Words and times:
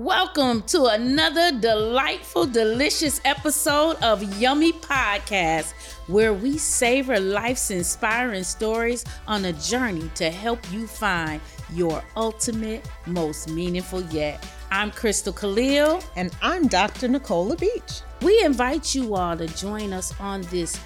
Welcome 0.00 0.62
to 0.68 0.86
another 0.86 1.52
delightful, 1.52 2.46
delicious 2.46 3.20
episode 3.26 3.96
of 4.02 4.40
Yummy 4.40 4.72
Podcast, 4.72 5.74
where 6.06 6.32
we 6.32 6.56
savor 6.56 7.20
life's 7.20 7.70
inspiring 7.70 8.44
stories 8.44 9.04
on 9.26 9.44
a 9.44 9.52
journey 9.52 10.10
to 10.14 10.30
help 10.30 10.58
you 10.72 10.86
find 10.86 11.42
your 11.74 12.02
ultimate, 12.16 12.88
most 13.04 13.50
meaningful 13.50 14.00
yet. 14.04 14.42
I'm 14.70 14.90
Crystal 14.90 15.34
Khalil. 15.34 16.02
And 16.16 16.34
I'm 16.40 16.66
Dr. 16.66 17.06
Nicole 17.06 17.54
LaBeach. 17.54 18.00
We 18.22 18.42
invite 18.42 18.94
you 18.94 19.14
all 19.14 19.36
to 19.36 19.48
join 19.48 19.92
us 19.92 20.18
on 20.18 20.40
this 20.44 20.80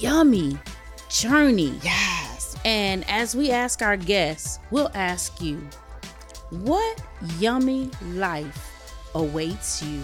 yummy 0.00 0.58
journey. 1.08 1.78
Yes. 1.84 2.56
And 2.64 3.08
as 3.08 3.36
we 3.36 3.52
ask 3.52 3.80
our 3.80 3.96
guests, 3.96 4.58
we'll 4.72 4.90
ask 4.92 5.40
you, 5.40 5.60
what 6.50 7.02
yummy 7.38 7.90
life 8.12 9.00
awaits 9.14 9.82
you? 9.82 10.00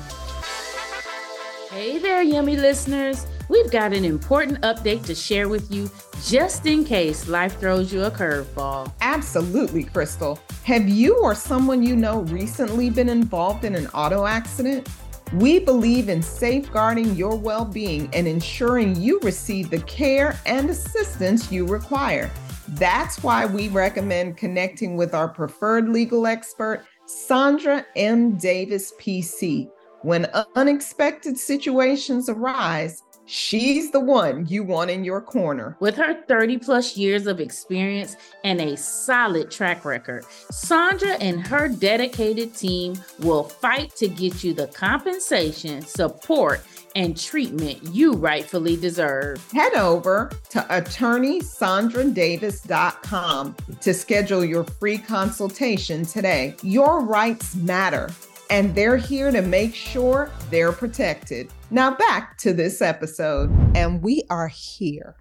Hey 1.71 1.99
there, 1.99 2.23
yummy 2.23 2.57
listeners. 2.57 3.27
We've 3.49 3.71
got 3.71 3.93
an 3.93 4.05
important 4.05 4.61
update 4.63 5.05
to 5.07 5.15
share 5.15 5.49
with 5.49 5.71
you 5.71 5.89
just 6.25 6.67
in 6.67 6.85
case 6.85 7.29
life 7.29 7.61
throws 7.61 7.93
you 7.93 8.05
a 8.05 8.11
curveball. 8.11 8.93
Absolutely, 9.01 9.85
Crystal. 9.85 10.39
Have 10.65 10.89
you 10.89 11.17
or 11.23 11.35
someone 11.35 11.83
you 11.83 11.95
know 11.95 12.23
recently 12.23 12.91
been 12.91 13.09
involved 13.09 13.65
in 13.65 13.77
an 13.77 13.87
auto 13.89 14.27
accident? 14.27 14.89
We 15.35 15.61
believe 15.61 16.09
in 16.09 16.23
safeguarding 16.23 17.15
your 17.15 17.37
well 17.37 17.65
being 17.65 18.11
and 18.13 18.27
ensuring 18.27 18.97
you 18.97 19.21
receive 19.21 19.71
the 19.71 19.81
care 19.83 20.39
and 20.45 20.69
assistance 20.69 21.53
you 21.53 21.67
require. 21.67 22.31
That's 22.69 23.23
why 23.23 23.47
we 23.47 23.69
recommend 23.69 24.37
connecting 24.37 24.97
with 24.97 25.15
our 25.15 25.29
preferred 25.29 25.89
legal 25.89 26.27
expert, 26.27 26.85
Sandra 27.07 27.85
M. 27.97 28.37
Davis, 28.37 28.93
PC. 29.01 29.69
When 30.03 30.27
unexpected 30.57 31.39
situations 31.39 32.29
arise, 32.29 33.03
she's 33.33 33.91
the 33.91 34.01
one 34.01 34.47
you 34.47 34.63
want 34.63 34.91
in 34.91 35.03
your 35.05 35.23
corner. 35.23 35.75
With 35.81 35.97
her 35.97 36.23
30 36.29 36.59
plus 36.59 36.99
years 36.99 37.27
of 37.27 37.41
experience 37.41 38.15
and 38.45 38.61
a 38.61 38.77
solid 38.77 39.51
track 39.51 39.87
record, 39.87 40.27
Sandra 40.51 41.15
and 41.15 41.41
her 41.47 41.69
dedicated 41.69 42.55
team 42.55 42.95
will 43.21 43.45
fight 43.45 43.97
to 43.97 44.07
get 44.07 44.45
you 44.45 44.53
the 44.53 44.67
compensation, 44.67 45.81
support, 45.81 46.61
and 46.95 47.19
treatment 47.19 47.83
you 47.85 48.13
rightfully 48.13 48.77
deserve. 48.77 49.43
Head 49.51 49.73
over 49.77 50.31
to 50.51 50.61
attorneysandradavis.com 50.61 53.57
to 53.81 53.95
schedule 53.95 54.45
your 54.45 54.65
free 54.65 54.99
consultation 54.99 56.05
today. 56.05 56.55
Your 56.63 57.01
rights 57.01 57.55
matter, 57.55 58.11
and 58.51 58.75
they're 58.75 58.99
here 58.99 59.33
to 59.33 59.41
make 59.41 59.75
sure 59.75 60.31
they're 60.51 60.73
protected. 60.73 61.49
Now, 61.73 61.97
back 61.97 62.37
to 62.41 62.53
this 62.53 62.83
episode. 62.83 63.51
And 63.75 64.03
we 64.03 64.25
are 64.29 64.49
here 64.49 65.17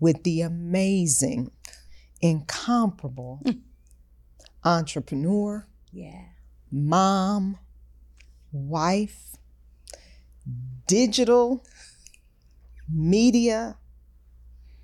with 0.00 0.22
the 0.22 0.40
amazing, 0.40 1.50
incomparable 2.22 3.42
mm. 3.44 3.60
entrepreneur, 4.64 5.66
Yeah. 5.92 6.28
mom, 6.72 7.58
wife, 8.50 9.36
digital 10.86 11.62
media, 12.90 13.76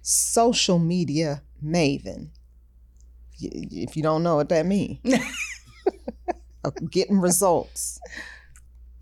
social 0.02 0.78
media 0.78 1.42
maven. 1.64 2.33
If 3.40 3.96
you 3.96 4.02
don't 4.02 4.22
know 4.22 4.36
what 4.36 4.50
that 4.50 4.66
means, 4.66 4.98
uh, 6.64 6.70
getting 6.90 7.18
results 7.18 7.98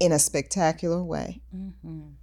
in 0.00 0.12
a 0.12 0.18
spectacular 0.18 1.02
way. 1.02 1.40
Mhm. 1.54 2.14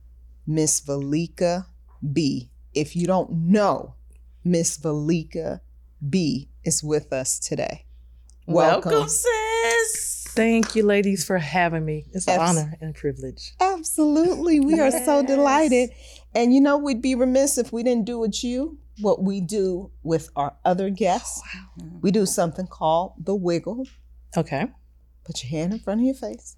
Miss 0.48 0.82
Veleka 0.82 1.66
B. 2.14 2.50
If 2.74 2.96
you 2.96 3.08
don't 3.08 3.32
know, 3.32 3.96
Miss 4.44 4.78
Veleka 4.78 5.62
B 6.10 6.50
is 6.64 6.84
with 6.84 7.14
us 7.14 7.40
today. 7.40 7.86
Welcome, 8.48 9.08
sis. 9.08 10.26
Thank 10.30 10.76
you, 10.76 10.84
ladies, 10.84 11.24
for 11.26 11.38
having 11.38 11.86
me. 11.86 12.06
It's 12.14 12.28
an 12.28 12.40
Abs- 12.40 12.58
honor 12.58 12.78
and 12.82 12.96
privilege. 12.96 13.54
Absolutely. 13.60 14.60
We 14.60 14.80
are 14.80 14.92
so 14.92 15.24
delighted. 15.26 15.92
And 16.34 16.54
you 16.54 16.62
know, 16.62 16.78
we'd 16.78 17.02
be 17.02 17.16
remiss 17.16 17.58
if 17.58 17.72
we 17.74 17.84
didn't 17.84 18.06
do 18.06 18.18
with 18.20 18.44
you 18.44 18.78
what 19.02 19.22
we 19.24 19.42
do 19.42 19.92
with 20.04 20.30
our 20.36 20.56
other 20.64 20.90
guests. 20.90 21.42
We 22.02 22.12
do 22.12 22.26
something 22.26 22.68
called 22.68 23.14
the 23.18 23.36
wiggle. 23.36 23.86
Okay. 24.36 24.68
Put 25.26 25.44
your 25.44 25.50
hand 25.52 25.74
in 25.74 25.80
front 25.80 26.02
of 26.02 26.06
your 26.06 26.16
face 26.16 26.56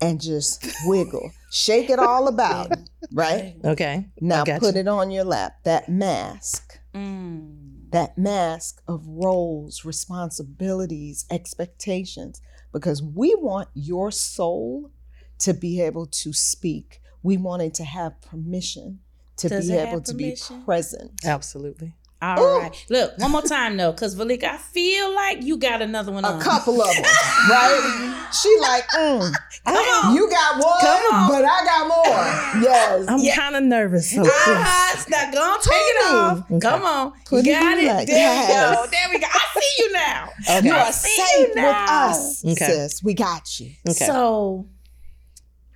and 0.00 0.20
just 0.20 0.66
wiggle. 0.86 1.30
Shake 1.50 1.90
it 1.90 1.98
all 1.98 2.28
about, 2.28 2.70
right? 3.12 3.56
Okay. 3.64 4.06
Now 4.20 4.44
got 4.44 4.60
put 4.60 4.74
you. 4.74 4.80
it 4.80 4.88
on 4.88 5.10
your 5.10 5.24
lap. 5.24 5.56
That 5.64 5.88
mask. 5.88 6.78
Mm. 6.94 7.90
that 7.90 8.18
mask 8.18 8.82
of 8.88 9.06
roles, 9.06 9.84
responsibilities, 9.84 11.26
expectations, 11.30 12.40
because 12.72 13.02
we 13.02 13.34
want 13.36 13.68
your 13.74 14.10
soul 14.10 14.90
to 15.38 15.54
be 15.54 15.80
able 15.80 16.06
to 16.06 16.32
speak. 16.32 17.00
We 17.22 17.36
want 17.36 17.62
it 17.62 17.74
to 17.74 17.84
have 17.84 18.20
permission 18.20 19.00
to 19.36 19.48
Does 19.48 19.68
be 19.68 19.74
able 19.76 20.00
to 20.00 20.12
permission? 20.12 20.58
be 20.60 20.64
present. 20.64 21.12
Absolutely. 21.24 21.92
All 22.20 22.40
Ooh. 22.42 22.58
right. 22.58 22.86
Look, 22.90 23.16
one 23.18 23.30
more 23.30 23.42
time 23.42 23.76
though, 23.76 23.92
because 23.92 24.16
Veleka, 24.16 24.44
I 24.44 24.56
feel 24.58 25.14
like 25.14 25.40
you 25.44 25.56
got 25.56 25.80
another 25.82 26.10
one 26.10 26.24
A 26.24 26.28
on. 26.30 26.40
couple 26.40 26.80
of 26.82 26.92
them, 26.92 27.04
right? 27.48 28.28
She 28.32 28.56
like, 28.60 28.82
mm, 28.88 29.32
Come 29.64 29.76
on. 29.76 30.14
you 30.16 30.28
got 30.28 30.54
one, 30.62 30.80
Come 30.80 31.14
on. 31.14 31.28
but 31.28 31.44
I 31.44 31.64
got 31.64 31.86
more. 31.86 32.62
Yes. 32.62 33.06
I'm 33.08 33.18
Yeah. 33.20 33.36
kind 33.36 33.54
of 33.54 33.62
nervous. 33.62 34.10
So 34.10 34.22
please. 34.22 34.32
Ah, 34.34 35.04
now 35.08 35.30
go 35.30 35.40
on, 35.42 35.60
take 35.60 35.72
it 35.72 35.96
it 36.10 36.14
off. 36.14 36.50
in. 36.50 36.60
Come 36.60 36.82
on. 36.84 37.12
Put 37.24 37.44
you 37.46 37.52
it 37.52 37.60
got 37.60 37.78
it. 37.78 37.86
like- 37.86 38.06
there 38.08 38.40
we 38.40 38.46
go. 38.52 38.86
There 38.90 39.08
we 39.12 39.18
go. 39.20 39.26
I 39.32 39.60
see 39.60 39.82
you 39.84 39.92
now. 39.92 40.28
Okay. 40.50 40.66
You 40.68 40.74
are 40.74 40.92
see 40.92 41.16
you 41.16 41.26
safe 41.46 41.48
with 41.54 41.64
us, 41.64 42.44
Okay. 42.44 42.54
sis. 42.66 43.02
We 43.04 43.14
got 43.14 43.60
you. 43.60 43.70
Okay. 43.88 44.06
So 44.06 44.66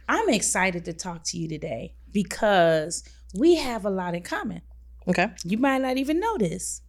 I'm 0.09 0.29
excited 0.31 0.85
to 0.87 0.93
talk 0.93 1.23
to 1.27 1.39
you 1.39 1.49
today 1.49 1.95
because 2.11 3.05
we 3.33 3.55
have 3.57 3.85
a 3.87 3.91
lot 3.91 4.15
in 4.17 4.23
common. 4.23 4.63
Okay. 5.09 5.29
You 5.45 5.59
might 5.59 5.83
not 5.83 5.97
even 5.97 6.21
know 6.21 6.39
this. 6.39 6.83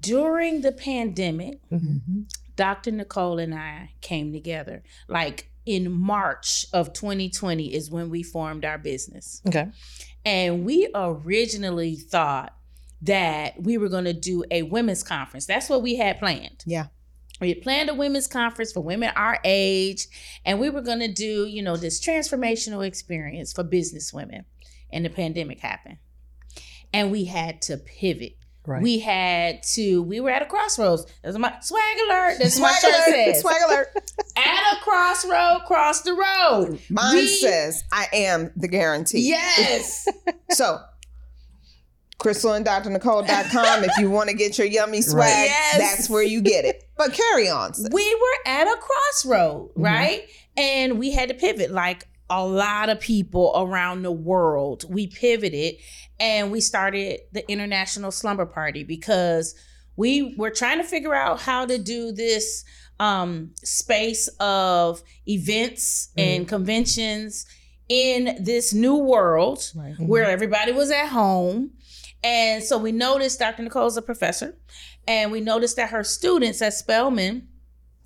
During 0.00 0.62
the 0.62 0.72
pandemic, 0.72 1.60
Mhm. 1.70 2.28
Dr. 2.56 2.90
Nicole 2.90 3.38
and 3.38 3.54
I 3.54 3.90
came 4.00 4.32
together. 4.32 4.82
Like 5.08 5.50
in 5.64 5.90
March 5.92 6.66
of 6.72 6.92
2020 6.92 7.74
is 7.74 7.90
when 7.90 8.08
we 8.10 8.22
formed 8.22 8.64
our 8.64 8.78
business. 8.78 9.42
Okay. 9.46 9.68
And 10.24 10.64
we 10.64 10.88
originally 10.94 11.96
thought 11.96 12.56
that 13.02 13.62
we 13.62 13.76
were 13.78 13.88
going 13.88 14.04
to 14.06 14.12
do 14.12 14.44
a 14.50 14.62
women's 14.62 15.02
conference. 15.02 15.46
That's 15.46 15.68
what 15.68 15.82
we 15.82 15.96
had 15.96 16.18
planned. 16.18 16.64
Yeah. 16.66 16.86
We 17.40 17.50
had 17.50 17.60
planned 17.62 17.90
a 17.90 17.94
women's 17.94 18.26
conference 18.26 18.72
for 18.72 18.80
women 18.80 19.10
our 19.14 19.38
age, 19.44 20.06
and 20.44 20.58
we 20.58 20.70
were 20.70 20.80
going 20.80 21.00
to 21.00 21.12
do, 21.12 21.46
you 21.46 21.60
know, 21.62 21.76
this 21.76 22.00
transformational 22.00 22.84
experience 22.84 23.52
for 23.52 23.62
business 23.62 24.12
women. 24.12 24.46
And 24.90 25.04
the 25.04 25.10
pandemic 25.10 25.60
happened. 25.60 25.98
And 26.92 27.10
we 27.10 27.24
had 27.24 27.62
to 27.62 27.76
pivot. 27.76 28.36
Right. 28.66 28.82
We 28.82 28.98
had 28.98 29.62
to, 29.74 30.02
we 30.02 30.18
were 30.20 30.30
at 30.30 30.42
a 30.42 30.46
crossroads. 30.46 31.06
That's 31.22 31.38
my 31.38 31.54
swag 31.60 31.96
alert. 32.08 32.38
That's 32.40 32.58
my 32.58 32.72
Swag 32.72 32.92
shirt 32.92 33.06
alert, 33.08 33.34
says. 33.34 33.40
swag 33.42 33.62
alert. 33.68 33.88
At 34.36 34.76
a 34.76 34.80
crossroad, 34.82 35.62
cross 35.66 36.00
the 36.02 36.12
road. 36.14 36.80
Mine 36.90 37.14
We- 37.14 37.26
says, 37.28 37.84
I 37.92 38.06
am 38.12 38.50
the 38.56 38.66
guarantee. 38.68 39.28
Yes. 39.28 40.08
So, 40.50 40.80
Crystal 42.18 42.52
and 42.54 42.64
drnicole.com, 42.66 43.84
if 43.84 43.90
you 43.98 44.10
want 44.10 44.30
to 44.30 44.34
get 44.34 44.56
your 44.58 44.66
yummy 44.66 45.02
swag, 45.02 45.18
Right. 45.20 45.44
Yes. 45.48 45.78
that's 45.78 46.10
where 46.10 46.22
you 46.22 46.40
get 46.40 46.64
it. 46.64 46.82
But 46.96 47.12
carry 47.12 47.48
on. 47.48 47.74
sis. 47.74 47.88
we 47.92 48.14
were 48.14 48.50
at 48.50 48.66
a 48.66 48.76
crossroad, 48.78 49.68
Mhm. 49.74 49.84
right? 49.84 50.28
And 50.56 50.98
we 50.98 51.10
had 51.12 51.28
to 51.28 51.34
pivot 51.34 51.70
like 51.70 52.08
a 52.28 52.44
lot 52.44 52.88
of 52.88 53.00
people 53.00 53.52
around 53.56 54.02
the 54.02 54.12
world. 54.12 54.84
We 54.88 55.06
pivoted 55.06 55.76
and 56.18 56.50
we 56.50 56.60
started 56.60 57.20
the 57.32 57.48
International 57.50 58.10
Slumber 58.10 58.46
Party 58.46 58.82
because 58.84 59.54
we 59.96 60.34
were 60.36 60.50
trying 60.50 60.78
to 60.78 60.84
figure 60.84 61.14
out 61.14 61.40
how 61.40 61.66
to 61.66 61.78
do 61.78 62.12
this 62.12 62.64
um, 62.98 63.50
space 63.62 64.28
of 64.40 65.02
events 65.26 66.10
and 66.16 66.48
conventions 66.48 67.46
in 67.88 68.36
this 68.42 68.72
new 68.74 68.96
world 68.96 69.70
Right. 69.74 69.94
where 69.98 70.24
everybody 70.24 70.72
was 70.72 70.90
at 70.90 71.08
home. 71.08 71.70
And 72.24 72.62
so 72.64 72.78
we 72.78 72.90
noticed 72.92 73.38
Dr. 73.38 73.62
Nicole's 73.62 73.96
a 73.96 74.02
professor, 74.02 74.56
and 75.06 75.30
we 75.30 75.40
noticed 75.40 75.76
that 75.76 75.90
her 75.90 76.02
students 76.02 76.60
at 76.62 76.74
Spelman 76.74 77.48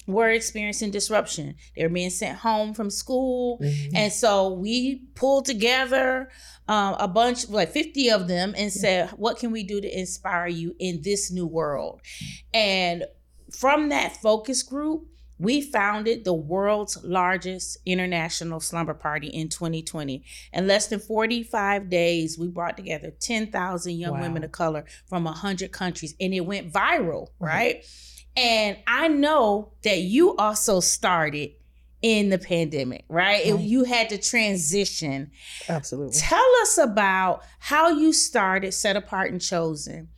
were 0.07 0.31
experiencing 0.31 0.91
disruption. 0.91 1.55
They 1.77 1.83
were 1.85 1.89
being 1.89 2.11
sent 2.11 2.39
home 2.39 2.75
from 2.75 2.91
school. 2.91 3.59
Mhm. 3.63 3.91
And 3.95 4.13
so 4.13 4.53
we 4.53 5.03
pulled 5.15 5.45
together 5.45 6.31
um, 6.69 6.95
a 7.01 7.09
bunch, 7.09 7.49
like 7.49 7.71
50 7.73 8.11
of 8.11 8.29
them, 8.29 8.55
and 8.57 8.73
said, 8.73 9.11
What 9.11 9.39
can 9.39 9.51
we 9.51 9.63
do 9.65 9.81
to 9.81 9.99
inspire 9.99 10.47
you 10.47 10.75
in 10.79 11.03
this 11.03 11.31
new 11.31 11.47
world? 11.47 12.01
And 12.55 13.05
from 13.53 13.89
that 13.89 14.17
focus 14.17 14.63
group, 14.63 15.07
we 15.39 15.63
founded 15.63 16.25
the 16.25 16.35
world's 16.35 17.03
largest 17.03 17.79
international 17.87 18.61
slumber 18.61 18.95
party 18.95 19.27
in 19.29 19.49
2020. 19.49 20.23
In 20.53 20.67
less 20.67 20.87
than 20.89 21.01
45 21.01 21.89
days, 21.91 22.39
we 22.39 22.47
brought 22.47 22.77
together 22.77 23.11
10,000 23.21 23.95
young 23.99 24.13
Wow. 24.15 24.21
women 24.23 24.45
of 24.45 24.53
color 24.53 24.85
from 25.09 25.25
100 25.25 25.73
countries 25.73 26.15
and 26.21 26.33
it 26.35 26.41
went 26.41 26.73
viral, 26.73 27.29
right? 27.41 27.85
And 28.37 28.77
I 28.87 29.09
know 29.09 29.73
that 29.83 29.99
you 30.01 30.37
also 30.37 30.81
started 30.81 31.51
in 32.03 32.31
the 32.31 32.39
pandemic, 32.39 33.05
right? 33.09 33.45
It- 33.45 33.55
Right. 33.55 33.65
you 33.65 33.85
had 33.85 34.09
to 34.11 34.19
transition. 34.19 35.31
Absolutely. 35.69 36.19
Tell 36.19 36.51
us 36.63 36.79
about 36.79 37.43
how 37.59 37.91
you 37.91 38.13
started 38.13 38.73
Set 38.73 38.97
Apart 38.97 39.31
and 39.33 39.41
Chosen. 39.41 40.09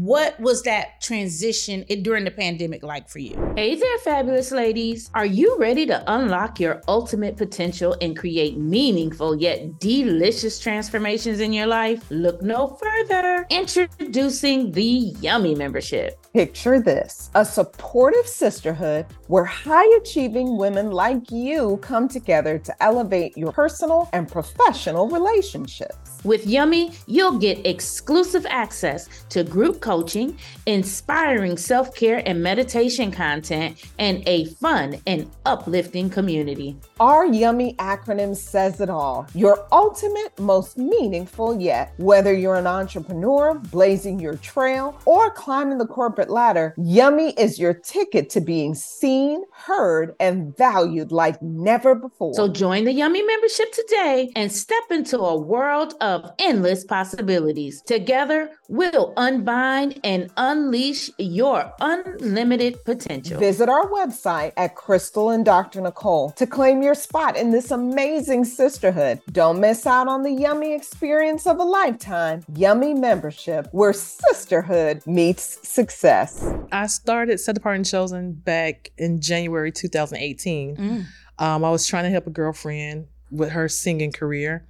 What 0.00 0.38
was 0.38 0.60
that 0.64 1.00
transition 1.00 1.82
during 2.02 2.24
the 2.24 2.30
pandemic 2.30 2.82
like 2.82 3.08
for 3.08 3.18
you? 3.18 3.34
Hey 3.56 3.76
there, 3.76 3.98
fabulous 4.04 4.52
ladies. 4.52 5.10
Are 5.14 5.24
you 5.24 5.56
ready 5.58 5.86
to 5.86 6.04
unlock 6.06 6.60
your 6.60 6.82
ultimate 6.86 7.38
potential 7.38 7.96
and 8.02 8.14
create 8.14 8.58
meaningful 8.58 9.40
yet 9.40 9.80
delicious 9.80 10.58
transformations 10.58 11.40
in 11.40 11.54
your 11.54 11.66
life? 11.66 12.04
Look 12.10 12.42
no 12.42 12.76
further. 12.78 13.46
Introducing 13.48 14.70
the 14.72 15.14
Yummy 15.22 15.54
membership. 15.54 16.18
Picture 16.34 16.78
this 16.78 17.30
a 17.34 17.42
supportive 17.42 18.26
sisterhood 18.26 19.06
where 19.28 19.46
high 19.46 19.90
achieving 19.96 20.58
women 20.58 20.90
like 20.90 21.30
you 21.30 21.78
come 21.78 22.06
together 22.06 22.58
to 22.58 22.82
elevate 22.82 23.34
your 23.34 23.50
personal 23.50 24.10
and 24.12 24.30
professional 24.30 25.08
relationships. 25.08 26.05
With 26.26 26.44
Yummy, 26.44 26.90
you'll 27.06 27.38
get 27.38 27.64
exclusive 27.64 28.44
access 28.50 29.08
to 29.28 29.44
group 29.44 29.80
coaching, 29.80 30.36
inspiring 30.66 31.56
self 31.56 31.94
care 31.94 32.20
and 32.26 32.42
meditation 32.42 33.12
content, 33.12 33.80
and 34.00 34.26
a 34.26 34.46
fun 34.46 35.00
and 35.06 35.30
uplifting 35.44 36.10
community. 36.10 36.76
Our 36.98 37.26
Yummy 37.26 37.74
acronym 37.74 38.34
says 38.34 38.80
it 38.80 38.90
all 38.90 39.28
your 39.34 39.68
ultimate, 39.70 40.36
most 40.40 40.76
meaningful 40.76 41.60
yet. 41.60 41.94
Whether 41.98 42.34
you're 42.34 42.56
an 42.56 42.66
entrepreneur, 42.66 43.54
blazing 43.54 44.18
your 44.18 44.34
trail, 44.38 45.00
or 45.04 45.30
climbing 45.30 45.78
the 45.78 45.86
corporate 45.86 46.30
ladder, 46.30 46.74
Yummy 46.76 47.34
is 47.38 47.56
your 47.56 47.74
ticket 47.74 48.30
to 48.30 48.40
being 48.40 48.74
seen, 48.74 49.44
heard, 49.52 50.16
and 50.18 50.56
valued 50.56 51.12
like 51.12 51.40
never 51.40 51.94
before. 51.94 52.34
So 52.34 52.48
join 52.48 52.84
the 52.84 52.92
Yummy 52.92 53.22
membership 53.22 53.70
today 53.70 54.32
and 54.34 54.50
step 54.50 54.90
into 54.90 55.20
a 55.20 55.36
world 55.36 55.94
of 56.00 56.15
endless 56.38 56.84
possibilities. 56.84 57.82
Together, 57.82 58.50
we'll 58.68 59.12
unbind 59.16 60.00
and 60.04 60.30
unleash 60.36 61.10
your 61.18 61.72
unlimited 61.80 62.84
potential. 62.84 63.38
Visit 63.38 63.68
our 63.68 63.88
website 63.88 64.52
at 64.56 64.74
Crystal 64.74 65.30
and 65.30 65.44
Dr. 65.44 65.80
Nicole 65.80 66.30
to 66.32 66.46
claim 66.46 66.82
your 66.82 66.94
spot 66.94 67.36
in 67.36 67.50
this 67.50 67.70
amazing 67.70 68.44
sisterhood. 68.44 69.20
Don't 69.32 69.60
miss 69.60 69.86
out 69.86 70.08
on 70.08 70.22
the 70.22 70.32
yummy 70.32 70.74
experience 70.74 71.46
of 71.46 71.58
a 71.58 71.64
lifetime. 71.64 72.44
Yummy 72.54 72.94
membership, 72.94 73.68
where 73.72 73.92
sisterhood 73.92 75.02
meets 75.06 75.58
success. 75.68 76.52
I 76.72 76.86
started 76.86 77.38
Set 77.38 77.56
Apart 77.56 77.76
and 77.76 77.86
Chosen 77.86 78.32
back 78.32 78.90
in 78.98 79.20
January 79.20 79.72
2018. 79.72 80.76
Mm. 80.76 81.04
Um, 81.38 81.64
I 81.64 81.70
was 81.70 81.86
trying 81.86 82.04
to 82.04 82.10
help 82.10 82.26
a 82.26 82.30
girlfriend 82.30 83.08
with 83.30 83.50
her 83.50 83.68
singing 83.68 84.12
career. 84.12 84.66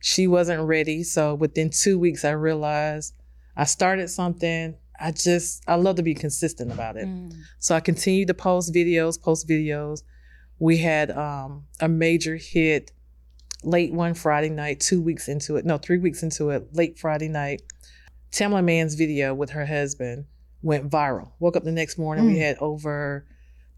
She 0.00 0.26
wasn't 0.26 0.62
ready. 0.62 1.02
So 1.02 1.34
within 1.34 1.70
two 1.70 1.98
weeks, 1.98 2.24
I 2.24 2.30
realized 2.32 3.14
I 3.56 3.64
started 3.64 4.08
something. 4.08 4.76
I 4.98 5.12
just, 5.12 5.62
I 5.66 5.76
love 5.76 5.96
to 5.96 6.02
be 6.02 6.14
consistent 6.14 6.72
about 6.72 6.96
it. 6.96 7.06
Mm. 7.06 7.32
So 7.58 7.74
I 7.74 7.80
continued 7.80 8.28
to 8.28 8.34
post 8.34 8.74
videos, 8.74 9.20
post 9.20 9.48
videos. 9.48 10.02
We 10.58 10.78
had 10.78 11.10
um, 11.10 11.64
a 11.80 11.88
major 11.88 12.36
hit 12.36 12.92
late 13.62 13.92
one 13.92 14.14
Friday 14.14 14.50
night, 14.50 14.80
two 14.80 15.00
weeks 15.00 15.28
into 15.28 15.56
it, 15.56 15.64
no, 15.64 15.78
three 15.78 15.98
weeks 15.98 16.22
into 16.22 16.50
it, 16.50 16.74
late 16.74 16.98
Friday 16.98 17.28
night. 17.28 17.62
Tamela 18.32 18.62
Mann's 18.64 18.94
video 18.94 19.34
with 19.34 19.50
her 19.50 19.66
husband 19.66 20.26
went 20.62 20.90
viral. 20.90 21.30
Woke 21.38 21.56
up 21.56 21.64
the 21.64 21.72
next 21.72 21.98
morning, 21.98 22.26
we 22.26 22.34
Mm. 22.34 22.40
had 22.40 22.56
over 22.58 23.26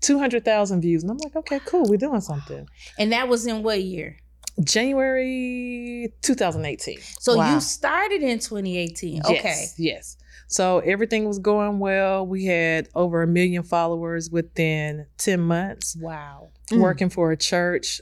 200,000 0.01 0.81
views. 0.81 1.03
And 1.03 1.11
I'm 1.13 1.19
like, 1.19 1.37
okay, 1.37 1.61
cool, 1.65 1.85
we're 1.89 1.97
doing 1.97 2.21
something. 2.21 2.67
And 2.99 3.13
that 3.13 3.29
was 3.29 3.47
in 3.47 3.63
what 3.63 3.83
year? 3.83 4.17
January 4.65 6.13
2018. 6.23 6.99
So 7.21 7.37
Wow. 7.37 7.55
you 7.55 7.61
started 7.61 8.23
in 8.23 8.39
2018. 8.39 9.17
Yes, 9.17 9.27
Okay. 9.31 9.65
Yes. 9.79 10.17
So 10.49 10.81
everything 10.81 11.25
was 11.25 11.39
going 11.39 11.79
well. 11.79 12.27
We 12.27 12.45
had 12.45 12.89
over 12.95 13.23
a 13.23 13.27
million 13.27 13.63
followers 13.63 14.31
within 14.31 15.07
10 15.19 15.41
months. 15.41 15.97
Wow. 15.99 16.51
Mm. 16.71 16.81
working 16.81 17.09
for 17.11 17.33
a 17.33 17.37
church, 17.37 18.01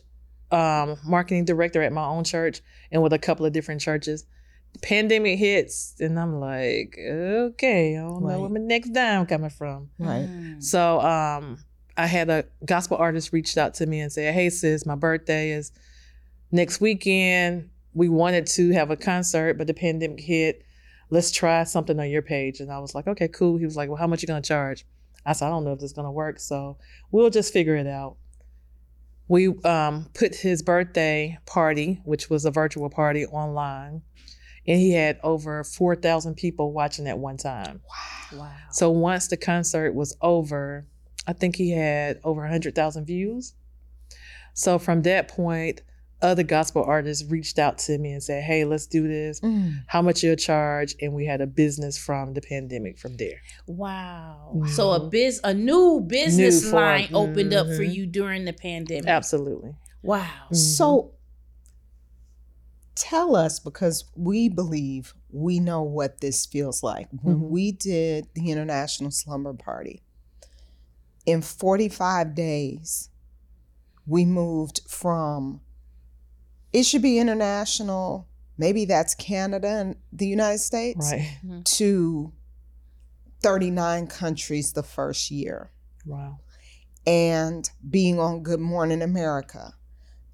um, 0.50 0.96
marketing 1.04 1.44
director 1.44 1.82
at 1.82 1.92
my 1.92 2.04
own 2.04 2.24
church, 2.24 2.60
and 2.92 3.02
with 3.02 3.12
a 3.12 3.18
couple 3.18 3.46
of 3.46 3.52
different 3.52 3.80
churches. 3.80 4.26
Pandemic 4.82 5.38
hits, 5.38 5.94
and 5.98 6.18
I'm 6.18 6.38
like, 6.38 6.96
okay, 6.98 7.96
I 7.96 8.00
don't 8.00 8.24
know 8.24 8.40
where 8.40 8.48
my 8.48 8.60
next 8.60 8.90
dime 8.90 9.26
coming 9.26 9.50
from. 9.50 9.90
Right. 9.98 10.28
Mm. 10.28 10.62
So 10.62 11.00
um, 11.00 11.58
I 11.96 12.06
had 12.06 12.30
a 12.30 12.44
gospel 12.64 12.96
artist 12.96 13.32
reached 13.32 13.58
out 13.58 13.74
to 13.74 13.86
me 13.86 13.98
and 14.00 14.12
said, 14.12 14.32
"Hey 14.32 14.48
sis, 14.50 14.86
my 14.86 14.94
birthday 14.94 15.50
is 15.50 15.72
next 16.50 16.80
weekend. 16.80 17.70
We 17.92 18.08
wanted 18.08 18.46
to 18.46 18.70
have 18.72 18.90
a 18.90 18.96
concert, 18.96 19.58
but 19.58 19.66
the 19.66 19.74
pandemic 19.74 20.20
hit. 20.20 20.64
Let's 21.10 21.30
try 21.30 21.64
something 21.64 21.98
on 21.98 22.08
your 22.10 22.22
page." 22.22 22.60
And 22.60 22.70
I 22.70 22.78
was 22.78 22.94
like, 22.94 23.06
"Okay, 23.06 23.28
cool." 23.28 23.56
He 23.56 23.64
was 23.64 23.76
like, 23.76 23.88
"Well, 23.88 23.98
how 23.98 24.06
much 24.06 24.22
you 24.22 24.28
gonna 24.28 24.40
charge?" 24.40 24.86
I 25.26 25.32
said, 25.32 25.46
"I 25.46 25.50
don't 25.50 25.64
know 25.64 25.72
if 25.72 25.80
this 25.80 25.90
is 25.90 25.92
gonna 25.92 26.12
work, 26.12 26.38
so 26.38 26.78
we'll 27.10 27.30
just 27.30 27.52
figure 27.52 27.76
it 27.76 27.86
out." 27.86 28.16
We 29.28 29.48
um, 29.64 30.10
put 30.14 30.36
his 30.36 30.62
birthday 30.62 31.38
party, 31.46 32.00
which 32.04 32.30
was 32.30 32.44
a 32.44 32.50
virtual 32.50 32.90
party, 32.90 33.26
online, 33.26 34.02
and 34.66 34.80
he 34.80 34.92
had 34.92 35.18
over 35.22 35.64
four 35.64 35.96
thousand 35.96 36.36
people 36.36 36.72
watching 36.72 37.06
at 37.06 37.18
one 37.18 37.36
time. 37.36 37.80
Wow. 37.88 38.20
Wow! 38.32 38.52
So 38.70 38.90
once 38.90 39.28
the 39.28 39.36
concert 39.36 39.94
was 39.94 40.16
over, 40.20 40.86
I 41.26 41.32
think 41.32 41.56
he 41.56 41.70
had 41.70 42.20
over 42.24 42.42
100,000 42.42 43.04
views. 43.04 43.54
So 44.54 44.78
from 44.78 45.02
that 45.02 45.28
point, 45.28 45.82
other 46.22 46.42
gospel 46.42 46.84
artists 46.84 47.24
reached 47.30 47.58
out 47.58 47.78
to 47.78 47.96
me 47.98 48.12
and 48.12 48.22
said, 48.22 48.42
"Hey, 48.42 48.64
let's 48.64 48.86
do 48.86 49.08
this. 49.08 49.40
Mm. 49.40 49.84
How 49.86 50.02
much 50.02 50.22
you'll 50.22 50.36
charge?" 50.36 50.94
And 51.00 51.14
we 51.14 51.24
had 51.26 51.40
a 51.40 51.46
business 51.46 51.96
from 51.98 52.34
the 52.34 52.40
pandemic 52.42 52.98
from 52.98 53.16
there. 53.16 53.40
Wow. 53.66 54.62
So 54.74 54.90
a 54.92 55.08
biz 55.08 55.40
a 55.44 55.54
new 55.54 56.00
business 56.00 56.62
New 56.62 56.70
form. 56.70 56.82
line 56.82 57.08
opened 57.14 57.54
up 57.54 57.66
for 57.68 57.82
Mhm. 57.84 57.94
you 57.94 58.06
during 58.06 58.44
the 58.44 58.52
pandemic. 58.52 59.06
Absolutely. 59.08 59.74
Wow. 60.02 60.28
Mhm. 60.50 60.56
So 60.56 61.12
tell 62.94 63.34
us 63.34 63.58
because 63.58 64.04
we 64.14 64.48
believe 64.48 65.14
we 65.30 65.58
know 65.60 65.82
what 65.82 66.20
this 66.20 66.44
feels 66.44 66.82
like. 66.82 67.08
When 67.22 67.36
Mhm. 67.36 67.48
we 67.48 67.72
did 67.72 68.26
the 68.34 68.50
International 68.50 69.10
Slumber 69.10 69.54
Party, 69.54 70.02
in 71.24 71.40
45 71.40 72.34
days, 72.34 73.08
we 74.06 74.24
moved 74.24 74.80
from 74.88 75.60
it 76.72 76.84
should 76.84 77.02
be 77.02 77.18
international, 77.18 78.28
maybe 78.58 78.84
that's 78.84 79.14
Canada 79.14 79.68
and 79.68 79.96
the 80.12 80.26
United 80.26 80.58
States, 80.58 81.10
Right. 81.12 81.38
Mm-hmm. 81.44 81.60
to 81.62 82.32
39 83.42 84.06
countries 84.06 84.72
the 84.72 84.82
first 84.82 85.30
year 85.30 85.70
Wow. 86.06 86.40
and 87.06 87.70
being 87.88 88.18
on 88.20 88.42
Good 88.42 88.60
Morning 88.60 89.02
America 89.02 89.74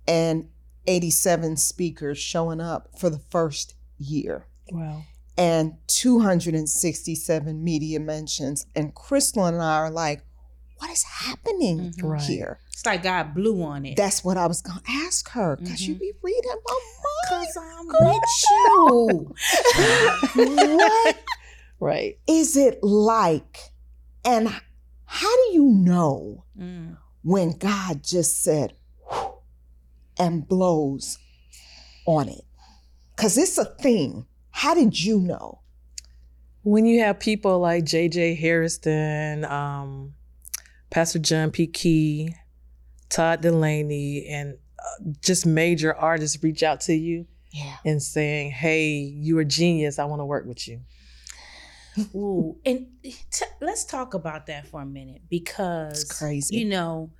and 0.09 0.49
87 0.87 1.57
speakers 1.57 2.19
showing 2.19 2.61
up 2.61 2.99
for 2.99 3.11
the 3.11 3.19
first 3.19 3.75
year 3.99 4.47
Wow. 4.73 5.03
and 5.39 5.75
267 5.87 7.63
media 7.63 8.01
mentions. 8.01 8.67
And 8.75 8.95
Crystal 8.95 9.47
and 9.47 9.61
I 9.63 9.77
are 9.79 9.91
like, 9.91 10.23
what 10.79 10.91
is 10.91 11.03
happening 11.05 11.93
Mhm. 11.97 12.03
Right. 12.03 12.21
here? 12.23 12.61
It's 12.73 12.85
like 12.85 13.03
God 13.03 13.35
blew 13.35 13.63
on 13.63 13.87
it. 13.87 13.97
That's 13.97 14.23
what 14.25 14.37
I 14.37 14.47
was 14.47 14.61
going 14.63 14.79
to 14.81 14.91
ask 14.91 15.29
her 15.31 15.57
because 15.57 15.87
you 15.89 15.95
Mhm. 15.95 16.01
be 16.01 16.13
reading 16.23 16.51
my 16.69 16.79
mind. 17.05 17.47
Cause 17.47 17.57
I'm 17.57 17.87
with 17.87 18.51
you. 18.51 19.35
what 20.35 21.17
Right. 21.81 22.19
is 22.27 22.57
it 22.57 22.83
like? 22.83 23.73
And 24.25 24.49
how 25.07 25.35
do 25.37 25.53
you 25.53 25.65
know 25.65 26.45
Mm. 26.59 26.97
when 27.23 27.53
God 27.53 28.03
just 28.03 28.43
said 28.43 28.75
and 30.19 30.47
blows 30.47 31.19
on 32.07 32.29
it? 32.29 32.45
Because 33.15 33.39
it's 33.39 33.57
a 33.59 33.65
thing. 33.65 34.27
How 34.51 34.75
did 34.75 35.03
you 35.03 35.21
know? 35.21 35.61
When 36.63 36.85
you 36.85 37.01
have 37.01 37.21
people 37.21 37.61
like 37.61 37.85
J.J. 37.85 38.35
Hairston, 38.35 39.45
um, 39.45 40.16
Pastor 40.97 41.19
John 41.19 41.51
P. 41.51 41.67
Kee, 41.67 42.35
Todd 43.11 43.43
Dulaney, 43.43 44.31
and 44.31 44.55
uh, 44.79 45.11
just 45.21 45.45
major 45.45 45.95
artists 45.95 46.43
reach 46.43 46.63
out 46.63 46.81
to 46.81 46.95
you 46.95 47.27
Yeah. 47.53 47.77
and 47.85 48.03
saying, 48.03 48.53
"Hey, 48.53 48.93
you're 48.95 49.41
a 49.41 49.45
genius. 49.45 49.99
I 49.99 50.07
want 50.07 50.21
to 50.21 50.25
work 50.25 50.47
with 50.47 50.67
you." 50.67 50.81
Ooh, 52.15 52.57
and 52.65 52.87
t- 53.03 53.45
let's 53.61 53.85
talk 53.85 54.15
about 54.15 54.47
that 54.47 54.69
for 54.69 54.81
a 54.81 54.87
minute 54.87 55.21
because 55.29 56.01
It's 56.05 56.19
crazy. 56.19 56.57
You 56.57 56.65
know, 56.65 57.11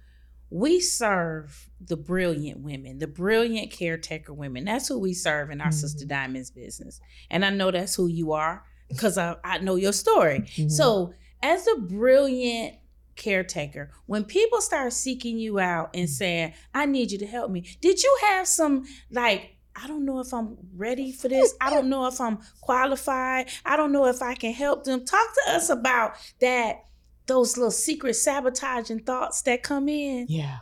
we 0.49 0.81
serve 0.81 1.69
the 1.79 1.99
brilliant 1.99 2.61
women, 2.61 2.97
the 2.99 3.07
brilliant 3.07 3.73
caretaker 3.73 4.33
women. 4.33 4.65
That's 4.65 4.89
who 4.89 4.99
we 4.99 5.13
serve 5.13 5.51
in 5.51 5.61
our 5.61 5.71
Sister 5.71 6.07
Mhm. 6.07 6.09
Diamonds 6.09 6.51
business, 6.51 6.99
and 7.31 7.45
I 7.45 7.51
know 7.51 7.71
that's 7.71 7.95
who 7.95 8.07
you 8.07 8.33
are 8.33 8.65
because 8.89 9.19
I, 9.19 9.37
I 9.45 9.59
know 9.59 9.75
your 9.77 9.93
story. 9.93 10.41
Mhm. 10.57 10.71
So, 10.71 11.13
as 11.43 11.67
a 11.67 11.79
brilliant 11.81 12.77
caretaker, 13.17 13.91
when 14.07 14.25
people 14.25 14.61
start 14.61 14.93
seeking 14.93 15.39
you 15.39 15.59
out 15.59 15.91
and 15.95 16.09
saying, 16.09 16.53
I 16.75 16.87
need 16.87 17.11
you 17.13 17.19
to 17.19 17.27
help 17.27 17.51
me, 17.51 17.67
did 17.81 18.03
you 18.03 18.19
have 18.29 18.47
some 18.47 18.85
like, 19.11 19.57
I 19.75 19.87
don't 19.87 20.05
know 20.07 20.21
if 20.21 20.33
I'm 20.33 20.57
ready 20.75 21.13
for 21.13 21.29
this. 21.29 21.53
I 21.61 21.69
don't 21.69 21.89
know 21.91 22.07
if 22.07 22.19
I'm 22.21 22.39
qualified. 22.63 23.51
I 23.65 23.77
don't 23.77 23.93
know 23.93 24.07
if 24.07 24.23
I 24.23 24.35
can 24.35 24.53
help 24.55 24.85
them. 24.85 25.05
Talk 25.05 25.29
to 25.47 25.53
us 25.55 25.69
about 25.69 26.15
that, 26.41 26.85
those 27.27 27.59
little 27.59 27.71
secret 27.71 28.15
sabotaging 28.15 29.01
thoughts 29.01 29.43
that 29.43 29.63
come 29.63 29.89
in. 29.91 30.27
yeah. 30.31 30.59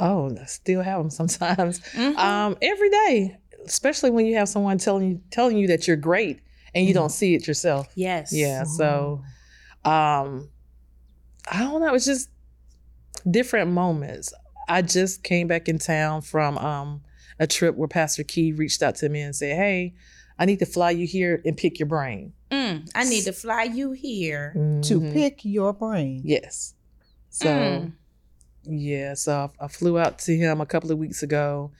oh, 0.00 0.36
I 0.40 0.44
still 0.46 0.82
have 0.82 0.98
them 0.98 1.10
sometimes. 1.10 1.80
Mhm. 1.94 2.16
Um, 2.16 2.56
every 2.62 2.90
day, 2.90 3.36
especially 3.64 4.10
when 4.10 4.26
you 4.26 4.36
have 4.36 4.48
someone 4.48 4.78
telling 4.78 5.08
you 5.10 5.20
telling 5.30 5.56
you 5.56 5.68
that 5.68 5.86
you're 5.86 5.96
great 5.96 6.40
and 6.74 6.86
you 6.86 6.94
don't 6.94 7.10
see 7.10 7.34
it 7.34 7.46
yourself. 7.46 7.88
yes. 7.94 8.32
Yeah. 8.32 8.64
So, 8.64 9.22
um, 9.84 10.48
I 11.50 11.60
don't 11.60 11.80
know. 11.80 11.94
It's 11.94 12.04
just 12.04 12.28
different 13.30 13.70
moments. 13.70 14.32
I 14.68 14.82
just 14.82 15.22
came 15.22 15.46
back 15.46 15.68
in 15.68 15.78
town 15.78 16.22
from 16.22 16.58
um 16.58 17.02
a 17.40 17.46
trip 17.46 17.76
where 17.76 17.88
Pastor 17.88 18.24
Kee 18.24 18.52
reached 18.52 18.82
out 18.82 18.96
to 18.96 19.08
me 19.08 19.20
and 19.20 19.34
said, 19.34 19.56
"Hey, 19.56 19.94
I 20.38 20.44
need 20.44 20.58
to 20.58 20.66
fly 20.66 20.90
you 20.90 21.06
here 21.06 21.40
and 21.44 21.56
pick 21.56 21.78
your 21.78 21.86
brain." 21.86 22.32
Mm, 22.50 22.88
I 22.94 23.04
need 23.04 23.24
to 23.24 23.32
fly 23.32 23.64
you 23.64 23.92
here. 23.92 24.52
To 24.84 25.00
Mhm. 25.00 25.12
pick 25.12 25.44
your 25.44 25.72
brain. 25.72 26.22
Yes. 26.24 26.74
So 27.30 27.46
Mm. 27.48 27.92
yeah, 28.64 29.14
so 29.14 29.50
I, 29.60 29.64
I 29.64 29.68
flew 29.68 29.98
out 29.98 30.18
to 30.20 30.36
him 30.36 30.60
a 30.60 30.66
couple 30.66 30.90
of 30.90 30.98
weeks 30.98 31.22
ago. 31.22 31.70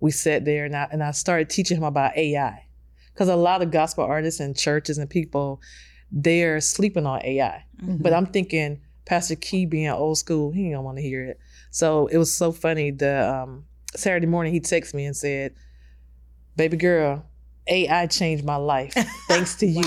We 0.00 0.10
sat 0.10 0.44
there 0.44 0.64
and 0.66 0.76
I 0.76 0.88
and 0.92 1.02
I 1.02 1.12
started 1.12 1.48
teaching 1.48 1.78
him 1.78 1.84
about 1.84 2.16
AI 2.16 2.66
because 3.12 3.28
a 3.28 3.36
lot 3.36 3.62
of 3.62 3.70
gospel 3.70 4.04
artists 4.04 4.40
and 4.40 4.56
churches 4.56 4.98
and 4.98 5.08
people 5.10 5.60
they're 6.12 6.60
sleeping 6.60 7.04
on 7.06 7.20
AI. 7.24 7.64
Mhm. 7.82 8.00
But 8.02 8.12
I'm 8.12 8.26
thinking 8.26 8.80
Pastor 9.06 9.36
Kee 9.36 9.66
being 9.66 9.88
old 9.88 10.18
school, 10.18 10.50
he 10.52 10.70
don't 10.70 10.84
want 10.84 10.98
to 10.98 11.02
hear 11.02 11.24
it. 11.24 11.38
So 11.70 12.08
it 12.08 12.18
was 12.18 12.34
so 12.34 12.52
funny. 12.52 12.90
The 12.90 13.28
um, 13.32 13.64
Saturday 13.94 14.26
morning 14.26 14.52
he 14.52 14.60
texted 14.60 14.94
me 14.94 15.06
and 15.06 15.16
said, 15.16 15.54
"Baby 16.56 16.76
girl, 16.76 17.24
AI 17.68 18.06
changed 18.06 18.44
my 18.44 18.56
life 18.56 18.94
thanks 19.28 19.54
to 19.56 19.66
you." 19.66 19.82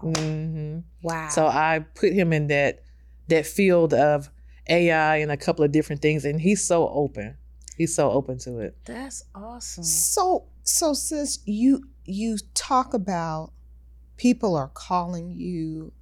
Wow. 0.00 0.12
hmm 0.12 0.78
Wow. 1.02 1.28
So 1.28 1.46
I 1.46 1.84
put 1.94 2.12
him 2.12 2.32
in 2.32 2.48
that 2.48 2.82
that 3.28 3.46
field 3.46 3.94
of 3.94 4.30
AI 4.68 5.16
and 5.16 5.30
a 5.30 5.36
couple 5.36 5.64
of 5.64 5.72
different 5.72 6.02
things, 6.02 6.24
and 6.24 6.40
he's 6.40 6.64
so 6.66 6.88
open. 6.88 7.36
He's 7.76 7.94
so 7.94 8.10
open 8.10 8.38
to 8.40 8.58
it. 8.60 8.76
that's 8.84 9.22
awesome. 9.34 9.84
So 9.84 10.46
so 10.62 10.92
sis, 10.92 11.38
you 11.44 11.84
you 12.04 12.38
talk 12.54 12.94
about 12.94 13.52
people 14.16 14.56
are 14.56 14.68
calling 14.74 15.30
you. 15.30 15.92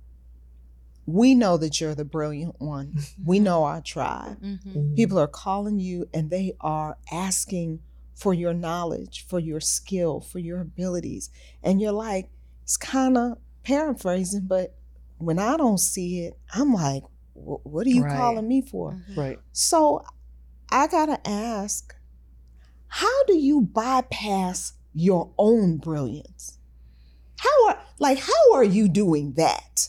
We 1.06 1.34
know 1.34 1.56
that 1.58 1.80
you're 1.80 1.94
the 1.94 2.04
brilliant 2.04 2.60
one. 2.60 2.94
We 3.24 3.38
know 3.40 3.64
our 3.64 3.80
tribe. 3.80 4.40
Mhm. 4.40 4.96
People 4.96 5.18
are 5.18 5.26
calling 5.28 5.78
you 5.80 6.08
and 6.14 6.30
they 6.30 6.54
are 6.60 6.96
asking 7.12 7.80
for 8.14 8.32
your 8.32 8.54
knowledge, 8.54 9.26
for 9.26 9.38
your 9.40 9.60
skill, 9.60 10.20
for 10.20 10.38
your 10.38 10.60
abilities. 10.60 11.30
And 11.62 11.80
you're 11.80 11.92
like, 11.92 12.30
it's 12.62 12.76
kind 12.76 13.18
of 13.18 13.38
paraphrasing, 13.64 14.46
but 14.46 14.76
when 15.18 15.38
I 15.38 15.56
don't 15.56 15.78
see 15.78 16.20
it, 16.20 16.38
I'm 16.54 16.72
like, 16.72 17.02
what 17.34 17.86
are 17.86 17.90
you 17.90 18.02
Right. 18.04 18.16
calling 18.16 18.46
me 18.48 18.62
for? 18.62 18.92
Mhm. 18.92 19.16
Right. 19.16 19.38
So 19.52 20.04
I 20.70 20.86
got 20.86 21.06
to 21.06 21.28
ask, 21.28 21.94
how 22.86 23.24
do 23.24 23.36
you 23.36 23.60
bypass 23.60 24.74
your 24.94 25.32
own 25.38 25.78
brilliance? 25.78 26.58
How 27.38 27.68
are 27.68 27.80
like 27.98 28.18
how 28.18 28.52
are 28.54 28.64
you 28.64 28.88
doing 28.88 29.32
that? 29.34 29.88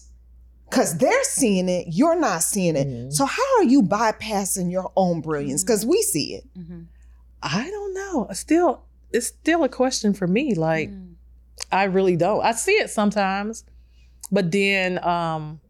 Cuz 0.75 0.95
they're 0.97 1.23
seeing 1.23 1.69
it, 1.69 1.87
you're 1.89 2.19
not 2.19 2.43
seeing 2.43 2.75
it. 2.75 2.87
Mhm. 2.87 3.13
So 3.13 3.25
how 3.25 3.57
are 3.59 3.63
you 3.63 3.81
bypassing 3.81 4.69
your 4.71 4.91
own 4.97 5.21
brilliance 5.21 5.63
cuz 5.63 5.85
we 5.85 6.01
see 6.01 6.35
it? 6.35 6.43
Mhm. 6.57 6.87
I 7.41 7.69
don't 7.69 7.93
know. 7.93 8.27
Still, 8.33 8.81
it's 9.11 9.27
still 9.27 9.63
a 9.63 9.69
question 9.69 10.13
for 10.13 10.27
me. 10.27 10.53
Like 10.53 10.89
Mm. 10.89 11.13
I 11.71 11.85
really 11.85 12.17
don't. 12.17 12.43
I 12.43 12.51
see 12.51 12.73
it 12.73 12.89
sometimes, 12.89 13.63
but 14.31 14.51
then 14.51 15.01
um, 15.05 15.61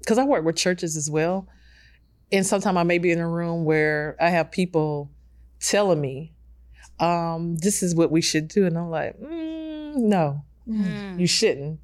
because 0.00 0.18
I 0.18 0.24
work 0.24 0.44
with 0.44 0.56
churches 0.56 0.96
as 0.96 1.08
well, 1.08 1.46
and 2.32 2.44
sometimes 2.44 2.76
I 2.76 2.82
may 2.82 2.98
be 2.98 3.12
in 3.12 3.20
a 3.20 3.28
room 3.28 3.64
where 3.64 4.16
I 4.20 4.30
have 4.30 4.50
people 4.50 5.10
telling 5.60 6.00
me, 6.00 6.32
um, 6.98 7.56
"This 7.56 7.82
is 7.82 7.94
what 7.94 8.10
we 8.10 8.20
should 8.20 8.48
do," 8.48 8.66
and 8.66 8.76
I'm 8.76 8.90
like, 8.90 9.16
mm, 9.20 9.94
"No, 9.96 10.42
Mm. 10.68 11.20
you 11.20 11.26
shouldn't." 11.28 11.78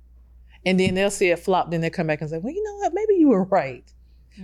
And 0.66 0.80
then 0.80 0.94
they'll 0.94 1.10
see 1.10 1.28
it 1.30 1.38
flop, 1.38 1.70
then 1.70 1.80
they'll 1.80 1.90
come 1.90 2.06
back 2.06 2.20
and 2.20 2.30
say, 2.30 2.38
"Well, 2.38 2.52
you 2.52 2.62
know 2.62 2.76
what? 2.76 2.92
Maybe 2.94 3.14
you 3.14 3.28
were 3.28 3.44
right." 3.44 3.84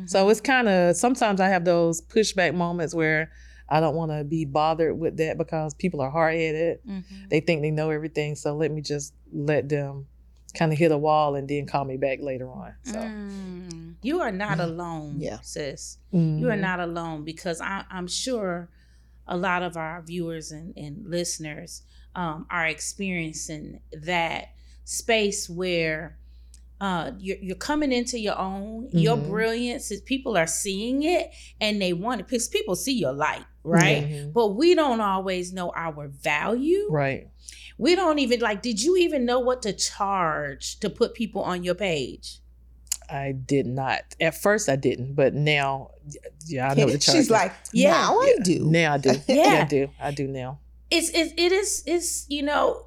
So 0.06 0.24
Mhm. 0.26 0.30
it's 0.30 0.40
kind 0.40 0.68
of 0.68 0.96
sometimes 0.96 1.40
I 1.40 1.48
have 1.48 1.64
those 1.64 2.00
pushback 2.00 2.54
moments 2.54 2.94
where 2.94 3.30
I 3.68 3.80
don't 3.80 3.94
want 3.96 4.10
to 4.12 4.22
be 4.24 4.44
bothered 4.44 4.98
with 4.98 5.16
that 5.18 5.38
because 5.38 5.74
people 5.74 6.00
are 6.00 6.10
hard 6.10 6.34
headed. 6.34 6.78
Mhm. 6.86 7.04
They 7.30 7.40
think 7.40 7.62
they 7.62 7.70
know 7.70 7.90
everything. 7.90 8.34
So 8.36 8.54
let 8.56 8.70
me 8.70 8.82
just 8.82 9.14
let 9.32 9.68
them 9.68 10.06
kind 10.54 10.72
of 10.72 10.78
hit 10.78 10.90
a 10.92 10.98
wall 10.98 11.36
and 11.36 11.48
then 11.48 11.66
call 11.66 11.84
me 11.84 11.96
back 11.96 12.18
later 12.20 12.48
on. 12.50 12.74
So 12.82 12.98
Mm. 12.98 13.94
You 14.02 14.20
are 14.20 14.32
not 14.32 14.58
alone, 14.60 15.20
Yeah. 15.20 15.38
sis. 15.42 15.98
You 16.12 16.48
are 16.50 16.56
mhm. 16.56 16.60
not 16.60 16.80
alone 16.80 17.24
because 17.24 17.60
I, 17.60 17.84
I'm 17.90 18.06
sure 18.08 18.68
a 19.26 19.36
lot 19.36 19.62
of 19.62 19.76
our 19.76 20.02
viewers 20.02 20.50
and, 20.50 20.76
and 20.76 21.06
listeners 21.06 21.82
um, 22.16 22.46
are 22.50 22.66
experiencing 22.66 23.80
that 23.92 24.48
space 24.90 25.48
where 25.48 26.16
uh, 26.80 27.12
you're, 27.18 27.36
you're 27.42 27.56
coming 27.56 27.92
into 27.92 28.18
your 28.18 28.38
own, 28.38 28.88
your 28.90 29.16
Mhm. 29.18 29.28
brilliance. 29.28 29.90
is 29.90 30.00
People 30.00 30.34
are 30.38 30.46
seeing 30.46 31.02
it 31.02 31.30
and 31.60 31.80
they 31.80 31.92
want 31.92 32.20
it 32.22 32.26
because 32.26 32.48
people 32.48 32.74
see 32.74 32.94
your 32.98 33.12
light, 33.12 33.44
right? 33.62 34.02
Mhm. 34.08 34.32
But 34.32 34.54
we 34.56 34.74
don't 34.74 35.02
always 35.02 35.52
know 35.52 35.70
our 35.76 36.08
value. 36.08 36.88
Right. 36.90 37.28
We 37.76 37.94
don't 37.96 38.18
even 38.18 38.40
like, 38.40 38.62
did 38.62 38.82
you 38.82 38.96
even 38.96 39.26
know 39.26 39.40
what 39.40 39.60
to 39.62 39.74
charge 39.74 40.80
to 40.80 40.88
put 40.88 41.12
people 41.12 41.42
on 41.42 41.64
your 41.64 41.74
page? 41.74 42.38
I 43.10 43.32
did 43.32 43.66
not. 43.66 44.00
At 44.18 44.34
first 44.40 44.70
I 44.70 44.76
didn't, 44.76 45.14
but 45.14 45.34
now, 45.34 45.90
yeah, 46.46 46.70
I 46.70 46.74
know 46.74 46.86
the 46.88 46.96
charge. 47.04 47.16
She's 47.18 47.30
like, 47.30 47.52
Yeah. 47.74 47.90
now 47.90 48.18
I 48.20 48.36
do. 48.42 48.64
now 48.70 48.94
I 48.94 48.98
do. 48.98 49.10
Yeah. 49.28 49.34
yeah, 49.54 49.62
I 49.62 49.64
do. 49.68 49.90
I 50.00 50.10
do 50.12 50.26
now. 50.26 50.60
it's 50.90 51.10
it, 51.10 51.34
it 51.38 51.52
is 51.52 51.82
it's 51.86 52.24
you 52.28 52.42
know 52.42 52.86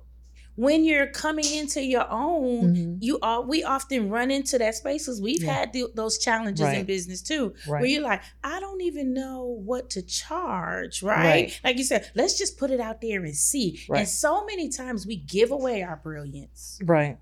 when 0.56 0.84
you're 0.86 1.08
coming 1.08 1.46
into 1.52 1.82
your 1.84 2.06
own 2.12 2.76
Mhm. 2.76 2.98
you 3.02 3.18
are 3.22 3.42
we 3.42 3.64
often 3.64 4.10
run 4.10 4.30
into 4.30 4.58
that 4.60 4.76
space 4.76 5.06
because 5.06 5.20
we've 5.20 5.42
Yeah. 5.44 5.54
had 5.54 5.74
th- 5.74 5.92
those 5.96 6.20
challenges 6.20 6.68
in 6.68 6.86
business 6.86 7.22
too 7.24 7.54
where 7.66 7.84
you're 7.86 8.04
like 8.04 8.22
i 8.44 8.60
don't 8.60 8.82
even 8.82 9.14
know 9.14 9.44
what 9.44 9.90
to 9.92 10.02
charge 10.04 11.02
right? 11.02 11.18
Right. 11.24 11.60
like 11.64 11.78
you 11.78 11.84
said 11.84 12.12
let's 12.16 12.38
just 12.38 12.58
put 12.58 12.70
it 12.70 12.80
out 12.80 13.02
there 13.02 13.24
and 13.24 13.36
see 13.36 13.84
Right. 13.90 14.00
and 14.02 14.08
so 14.08 14.46
many 14.46 14.70
times 14.70 15.08
we 15.08 15.16
give 15.16 15.50
away 15.52 15.82
our 15.82 15.98
brilliance 16.04 16.80
Right. 16.84 17.18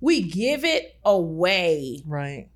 we 0.00 0.22
give 0.22 0.64
it 0.64 0.96
away 1.04 2.02
Right. 2.06 2.48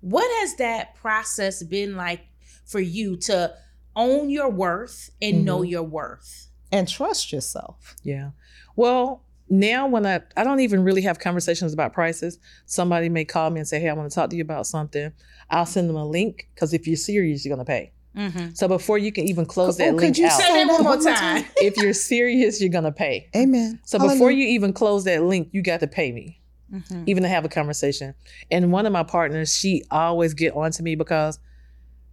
what 0.00 0.30
has 0.40 0.54
that 0.56 0.94
process 0.94 1.62
been 1.64 1.96
like 1.96 2.20
for 2.64 2.80
you 2.80 3.16
to 3.16 3.54
own 3.96 4.30
your 4.30 4.48
worth 4.48 5.10
and 5.20 5.44
know 5.44 5.60
Mhm. 5.60 5.70
your 5.70 5.82
worth 5.82 6.48
And 6.74 6.88
trust 6.88 7.32
yourself. 7.32 7.96
Yeah. 8.02 8.30
Well, 8.76 9.24
now 9.52 9.86
when 9.86 10.06
I 10.06 10.20
I 10.36 10.42
don't 10.42 10.60
even 10.60 10.82
really 10.82 11.02
have 11.02 11.18
conversations 11.20 11.72
about 11.72 11.92
prices. 11.92 12.38
Somebody 12.66 13.08
may 13.08 13.24
call 13.24 13.50
me 13.50 13.60
and 13.60 13.68
say, 13.68 13.78
"Hey, 13.78 13.88
I 13.88 13.92
want 13.92 14.10
to 14.10 14.14
talk 14.14 14.30
to 14.30 14.36
you 14.36 14.42
about 14.42 14.66
something." 14.66 15.12
I'll 15.50 15.66
send 15.66 15.88
them 15.88 15.96
a 15.96 16.06
link 16.06 16.48
because 16.54 16.72
if 16.72 16.86
you're 16.86 16.96
serious, 16.96 17.44
you're 17.44 17.54
gonna 17.54 17.64
pay. 17.66 17.92
mm-hmm. 18.16 18.52
So 18.54 18.66
before 18.68 18.96
you 18.98 19.12
can 19.12 19.28
even 19.28 19.44
close 19.46 19.74
Oh, 19.80 19.84
that 19.84 19.90
could 19.92 20.00
link 20.00 20.18
you 20.18 20.26
out, 20.26 20.32
say 20.32 20.52
that 20.52 20.66
one 20.68 20.82
more 20.82 21.00
time 21.02 21.44
if 21.58 21.76
you're 21.76 21.92
serious, 21.92 22.60
you're 22.60 22.70
gonna 22.70 22.90
pay. 22.92 23.28
Amen. 23.36 23.78
So 23.84 23.98
before 23.98 24.30
you 24.30 24.46
even 24.48 24.72
close 24.72 25.04
that 25.04 25.22
link, 25.22 25.48
you 25.52 25.62
got 25.62 25.80
to 25.80 25.86
pay 25.86 26.10
me, 26.12 26.40
Mhm. 26.72 27.04
even 27.06 27.22
to 27.22 27.28
have 27.28 27.44
a 27.44 27.48
conversation. 27.50 28.14
And 28.50 28.72
one 28.72 28.86
of 28.86 28.92
my 28.92 29.02
partners, 29.02 29.54
she 29.54 29.84
always 29.90 30.32
get 30.34 30.54
on 30.54 30.70
to 30.72 30.82
me 30.82 30.94
because 30.94 31.38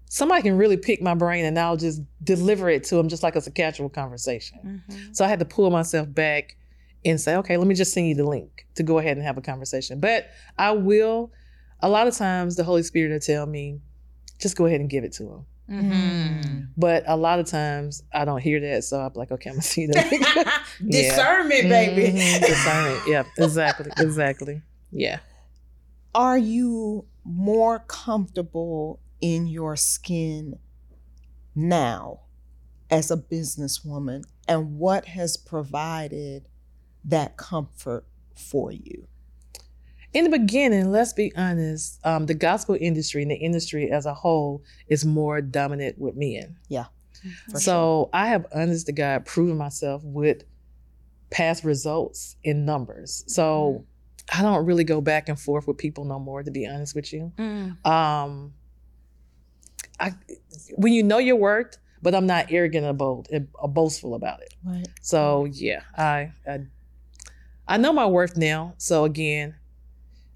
somebody 0.10 0.42
can 0.42 0.58
really 0.58 0.78
pick 0.78 1.02
my 1.02 1.14
brain 1.14 1.46
and 1.46 1.58
I'll 1.58 1.78
just 1.78 2.02
deliver 2.24 2.70
it 2.70 2.84
to 2.86 2.96
them 2.96 3.08
just 3.10 3.24
like 3.24 3.36
it's 3.36 3.48
a 3.48 3.52
casual 3.52 3.90
conversation. 3.90 4.84
Mhm. 4.90 5.16
So 5.16 5.24
I 5.24 5.28
had 5.28 5.40
to 5.40 5.46
pull 5.46 5.70
myself 5.70 6.12
back 6.14 6.56
and 7.06 7.20
say, 7.20 7.36
okay, 7.38 7.58
let 7.58 7.68
me 7.68 7.76
just 7.76 7.94
send 7.94 8.08
you 8.08 8.16
the 8.16 8.26
link 8.26 8.66
to 8.76 8.84
go 8.84 8.98
ahead 9.00 9.18
and 9.18 9.26
have 9.26 9.38
a 9.38 9.42
conversation. 9.42 10.00
But 10.00 10.28
I 10.58 10.72
will, 10.72 11.32
a 11.80 11.90
lot 11.90 12.08
of 12.08 12.16
times 12.18 12.56
the 12.56 12.64
Holy 12.64 12.84
Spirit 12.84 13.12
will 13.12 13.20
tell 13.20 13.46
me, 13.46 13.80
just 14.40 14.56
go 14.58 14.66
ahead 14.66 14.82
and 14.82 14.90
give 14.90 15.04
it 15.04 15.14
to 15.14 15.24
him. 15.24 15.46
Mhm. 15.70 16.68
But 16.78 17.04
a 17.08 17.16
lot 17.16 17.40
of 17.40 17.46
times 17.46 18.04
I 18.14 18.26
don't 18.26 18.42
hear 18.42 18.60
that. 18.62 18.84
So 18.84 19.00
I'm 19.00 19.12
like, 19.14 19.32
okay, 19.32 19.50
I'm 19.50 19.56
going 19.58 19.62
to 19.62 19.68
see 19.68 19.86
the 19.86 19.94
Discernment, 20.88 21.70
baby. 21.70 22.12
Mhm, 22.18 22.40
Discernment. 22.40 23.08
Yeah, 23.08 23.24
exactly. 23.38 23.92
Exactly. 23.98 24.62
Yeah. 24.92 25.20
are 26.16 26.38
you 26.40 27.06
more 27.24 27.80
comfortable 27.80 29.00
in 29.22 29.46
your 29.48 29.76
skin 29.76 30.58
now 31.56 32.22
as 32.90 33.12
a 33.12 33.18
businesswoman? 33.18 34.24
And 34.48 34.80
what 34.80 35.06
has 35.06 35.38
provided 35.38 36.48
that 37.06 37.38
comfort 37.38 38.06
for 38.36 38.72
you? 38.72 39.08
In 40.14 40.24
the 40.24 40.30
beginning, 40.32 40.92
let's 40.92 41.14
be 41.14 41.32
honest, 41.36 42.00
um, 42.04 42.26
the 42.26 42.34
gospel 42.34 42.76
industry 42.80 43.22
and 43.22 43.30
the 43.30 43.36
industry 43.36 43.92
as 43.92 44.06
a 44.06 44.14
whole 44.14 44.64
is 44.88 45.06
more 45.06 45.40
dominant 45.40 46.00
with 46.00 46.16
men. 46.16 46.58
Yeah. 46.68 46.86
For 47.52 47.60
so 47.60 48.10
I 48.12 48.28
have, 48.28 48.46
honest 48.54 48.88
to 48.88 48.92
God, 48.92 49.26
proven 49.26 49.58
myself 49.58 50.02
with 50.04 50.44
past 51.30 51.64
results 51.64 52.38
in 52.44 52.66
numbers. 52.66 53.24
So 53.28 53.86
I 54.34 54.42
don't 54.42 54.66
really 54.66 54.84
go 54.84 55.00
back 55.00 55.30
and 55.30 55.40
forth 55.40 55.68
with 55.68 55.78
people 55.78 56.06
no 56.06 56.18
more, 56.18 56.42
to 56.42 56.52
be 56.52 56.68
honest 56.68 56.96
with 56.96 57.14
you. 57.14 57.32
Mm. 57.38 57.86
Um, 57.86 58.54
I 60.00 60.14
when 60.76 60.94
you 60.94 61.04
know 61.04 61.18
your 61.18 61.36
worth, 61.36 61.78
but 62.02 62.16
I'm 62.16 62.26
not 62.26 62.52
arrogant 62.52 62.86
or 62.86 62.94
bold, 62.94 63.28
or 63.56 63.70
boastful 63.70 64.16
about 64.16 64.42
it. 64.42 64.54
Right. 64.64 64.88
So 65.02 65.46
yeah, 65.46 65.82
I, 65.98 66.32
I 66.48 66.60
I 67.70 67.78
know 67.78 67.94
my 67.94 68.08
worth 68.08 68.36
now. 68.36 68.74
So 68.78 69.06
again, 69.06 69.56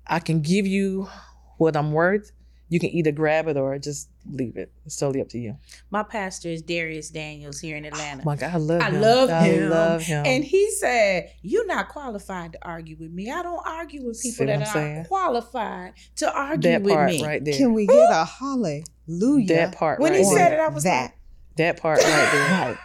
I 0.08 0.20
can 0.20 0.42
give 0.42 0.68
you 0.68 1.10
what 1.58 1.76
I'm 1.76 1.92
worth. 1.92 2.32
You 2.70 2.80
can 2.80 2.92
either 2.92 3.12
grab 3.12 3.48
it 3.48 3.58
or 3.58 3.78
just 3.80 4.10
leave 4.32 4.56
it. 4.56 4.72
It's 4.86 4.96
totally 4.98 5.22
up 5.22 5.30
to 5.30 5.38
you. 5.40 5.58
My 5.92 6.02
pastor 6.04 6.50
is 6.50 6.64
Dharius 6.64 7.12
Daniels 7.12 7.60
here 7.60 7.76
in 7.76 7.86
Atlanta. 7.86 8.22
Oh 8.22 8.26
my 8.26 8.36
God, 8.36 8.54
I 8.54 8.58
love 8.58 8.82
I 8.82 8.90
him. 8.90 9.02
love 9.02 9.30
I 9.30 9.48
him. 9.48 9.70
love 9.70 10.02
him. 10.04 10.26
And 10.26 10.44
he 10.44 10.72
said, 10.72 11.32
You're 11.42 11.66
not 11.68 11.90
qualified 11.90 12.54
to 12.54 12.60
argue 12.62 12.98
with 13.00 13.12
me. 13.12 13.32
I 13.32 13.42
don't 13.44 13.62
argue 13.68 14.06
with 14.06 14.22
people 14.22 14.46
that 14.48 14.62
are 14.62 14.66
saying? 14.66 15.06
qualified 15.06 15.94
to 16.18 16.32
argue 16.36 16.72
that 16.72 16.84
with 16.84 16.94
part 16.94 17.10
me. 17.12 17.24
right 17.24 17.44
there. 17.44 17.58
Can 17.58 17.74
we 17.74 17.86
get 17.88 18.10
a 18.12 18.26
hallelujah? 18.26 19.48
that 19.48 19.76
part 19.76 20.00
When 20.00 20.12
right 20.14 20.20
he 20.20 20.26
there. 20.26 20.38
said 20.38 20.54
it, 20.54 20.60
I 20.60 20.68
was 20.70 20.84
that. 20.84 21.14
That 21.58 21.80
part 21.82 22.00
right 22.00 22.30
there. 22.32 22.50
Right. 22.50 22.78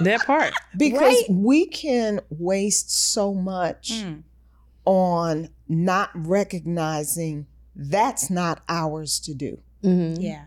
that 0.00 0.20
part. 0.26 0.52
Because 0.76 1.00
Right? 1.00 1.24
we 1.30 1.66
can 1.66 2.20
waste 2.30 2.90
so 2.90 3.32
much 3.32 3.92
Mm. 3.92 4.22
on 4.84 5.48
not 5.68 6.10
recognizing 6.14 7.46
that's 7.76 8.30
not 8.30 8.62
ours 8.68 9.18
to 9.20 9.34
do. 9.34 9.58
Mhm. 9.82 10.16
Yeah. 10.20 10.46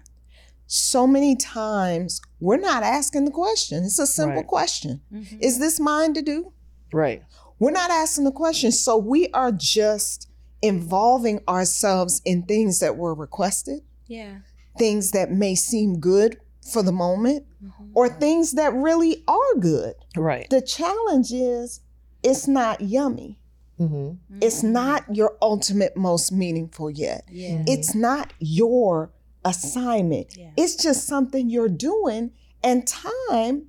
So 0.65 1.07
many 1.07 1.35
times 1.35 2.21
we're 2.39 2.57
not 2.57 2.83
asking 2.83 3.25
the 3.25 3.31
question. 3.31 3.85
It's 3.85 3.99
a 3.99 4.07
simple 4.07 4.37
Right. 4.37 4.47
question. 4.47 5.01
Mhm. 5.13 5.37
Is 5.41 5.59
this 5.59 5.79
mine 5.79 6.13
to 6.13 6.21
do? 6.21 6.51
Right. 6.91 7.23
We're 7.59 7.71
not 7.71 7.89
asking 7.89 8.25
the 8.25 8.31
question. 8.31 8.71
So 8.71 8.97
we 8.97 9.29
are 9.29 9.51
just 9.51 10.27
involving 10.61 11.39
ourselves 11.47 12.21
in 12.25 12.43
things 12.43 12.79
that 12.79 12.97
were 12.97 13.13
requested, 13.13 13.81
Yeah. 14.07 14.39
things 14.77 15.11
that 15.11 15.31
may 15.31 15.55
seem 15.55 15.99
good 15.99 16.37
for 16.67 16.83
the 16.83 16.91
moment, 16.91 17.45
Mhm. 17.63 17.91
or 17.93 18.09
things 18.09 18.51
that 18.53 18.73
really 18.73 19.23
are 19.27 19.55
good. 19.59 19.95
Right. 20.15 20.49
The 20.49 20.61
challenge 20.61 21.31
is 21.31 21.81
it's 22.23 22.47
not 22.47 22.81
yummy. 22.81 23.39
hmm 23.77 24.13
It's 24.41 24.61
Mhm. 24.63 24.71
not 24.71 25.15
your 25.15 25.37
ultimate, 25.41 25.95
most 25.95 26.31
meaningful 26.31 26.89
yet. 26.89 27.25
Yeah. 27.31 27.63
It's 27.67 27.93
not 27.93 28.33
your 28.39 29.11
assignment. 29.45 30.35
Yeah. 30.35 30.49
It's 30.57 30.75
just 30.75 31.05
something 31.07 31.49
you're 31.49 31.69
doing. 31.69 32.31
And 32.63 32.87
time 32.87 33.67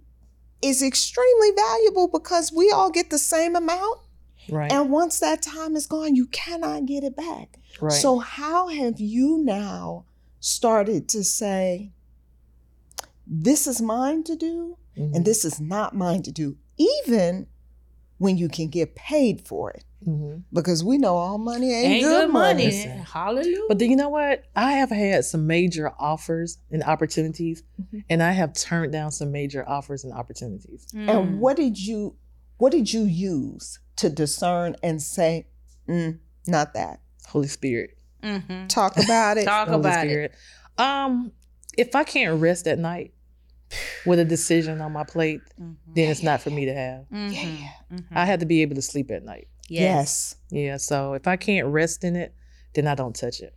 is 0.62 0.82
extremely 0.82 1.50
valuable 1.54 2.08
because 2.08 2.50
we 2.52 2.70
all 2.70 2.90
get 2.90 3.10
the 3.10 3.18
same 3.18 3.54
amount. 3.54 3.98
Right. 4.50 4.72
And 4.72 4.90
once 4.90 5.20
that 5.20 5.42
time 5.42 5.76
is 5.76 5.86
gone, 5.86 6.16
you 6.16 6.26
cannot 6.26 6.86
get 6.86 7.04
it 7.04 7.14
back. 7.14 7.58
right. 7.80 7.92
So, 7.92 8.18
how 8.18 8.68
have 8.68 8.98
you 8.98 9.38
now 9.44 10.06
started 10.40 11.06
to 11.10 11.22
say, 11.22 11.92
this 13.30 13.66
is 13.66 13.80
mine 13.80 14.24
to 14.24 14.34
do 14.36 14.76
Mhm. 14.96 15.14
and 15.16 15.24
this 15.24 15.44
is 15.44 15.60
not 15.60 15.94
mine 15.94 16.22
to 16.22 16.32
do, 16.32 16.56
even 16.78 17.46
when 18.18 18.36
you 18.36 18.48
can 18.48 18.68
get 18.68 18.94
paid 18.96 19.46
for 19.46 19.70
it? 19.70 19.84
Mhm. 20.06 20.42
Because 20.52 20.82
we 20.82 20.96
know 20.98 21.16
all 21.16 21.38
money 21.38 21.72
ain't, 21.72 21.86
Ain't 21.94 22.04
good 22.04 22.30
money. 22.30 22.66
Listen. 22.66 22.98
Hallelujah. 22.98 23.60
But 23.68 23.78
then 23.78 23.90
you 23.90 23.96
know 23.96 24.08
what? 24.08 24.44
I 24.56 24.72
have 24.72 24.90
had 24.90 25.24
some 25.24 25.46
major 25.46 25.92
offers 25.98 26.58
and 26.70 26.82
opportunities, 26.82 27.62
Mhm. 27.80 28.04
and 28.08 28.22
I 28.22 28.32
have 28.32 28.52
turned 28.54 28.92
down 28.92 29.10
some 29.12 29.30
major 29.30 29.68
offers 29.68 30.04
and 30.04 30.12
opportunities. 30.12 30.86
Mm. 30.94 31.08
And 31.08 31.40
what 31.40 31.56
did 31.56 31.78
you 31.78 32.16
what 32.58 32.72
did 32.72 32.92
you 32.92 33.02
use 33.04 33.78
to 33.94 34.10
discern 34.10 34.74
and 34.82 35.00
say, 35.00 35.46
"Mm, 35.88 36.18
not 36.48 36.74
that? 36.74 37.00
Holy 37.28 37.46
Spirit. 37.46 37.96
Mhm. 38.24 38.66
Talk 38.68 38.96
about 38.98 39.38
it. 39.38 39.44
Talk 39.44 39.68
Holy 39.68 39.78
about 39.78 40.06
it. 40.08 40.32
Um, 40.76 41.30
if 41.76 41.94
I 41.94 42.02
can't 42.02 42.40
rest 42.40 42.66
at 42.66 42.80
night 42.80 43.12
with 44.06 44.18
a 44.18 44.24
decision 44.24 44.80
on 44.80 44.92
my 44.92 45.04
plate, 45.04 45.40
Mhm. 45.60 45.76
then 45.94 46.10
it's 46.10 46.22
not 46.22 46.40
for 46.40 46.50
me 46.50 46.64
to 46.66 46.74
have. 46.74 47.04
Mhm. 47.12 47.32
Yeah. 47.32 47.68
Mhm. 47.92 48.04
I 48.12 48.24
have 48.24 48.40
to 48.40 48.46
be 48.46 48.62
able 48.62 48.74
to 48.76 48.82
sleep 48.82 49.10
at 49.10 49.22
night. 49.24 49.48
Yes. 49.68 50.36
Yeah. 50.50 50.76
So 50.78 51.14
if 51.14 51.26
I 51.26 51.36
can't 51.36 51.66
rest 51.66 52.04
in 52.04 52.16
it, 52.16 52.34
then 52.74 52.86
I 52.86 52.94
don't 52.94 53.14
touch 53.14 53.40
it. 53.40 53.54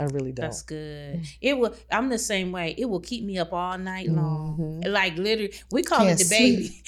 I 0.00 0.04
really 0.04 0.32
don't. 0.32 0.44
That's 0.46 0.62
good. 0.62 1.20
It 1.42 1.58
will. 1.58 1.74
I'm 1.90 2.08
the 2.08 2.18
same 2.18 2.50
way. 2.50 2.74
It 2.78 2.86
will 2.86 3.00
keep 3.00 3.24
me 3.24 3.36
up 3.38 3.52
all 3.52 3.76
night 3.76 4.08
long. 4.08 4.56
Mhm. 4.82 4.90
Like 4.90 5.16
literally, 5.18 5.52
we 5.70 5.82
call 5.82 5.98
Can't 6.06 6.18
it 6.18 6.24
the 6.24 6.30
baby. 6.30 6.82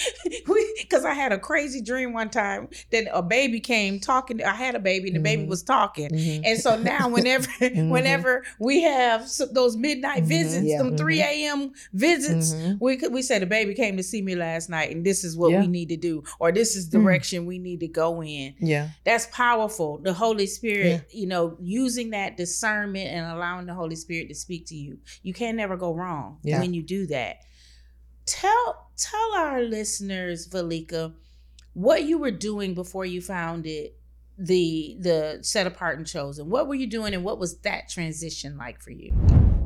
Because 0.81 1.05
I 1.05 1.13
had 1.13 1.31
a 1.31 1.39
crazy 1.39 1.83
dream 1.83 2.15
one 2.15 2.31
time 2.31 2.69
that 2.93 3.07
a 3.13 3.21
baby 3.23 3.61
came 3.61 4.01
talking. 4.01 4.43
I 4.43 4.55
had 4.55 4.75
a 4.75 4.79
baby 4.79 5.09
and 5.09 5.17
the 5.17 5.21
baby 5.21 5.43
Mhm. 5.45 5.49
was 5.49 5.63
talking. 5.63 6.09
Mhm. 6.09 6.43
And 6.47 6.59
so 6.59 6.79
now, 6.81 7.09
whenever 7.11 7.47
Mhm. 7.61 7.91
whenever 7.91 8.43
we 8.59 8.83
have 8.83 9.29
those 9.53 9.77
midnight 9.77 10.23
Mhm. 10.23 10.29
visits, 10.29 10.67
Yeah. 10.67 10.79
them 10.79 10.97
three 10.97 11.21
a.m. 11.21 11.73
visits, 11.93 12.55
we 12.81 12.97
we 13.11 13.21
say 13.21 13.39
the 13.39 13.45
baby 13.47 13.75
came 13.75 13.99
to 13.99 14.03
see 14.03 14.23
me 14.23 14.35
last 14.35 14.71
night, 14.71 14.91
and 14.95 15.05
this 15.05 15.25
is 15.25 15.37
what 15.37 15.51
Yeah. 15.53 15.61
we 15.61 15.67
need 15.67 15.91
to 15.91 15.97
do, 15.99 16.23
or 16.41 16.53
this 16.53 16.75
is 16.75 16.87
Mm. 16.89 16.93
direction 16.93 17.45
we 17.45 17.59
need 17.59 17.81
to 17.81 17.89
go 17.89 18.23
in 18.23 18.55
Yeah. 18.61 18.89
that's 19.05 19.27
powerful 19.31 19.99
the 20.03 20.15
holy 20.15 20.47
spirit 20.47 21.03
you 21.11 21.27
know 21.27 21.57
using 21.61 22.11
that 22.11 22.39
discernment 22.39 22.94
and 23.03 23.31
allowing 23.33 23.67
the 23.67 23.75
holy 23.75 23.97
spirit 23.97 24.29
to 24.29 24.35
speak 24.35 24.67
to 24.67 24.75
you. 24.75 24.99
You 25.23 25.33
can 25.35 25.57
never 25.57 25.77
go 25.77 25.93
wrong 25.95 26.39
Yeah. 26.43 26.61
when 26.61 26.75
you 26.75 26.83
do 26.83 27.07
that. 27.09 27.39
Tell 28.27 28.89
tell 28.97 29.35
our 29.37 29.61
listeners 29.63 30.49
Veleka 30.49 31.13
what 31.75 32.05
you 32.05 32.19
were 32.19 32.31
doing 32.31 32.75
before 32.75 33.05
you 33.05 33.21
founded 33.21 33.91
the 34.39 34.97
the 35.01 35.39
set 35.43 35.67
apart 35.67 35.99
and 35.99 36.07
chosen. 36.07 36.49
What 36.49 36.67
were 36.69 36.75
you 36.75 36.87
doing 36.87 37.15
and 37.15 37.25
what 37.25 37.39
was 37.39 37.59
that 37.59 37.89
transition 37.89 38.57
like 38.57 38.81
for 38.81 38.91
you 38.93 39.13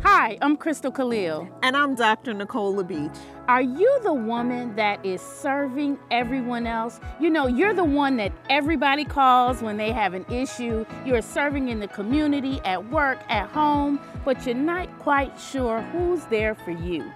Hi, 0.03 0.39
I'm 0.41 0.57
Crystal 0.57 0.93
Khalil. 0.93 1.49
And 1.65 1.77
I'm 1.77 1.97
Dr. 1.97 2.33
Nicole 2.33 2.73
LaBeach. 2.73 3.17
Are 3.49 3.61
you 3.61 3.99
the 4.05 4.15
woman 4.15 4.77
that 4.77 5.05
is 5.05 5.21
serving 5.21 5.99
everyone 6.13 6.69
else? 6.69 7.01
You 7.19 7.31
know, 7.31 7.49
you're 7.49 7.75
the 7.75 7.83
one 7.83 8.17
that 8.19 8.33
everybody 8.49 9.05
calls 9.05 9.61
when 9.61 9.77
they 9.77 9.91
have 9.91 10.15
an 10.15 10.25
issue. 10.31 10.87
You're 11.05 11.21
serving 11.21 11.69
in 11.69 11.81
the 11.81 11.89
community, 11.89 12.61
at 12.65 12.89
work, 12.91 13.19
at 13.29 13.49
home, 13.49 13.99
but 14.25 14.47
you're 14.47 14.55
not 14.55 14.89
quite 15.01 15.39
sure 15.39 15.83
who's 15.83 16.25
there 16.27 16.55
for 16.55 16.71
you. 16.71 17.11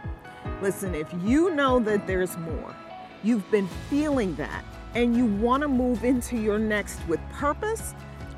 Listen, 0.61 0.92
if 0.92 1.09
you 1.23 1.55
know 1.55 1.79
that 1.79 2.09
there's 2.09 2.37
more, 2.38 2.75
you've 3.23 3.49
been 3.53 3.68
feeling 3.90 4.35
that, 4.35 4.64
and 4.97 5.16
you 5.16 5.27
want 5.27 5.62
to 5.62 5.68
move 5.68 6.03
into 6.03 6.37
your 6.37 6.59
next 6.59 6.99
with 7.07 7.21
purpose, 7.31 7.95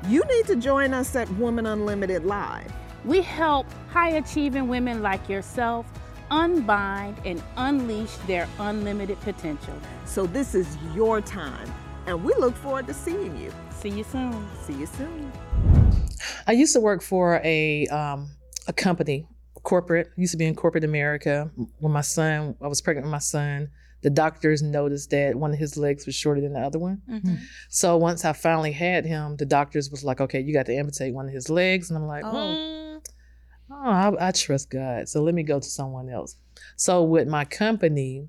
you 0.07 0.23
need 0.25 0.45
to 0.45 0.55
join 0.55 0.93
us 0.93 1.15
at 1.15 1.27
Woman 1.31 1.65
Unlimited 1.65 2.25
Live. 2.25 2.71
We 3.05 3.21
help 3.21 3.67
high 3.91 4.09
achieving 4.09 4.67
women 4.67 5.03
like 5.03 5.29
yourself 5.29 5.85
unbind 6.31 7.15
and 7.23 7.41
unleash 7.55 8.15
their 8.25 8.47
unlimited 8.57 9.19
potential. 9.21 9.75
So 10.05 10.25
this 10.25 10.55
is 10.55 10.75
your 10.95 11.21
time, 11.21 11.71
and 12.07 12.23
we 12.23 12.33
look 12.39 12.55
forward 12.55 12.87
to 12.87 12.95
seeing 12.95 13.37
you. 13.37 13.53
See 13.69 13.89
you 13.89 14.03
soon. 14.03 14.47
See 14.63 14.73
you 14.73 14.87
soon. 14.87 15.31
I 16.47 16.53
used 16.53 16.73
to 16.73 16.79
work 16.79 17.03
for 17.03 17.39
a 17.43 17.85
um, 17.87 18.29
a 18.67 18.73
company, 18.73 19.27
corporate. 19.61 20.09
Used 20.15 20.31
to 20.31 20.37
be 20.37 20.45
in 20.45 20.55
corporate 20.55 20.83
America. 20.83 21.51
When 21.77 21.93
my 21.93 22.01
son, 22.01 22.55
I 22.59 22.67
was 22.67 22.81
pregnant 22.81 23.05
with 23.05 23.11
my 23.11 23.19
son. 23.19 23.69
The 24.01 24.09
doctors 24.09 24.61
noticed 24.61 25.09
that 25.11 25.35
one 25.35 25.51
of 25.51 25.57
his 25.59 25.77
legs 25.77 26.05
was 26.05 26.13
shorter 26.15 26.41
than 26.41 26.53
the 26.53 26.59
other 26.59 26.77
one. 26.77 27.01
Mm-hmm. 27.09 27.35
So 27.69 27.97
once 27.97 28.23
I 28.23 28.33
finally 28.33 28.71
had 28.71 29.05
him, 29.05 29.35
the 29.35 29.45
doctors 29.45 29.91
was 29.91 30.03
like, 30.03 30.21
"Okay, 30.21 30.39
you 30.41 30.53
got 30.53 30.65
to 30.67 30.75
amputate 30.75 31.13
one 31.13 31.27
of 31.27 31.33
his 31.33 31.49
legs," 31.51 31.91
and 31.91 31.97
I'm 31.97 32.07
like, 32.07 32.23
Oh. 32.25 32.31
"Oh, 32.33 32.84
oh 33.75 34.15
I, 34.17 34.29
I 34.29 34.31
trust 34.31 34.69
God, 34.69 35.07
so 35.09 35.21
let 35.21 35.33
me 35.35 35.43
go 35.43 35.59
to 35.59 35.67
someone 35.67 36.09
else." 36.09 36.37
So 36.77 37.03
with 37.03 37.27
my 37.27 37.45
company, 37.45 38.27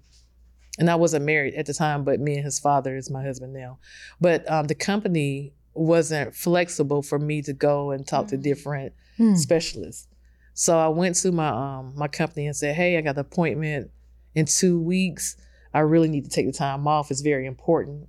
and 0.78 0.90
I 0.90 0.94
wasn't 0.96 1.24
married 1.24 1.54
at 1.54 1.66
the 1.66 1.74
time, 1.74 2.04
but 2.04 2.20
me 2.20 2.34
and 2.36 2.44
his 2.44 2.58
father 2.58 2.96
is 2.96 3.10
my 3.10 3.22
husband 3.22 3.52
now. 3.54 3.78
But 4.20 4.50
um, 4.50 4.66
the 4.66 4.74
company 4.74 5.54
wasn't 5.74 6.34
flexible 6.34 7.02
for 7.02 7.18
me 7.18 7.42
to 7.42 7.52
go 7.52 7.90
and 7.90 8.06
talk 8.06 8.28
to 8.28 8.36
Mm. 8.38 8.42
different 8.42 8.92
Hmm. 9.16 9.34
specialists. 9.34 10.08
So 10.54 10.78
I 10.78 10.88
went 10.88 11.16
to 11.16 11.32
my 11.32 11.48
um 11.48 11.92
my 11.96 12.08
company 12.08 12.46
and 12.46 12.56
said, 12.56 12.74
"Hey, 12.74 12.96
I 12.96 13.00
got 13.02 13.16
an 13.16 13.20
appointment 13.20 13.90
in 14.34 14.46
two 14.46 14.80
weeks. 14.80 15.36
I 15.74 15.80
really 15.80 16.08
need 16.08 16.24
to 16.24 16.30
take 16.30 16.46
the 16.46 16.52
time 16.52 16.86
off. 16.88 17.10
It's 17.10 17.20
very 17.20 17.46
important." 17.46 18.08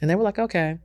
And 0.00 0.08
they 0.08 0.14
were 0.14 0.22
like, 0.22 0.38
"Okay." 0.38 0.78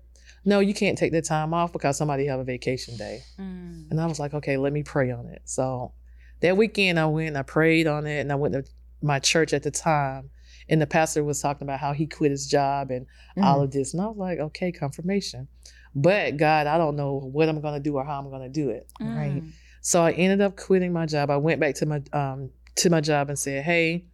No, 0.45 0.59
you 0.59 0.73
can't 0.73 0.97
take 0.97 1.11
that 1.13 1.25
time 1.25 1.53
off 1.53 1.73
because 1.73 1.97
somebody 1.97 2.27
have 2.27 2.39
a 2.39 2.43
vacation 2.43 2.95
day. 2.97 3.23
Mm. 3.39 3.89
And 3.89 3.99
I 3.99 4.05
was 4.05 4.19
like, 4.19 4.33
okay, 4.35 4.57
let 4.57 4.71
me 4.71 4.83
pray 4.83 5.11
on 5.11 5.27
it. 5.27 5.41
So 5.45 5.93
that 6.41 6.55
weekend 6.55 6.99
I 6.99 7.07
went 7.07 7.29
and 7.29 7.37
I 7.37 7.41
prayed 7.41 7.87
on 7.87 8.05
it 8.05 8.19
and 8.19 8.31
I 8.31 8.35
went 8.35 8.53
to 8.53 8.63
my 9.01 9.19
church 9.19 9.53
at 9.53 9.63
the 9.63 9.71
time. 9.71 10.29
And 10.69 10.81
the 10.81 10.87
pastor 10.87 11.23
was 11.23 11.41
talking 11.41 11.65
about 11.67 11.79
how 11.79 11.93
he 11.93 12.07
quit 12.07 12.31
his 12.31 12.47
job 12.47 12.89
and 12.89 13.05
all 13.39 13.61
of 13.61 13.71
this. 13.71 13.93
And 13.93 14.01
I 14.01 14.07
was 14.07 14.17
like, 14.17 14.39
okay, 14.39 14.71
confirmation. 14.71 15.47
But 15.93 16.37
God, 16.37 16.65
I 16.65 16.77
don't 16.77 16.95
know 16.95 17.19
what 17.31 17.49
I'm 17.49 17.61
gonna 17.61 17.79
do 17.79 17.95
or 17.95 18.03
how 18.03 18.19
I'm 18.19 18.31
gonna 18.31 18.49
do 18.49 18.69
it. 18.69 18.87
Right. 18.99 19.43
Mm. 19.43 19.51
So 19.81 20.01
I 20.01 20.11
ended 20.11 20.41
up 20.41 20.57
quitting 20.57 20.91
my 20.91 21.05
job. 21.05 21.29
I 21.29 21.37
went 21.37 21.59
back 21.59 21.75
to 21.75 21.85
my 21.85 22.01
um 22.13 22.49
to 22.77 22.89
my 22.89 22.99
job 22.99 23.29
and 23.29 23.37
said, 23.37 23.63
Hey, 23.63 24.05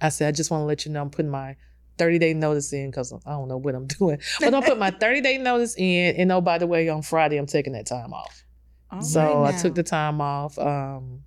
I 0.00 0.08
said, 0.10 0.28
I 0.28 0.32
just 0.32 0.50
want 0.50 0.62
to 0.62 0.66
let 0.66 0.86
you 0.86 0.92
know 0.92 1.02
I'm 1.02 1.10
putting 1.10 1.30
my 1.30 1.56
30 1.98 2.18
day 2.18 2.34
notice 2.34 2.72
in 2.72 2.90
because 2.90 3.12
I 3.26 3.30
don't 3.32 3.48
know 3.48 3.56
what 3.58 3.74
I'm 3.74 3.86
doing. 3.98 4.18
But 4.40 4.54
I'll 4.54 4.62
put 4.62 4.78
my 4.78 4.90
30 5.00 5.20
day 5.20 5.38
notice 5.38 5.74
in. 5.76 6.16
And 6.16 6.32
oh, 6.32 6.40
by 6.40 6.58
the 6.58 6.66
way, 6.66 6.88
on 6.88 7.02
Friday, 7.02 7.36
I'm 7.36 7.46
taking 7.46 7.72
that 7.74 7.86
time 7.86 8.12
off. 8.14 8.44
All 8.90 9.02
So 9.02 9.42
right 9.42 9.54
I 9.54 9.58
took 9.58 9.74
the 9.74 9.82
time 9.82 10.20
off, 10.20 10.58
um, 10.58 11.22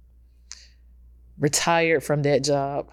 retired 1.39 2.03
from 2.03 2.23
that 2.23 2.43
job, 2.43 2.89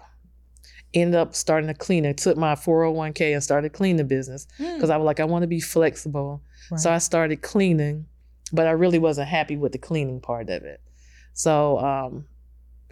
ended 0.93 1.15
up 1.15 1.35
starting 1.35 1.67
to 1.67 1.73
clean. 1.73 2.05
I 2.05 2.13
took 2.13 2.37
my 2.37 2.55
401k 2.55 3.33
and 3.33 3.43
started 3.43 3.73
cleaning 3.73 4.07
business 4.07 4.47
Mm. 4.59 4.75
because 4.75 4.89
I 4.89 4.97
was 4.97 5.05
like, 5.05 5.19
I 5.19 5.25
want 5.25 5.43
to 5.43 5.47
be 5.47 5.59
flexible. 5.59 6.41
So 6.77 6.91
I 6.91 6.99
started 6.99 7.41
cleaning, 7.41 8.05
but 8.53 8.67
I 8.67 8.71
really 8.71 8.99
wasn't 8.99 9.27
happy 9.27 9.57
with 9.57 9.71
the 9.71 9.77
cleaning 9.79 10.19
part 10.21 10.49
of 10.49 10.63
it. 10.63 10.81
So 11.33 11.79
um, 11.79 12.25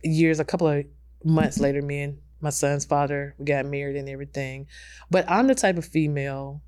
years, 0.04 0.40
a 0.40 0.46
couple 0.46 0.68
of 0.68 0.86
months 1.24 1.60
later, 1.60 1.82
me 1.82 2.02
and 2.02 2.18
my 2.42 2.50
son's 2.50 2.86
father, 2.86 3.34
we 3.38 3.46
got 3.46 3.66
married 3.66 3.96
and 3.96 4.08
everything. 4.10 4.68
But 5.10 5.26
I'm 5.30 5.48
the 5.48 5.56
type 5.56 5.78
of 5.78 5.86
female, 5.86 6.62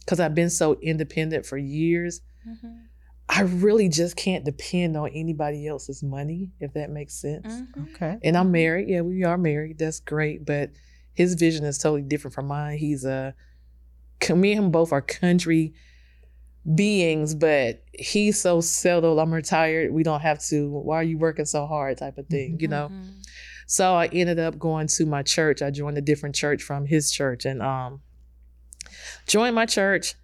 because 0.00 0.20
I've 0.20 0.34
been 0.34 0.50
so 0.50 0.74
independent 0.80 1.44
for 1.46 1.56
years, 1.58 2.20
Mhm. 2.46 2.82
I 3.28 3.42
really 3.42 3.88
just 3.90 4.16
can't 4.16 4.44
depend 4.44 4.96
on 4.96 5.10
anybody 5.12 5.66
else's 5.66 6.02
money, 6.02 6.50
if 6.60 6.72
that 6.72 6.90
makes 6.90 7.14
sense. 7.14 7.46
Mhm. 7.46 7.94
Okay. 7.94 8.16
And 8.22 8.36
I'm 8.38 8.50
married. 8.50 8.88
Yeah, 8.88 9.02
we 9.02 9.22
are 9.24 9.36
married. 9.36 9.78
That's 9.78 10.00
great. 10.00 10.46
But 10.46 10.70
his 11.12 11.34
vision 11.34 11.64
is 11.66 11.76
totally 11.76 12.02
different 12.02 12.34
from 12.34 12.46
mine. 12.46 12.78
He's 12.78 13.04
a, 13.04 13.34
me 14.30 14.52
and 14.52 14.64
him 14.64 14.70
both 14.70 14.92
are 14.92 15.02
country 15.02 15.74
beings, 16.74 17.34
but 17.34 17.82
he's 17.92 18.40
so 18.40 18.60
settled. 18.60 19.18
I'm 19.18 19.32
retired. 19.32 19.92
We 19.92 20.02
don't 20.02 20.20
have 20.20 20.42
to, 20.46 20.68
why 20.70 20.96
are 20.96 21.02
you 21.02 21.18
working 21.18 21.44
so 21.44 21.66
hard 21.66 21.98
type 21.98 22.18
of 22.18 22.26
thing, 22.28 22.58
you 22.60 22.68
know? 22.68 22.88
Mhm. 22.90 23.26
So 23.68 23.94
I 23.94 24.06
ended 24.06 24.38
up 24.38 24.58
going 24.58 24.86
to 24.86 25.04
my 25.04 25.22
church. 25.22 25.60
I 25.60 25.70
joined 25.70 25.98
a 25.98 26.00
different 26.00 26.34
church 26.34 26.62
from 26.62 26.86
his 26.86 27.12
church 27.12 27.44
and 27.44 27.62
um 27.62 28.00
joined 29.26 29.54
my 29.54 29.66
church. 29.66 30.14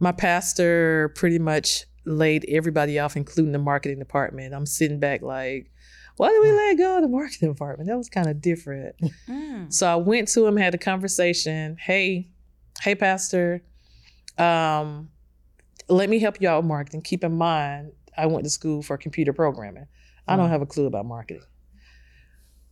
My 0.00 0.10
pastor 0.10 1.12
pretty 1.14 1.38
much 1.38 1.84
laid 2.04 2.44
everybody 2.48 2.98
off, 2.98 3.16
including 3.16 3.52
the 3.52 3.60
marketing 3.60 4.00
department. 4.00 4.52
I'm 4.52 4.66
sitting 4.66 4.98
back 4.98 5.22
like, 5.22 5.70
why 6.16 6.30
did 6.30 6.42
we 6.42 6.50
let 6.50 6.76
go 6.76 6.96
of 6.96 7.02
the 7.02 7.08
marketing 7.08 7.52
department? 7.52 7.88
That 7.88 7.96
was 7.96 8.08
kind 8.08 8.28
of 8.28 8.40
different. 8.40 8.96
Mm. 9.28 9.72
So 9.72 9.86
I 9.86 9.94
went 9.94 10.26
to 10.28 10.44
him, 10.44 10.56
had 10.56 10.74
a 10.74 10.78
conversation. 10.78 11.76
Hey, 11.78 12.30
hey, 12.80 12.96
Pastor, 12.96 13.62
um, 14.38 15.08
let 15.88 16.10
me 16.10 16.18
help 16.18 16.40
you 16.40 16.48
out 16.48 16.64
with 16.64 16.68
marketing. 16.68 17.02
Keep 17.02 17.22
in 17.22 17.38
mind, 17.38 17.92
I 18.16 18.26
went 18.26 18.42
to 18.42 18.50
school 18.50 18.82
for 18.82 18.98
computer 18.98 19.32
programming. 19.32 19.86
I 20.26 20.36
don't 20.36 20.50
have 20.50 20.62
a 20.62 20.66
clue 20.66 20.86
about 20.86 21.06
marketing. 21.06 21.44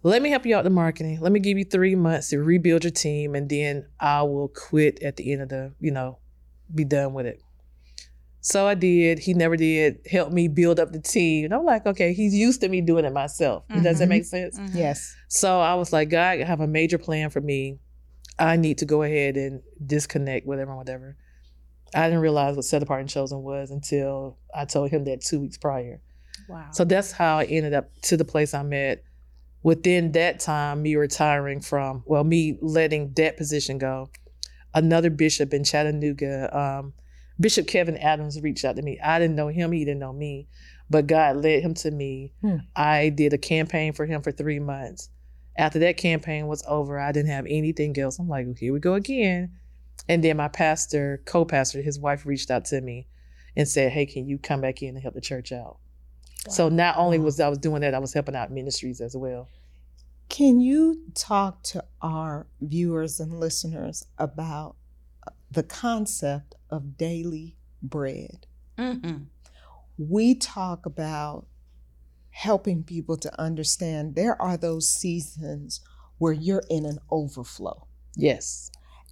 Let 0.03 0.23
me 0.23 0.31
help 0.31 0.47
you 0.47 0.57
out 0.57 0.65
with 0.65 0.73
marketing. 0.73 1.21
Let 1.21 1.31
me 1.33 1.41
give 1.41 1.59
you 1.59 1.65
three 1.65 1.95
months 1.95 2.31
to 2.31 2.39
rebuild 2.39 2.85
your 2.85 2.91
team, 2.91 3.35
and 3.35 3.49
then 3.49 3.87
I 3.99 4.23
will 4.23 4.49
quit 4.49 5.03
at 5.03 5.17
the 5.17 5.33
end 5.33 5.43
of 5.43 5.49
the, 5.51 5.73
you 5.79 5.91
know, 5.91 6.19
be 6.75 6.85
done 6.85 7.13
with 7.13 7.27
it. 7.27 7.43
So 8.41 8.67
I 8.67 8.75
did. 8.75 9.19
He 9.19 9.35
never 9.35 9.55
did 9.57 9.99
help 10.11 10.33
me 10.33 10.49
build 10.49 10.81
up 10.81 10.93
the 10.93 11.01
team. 11.01 11.45
And 11.45 11.53
I'm 11.53 11.65
like, 11.67 11.85
okay, 11.85 12.15
he's 12.15 12.35
used 12.35 12.63
to 12.63 12.69
me 12.71 12.81
doing 12.81 13.05
it 13.05 13.13
myself. 13.13 13.65
Does 13.69 13.99
that 13.99 14.07
Mhm. 14.07 14.09
make 14.09 14.25
sense? 14.25 14.59
Mhm. 14.59 14.75
Yes. 14.75 15.15
So 15.29 15.61
I 15.61 15.75
was 15.75 15.93
like, 15.93 16.09
God, 16.09 16.41
I 16.41 16.45
have 16.45 16.61
a 16.61 16.67
major 16.67 16.97
plan 16.97 17.29
for 17.29 17.43
me. 17.43 17.81
I 18.39 18.57
need 18.57 18.79
to 18.79 18.87
go 18.87 19.03
ahead 19.03 19.37
and 19.37 19.61
disconnect, 19.85 20.47
whatever, 20.47 20.75
whatever. 20.75 21.19
I 21.95 22.07
didn't 22.07 22.21
realize 22.21 22.57
what 22.57 22.65
set 22.65 22.83
apart 22.83 23.01
and 23.01 23.11
chosen 23.11 23.43
was 23.43 23.71
until 23.71 24.39
I 24.55 24.65
told 24.65 24.91
him 24.91 25.05
that 25.05 25.21
two 25.21 25.41
weeks 25.41 25.59
prior. 25.59 26.01
Wow. 26.49 26.71
So 26.73 26.85
that's 26.85 27.13
how 27.13 27.39
I 27.41 27.45
ended 27.45 27.75
up 27.75 27.91
to 28.05 28.17
the 28.17 28.25
place 28.25 28.55
I'm 28.55 28.73
at. 28.73 29.03
Within 29.63 30.13
that 30.13 30.41
time, 30.41 30.83
me 30.83 30.97
retiring 30.97 31.61
from, 31.61 32.03
well, 32.07 32.25
me 32.25 32.59
letting 32.63 33.13
that 33.15 33.37
position 33.37 33.79
go, 33.79 34.11
another 34.75 35.11
bishop 35.11 35.53
in 35.53 35.65
Chattanooga, 35.65 36.57
um, 36.57 36.95
Bishop 37.39 37.67
Kevin 37.67 37.97
Adams 37.97 38.41
reached 38.41 38.65
out 38.65 38.77
to 38.77 38.83
me. 38.83 38.99
I 39.03 39.19
didn't 39.19 39.37
know 39.37 39.49
him, 39.49 39.73
he 39.73 39.85
didn't 39.85 40.01
know 40.01 40.13
me, 40.13 40.47
but 40.91 41.07
God 41.07 41.37
led 41.37 41.63
him 41.63 41.75
to 41.75 41.91
me. 41.91 42.33
Hmm. 42.43 42.57
I 42.77 43.09
did 43.09 43.33
a 43.33 43.39
campaign 43.39 43.93
for 43.93 44.05
him 44.07 44.21
for 44.21 44.31
three 44.31 44.59
months. 44.59 45.09
After 45.57 45.79
that 45.81 45.97
campaign 45.97 46.47
was 46.47 46.65
over, 46.67 46.99
I 46.99 47.13
didn't 47.13 47.31
have 47.31 47.47
anything 47.49 47.99
else. 47.99 48.19
I'm 48.19 48.29
like, 48.29 48.59
here 48.59 48.73
we 48.73 48.81
go 48.81 48.95
again. 48.95 49.59
And 50.09 50.25
then 50.25 50.37
my 50.37 50.49
pastor, 50.49 51.23
co 51.25 51.45
pastor, 51.45 51.83
his 51.83 51.99
wife 51.99 52.27
reached 52.27 52.51
out 52.51 52.67
to 52.67 52.81
me 52.81 53.07
and 53.57 53.69
said, 53.69 53.93
hey, 53.93 54.07
can 54.07 54.27
you 54.27 54.39
come 54.39 54.61
back 54.61 54.83
in 54.83 54.91
and 54.91 55.03
help 55.03 55.15
the 55.15 55.21
church 55.21 55.53
out? 55.53 55.79
So 56.49 56.69
not 56.69 56.97
only 56.97 57.19
was 57.19 57.39
I 57.39 57.49
was 57.49 57.59
doing 57.59 57.83
that, 57.83 57.95
I 57.95 57.99
was 57.99 58.13
helping 58.15 58.35
out 58.35 58.51
ministries 58.51 59.01
as 59.01 59.17
well. 59.17 59.49
Can 60.29 60.61
you 60.61 61.03
talk 61.15 61.63
to 61.65 61.85
our 62.01 62.47
viewers 62.61 63.19
and 63.21 63.39
listeners 63.39 64.05
about 64.17 64.77
uh, 65.27 65.33
the 65.51 65.63
concept 65.65 66.55
of 66.71 66.97
daily 66.97 67.57
bread? 67.83 68.47
Mhm. 68.79 69.27
We 69.99 70.35
talk 70.35 70.87
about 70.87 71.47
helping 72.31 72.85
people 72.85 73.17
to 73.19 73.41
understand 73.41 74.15
there 74.15 74.41
are 74.41 74.57
those 74.57 74.89
seasons 74.89 75.81
where 76.19 76.33
you're 76.33 76.63
in 76.71 76.87
an 76.87 76.99
overflow 77.11 77.87
Yes. 78.17 78.71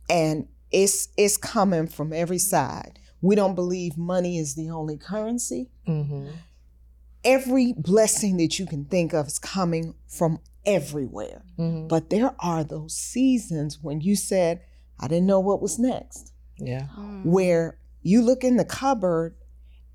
and 0.09 0.47
it's 0.71 1.09
it's 1.17 1.37
coming 1.37 1.87
from 1.89 2.13
every 2.13 2.39
side. 2.39 2.99
We 3.21 3.35
don't 3.35 3.55
believe 3.55 3.97
money 3.99 4.39
is 4.39 4.55
the 4.55 4.71
only 4.71 4.97
currency. 4.97 5.71
hmm 5.87 6.29
Every 7.35 7.75
blessing 7.77 8.37
that 8.39 8.59
you 8.59 8.67
can 8.67 8.85
think 8.87 9.13
of 9.13 9.27
is 9.27 9.39
coming 9.39 9.95
from 10.07 10.39
everywhere. 10.65 11.43
hmm 11.57 11.87
But 11.89 12.11
there 12.11 12.35
are 12.41 12.65
those 12.65 12.95
seasons 12.97 13.79
when 13.83 14.01
you 14.01 14.15
said, 14.17 14.61
I 15.01 15.09
didn't 15.09 15.27
know 15.27 15.41
what 15.41 15.61
was 15.63 15.79
next, 15.79 16.33
Yeah. 16.59 16.87
Mm. 16.99 17.25
where 17.27 17.79
you 18.03 18.23
look 18.23 18.43
in 18.45 18.57
the 18.57 18.65
cupboard 18.65 19.35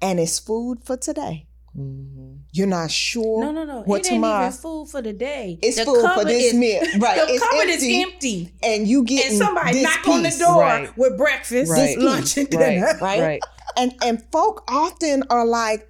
and 0.02 0.19
it's 0.19 0.39
food 0.39 0.84
for 0.84 0.96
today. 0.98 1.48
hmm 1.76 2.36
You're 2.52 2.67
not 2.80 2.91
sure. 2.91 3.41
No, 3.46 3.52
no, 3.52 3.63
no. 3.65 3.82
What 3.91 4.02
it 4.02 4.12
ain't 4.12 4.22
tomorrow? 4.22 4.48
even 4.48 4.58
food 4.65 4.86
for 4.93 5.02
the 5.02 5.13
day. 5.13 5.58
It's 5.62 5.78
The 5.78 5.86
food 5.86 6.06
for 6.17 6.24
this 6.26 6.43
is- 6.54 6.54
meal. 6.54 6.82
Right. 7.00 7.17
The 7.19 7.34
it's 7.34 7.43
cupboard 7.43 7.69
empty, 7.69 7.96
is 8.02 8.06
empty. 8.08 8.38
And 8.62 8.88
you 8.88 9.04
get 9.04 9.30
And 9.32 9.38
somebody 9.43 9.74
this 9.80 9.84
knock 9.84 10.08
on 10.08 10.22
the 10.24 10.36
door 10.46 10.60
Right. 10.62 10.98
with 10.98 11.17
breakfast, 11.17 11.72
Right. 11.72 11.98
lunch, 12.10 12.38
and 12.38 12.48
Right. 12.54 12.60
dinner. 12.76 12.91
Right. 13.10 13.22
Right. 13.30 13.41
And 13.80 13.89
and 14.08 14.15
folk 14.32 14.63
often 14.67 15.24
are 15.32 15.46
like, 15.48 15.82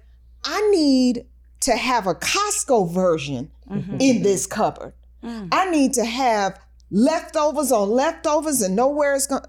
I 0.44 0.58
need 0.70 1.26
to 1.64 1.76
have 1.76 2.06
a 2.06 2.14
Costco 2.14 2.90
version 2.90 3.50
Mhm. 3.70 4.00
in 4.00 4.22
this 4.22 4.46
cupboard. 4.46 4.94
Mm. 5.22 5.48
I 5.52 5.70
need 5.70 5.92
to 5.94 6.04
have 6.04 6.58
leftovers 6.90 7.72
on 7.72 7.90
leftovers 7.90 8.62
and 8.62 8.76
know 8.76 8.88
where 8.88 9.14
it's 9.14 9.26
going. 9.26 9.42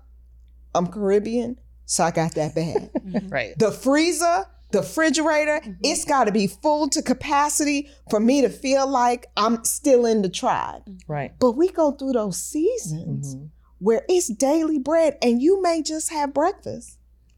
I'm 0.74 0.88
Caribbean, 0.88 1.60
so 1.86 2.04
I 2.04 2.12
got 2.12 2.34
that 2.36 2.56
bad. 2.56 2.92
Mhm. 3.06 3.32
Right. 3.32 3.58
the 3.60 3.72
freezer, 3.72 4.46
the 4.72 4.80
refrigerator, 4.80 5.62
it's 5.84 6.06
got 6.06 6.26
to 6.26 6.32
be 6.32 6.48
full 6.48 6.90
to 6.90 7.02
capacity 7.02 7.88
for 8.10 8.20
me 8.20 8.42
to 8.42 8.50
feel 8.50 8.88
like 8.88 9.28
I'm 9.38 9.64
still 9.64 10.06
in 10.06 10.22
the 10.22 10.30
tribe. 10.30 10.82
Right. 11.08 11.34
But 11.40 11.52
we 11.54 11.70
go 11.70 11.92
through 11.92 12.14
those 12.14 12.38
seasons 12.38 13.36
Mhm. 13.36 13.50
where 13.80 14.04
it's 14.10 14.28
daily 14.28 14.80
bread 14.80 15.18
and 15.22 15.42
you 15.42 15.62
may 15.62 15.82
just 15.82 16.10
have 16.12 16.34
breakfast. 16.34 16.98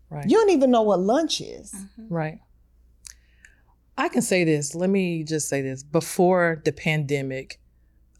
Right. 0.10 0.26
You 0.30 0.38
don't 0.38 0.52
even 0.52 0.72
know 0.72 0.84
what 0.84 1.00
lunch 1.02 1.42
is. 1.42 1.74
Right. 2.10 2.40
I 3.98 4.10
can 4.10 4.22
say 4.22 4.44
this. 4.44 4.76
Let 4.76 4.90
me 4.90 5.24
just 5.24 5.50
say 5.50 5.62
this. 5.62 5.84
Before 5.84 6.62
the 6.66 6.72
pandemic, 6.72 7.60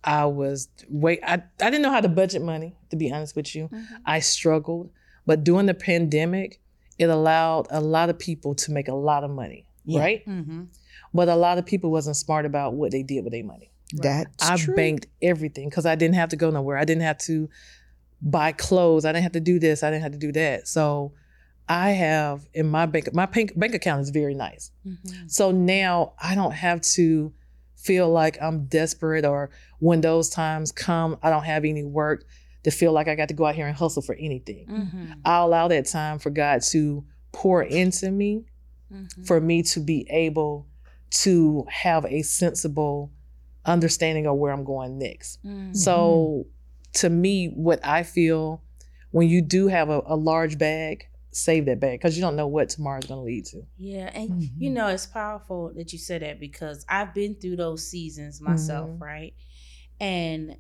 I 0.04 0.26
was 0.26 0.70
wait. 0.90 1.20
I, 1.24 1.36
I 1.62 1.70
didn't 1.70 1.82
know 1.82 1.92
how 1.92 2.02
to 2.02 2.10
budget 2.10 2.42
money. 2.42 2.76
To 2.90 2.96
be 2.96 3.12
honest 3.12 3.36
with 3.36 3.56
you, 3.56 3.68
Mhm. 3.68 3.86
I 4.06 4.20
struggled. 4.20 4.90
But 5.26 5.44
during 5.44 5.66
the 5.66 5.74
pandemic, 5.74 6.60
it 6.98 7.10
allowed 7.10 7.68
a 7.70 7.82
lot 7.82 8.10
of 8.10 8.18
people 8.18 8.56
to 8.56 8.72
make 8.72 8.88
a 8.88 8.94
lot 8.96 9.24
of 9.24 9.30
money. 9.32 9.66
Yeah. 9.86 10.00
Right. 10.02 10.26
Mhm. 10.26 10.68
But 11.14 11.30
a 11.30 11.36
lot 11.36 11.58
of 11.58 11.66
people 11.66 11.92
wasn't 11.92 12.16
smart 12.18 12.46
about 12.46 12.74
what 12.74 12.92
they 12.92 13.04
did 13.04 13.24
with 13.24 13.34
their 13.34 13.44
money. 13.44 13.72
That's 13.94 14.50
I 14.50 14.58
true. 14.58 14.76
banked 14.76 15.08
everything 15.22 15.70
because 15.70 15.86
I 15.86 15.96
didn't 15.96 16.16
have 16.16 16.30
to 16.30 16.36
go 16.36 16.50
nowhere. 16.50 16.78
I 16.78 16.84
didn't 16.86 17.04
have 17.04 17.18
to 17.20 17.50
buy 18.22 18.52
clothes. 18.52 19.06
I 19.06 19.12
didn't 19.12 19.24
have 19.24 19.32
to 19.34 19.40
do 19.40 19.60
this. 19.60 19.84
I 19.84 19.92
didn't 19.92 20.04
have 20.04 20.12
to 20.14 20.18
do 20.18 20.32
that. 20.34 20.68
So 20.68 21.14
I 21.70 21.92
have 21.92 22.48
in 22.54 22.68
my 22.70 22.86
bank 22.86 23.14
my 23.14 23.26
bank, 23.26 23.52
bank 23.58 23.74
account 23.76 24.02
is 24.02 24.10
very 24.10 24.34
nice. 24.34 24.72
Mhm. 24.86 25.30
So 25.30 25.52
now 25.52 26.14
I 26.22 26.34
don't 26.36 26.54
have 26.54 26.82
to 26.96 27.34
feel 27.76 28.10
like 28.10 28.38
I'm 28.42 28.66
desperate 28.66 29.26
or 29.26 29.50
when 29.80 30.02
those 30.02 30.30
times 30.30 30.72
come, 30.72 31.18
I 31.22 31.30
don't 31.30 31.44
have 31.44 31.66
any 31.66 31.84
work 31.84 32.26
to 32.64 32.72
feel 32.72 32.92
like 32.92 33.08
I 33.08 33.16
got 33.16 33.28
to 33.30 33.34
go 33.34 33.46
out 33.46 33.56
here 33.56 33.68
and 33.68 33.76
hustle 33.78 34.02
for 34.02 34.16
anything. 34.16 34.66
Mhm. 34.68 35.20
I 35.26 35.38
allow 35.40 35.68
that 35.68 35.86
time 35.86 36.20
for 36.20 36.30
God 36.30 36.62
to 36.72 37.04
pour 37.32 37.62
into 37.64 38.12
me 38.12 38.46
Mhm. 38.92 39.26
for 39.28 39.40
me 39.42 39.62
to 39.64 39.80
be 39.80 40.08
able 40.10 40.66
to 41.10 41.66
have 41.70 42.06
a 42.06 42.22
sensible 42.22 43.12
understanding 43.66 44.26
of 44.26 44.38
where 44.38 44.52
I'm 44.54 44.64
going 44.64 44.98
next. 44.98 45.44
Mhm. 45.46 45.76
So, 45.76 46.46
to 46.94 47.10
me, 47.10 47.48
what 47.50 47.80
I 47.86 48.04
feel 48.04 48.62
when 49.12 49.28
you 49.30 49.42
do 49.42 49.68
have 49.68 49.90
a, 49.90 50.02
a 50.06 50.16
large 50.16 50.58
bag, 50.58 51.08
save 51.38 51.66
that 51.66 51.80
bag 51.80 52.00
because 52.00 52.18
you 52.18 52.22
don't 52.22 52.36
know 52.36 52.48
what 52.48 52.70
tomorrow's 52.70 53.06
going 53.06 53.20
to 53.20 53.26
lead 53.26 53.46
to. 53.46 53.66
Yeah, 53.78 54.10
and 54.14 54.30
Mhm. 54.32 54.50
you 54.60 54.70
know 54.70 54.88
it's 54.88 55.06
powerful 55.06 55.72
that 55.76 55.94
you 55.94 56.00
said 56.00 56.22
that 56.24 56.40
because 56.40 56.86
I've 56.90 57.14
been 57.14 57.36
through 57.36 57.58
those 57.58 57.88
seasons 57.88 58.42
myself, 58.42 58.90
Mhm. 58.90 59.02
right? 59.02 59.34
And 60.00 60.58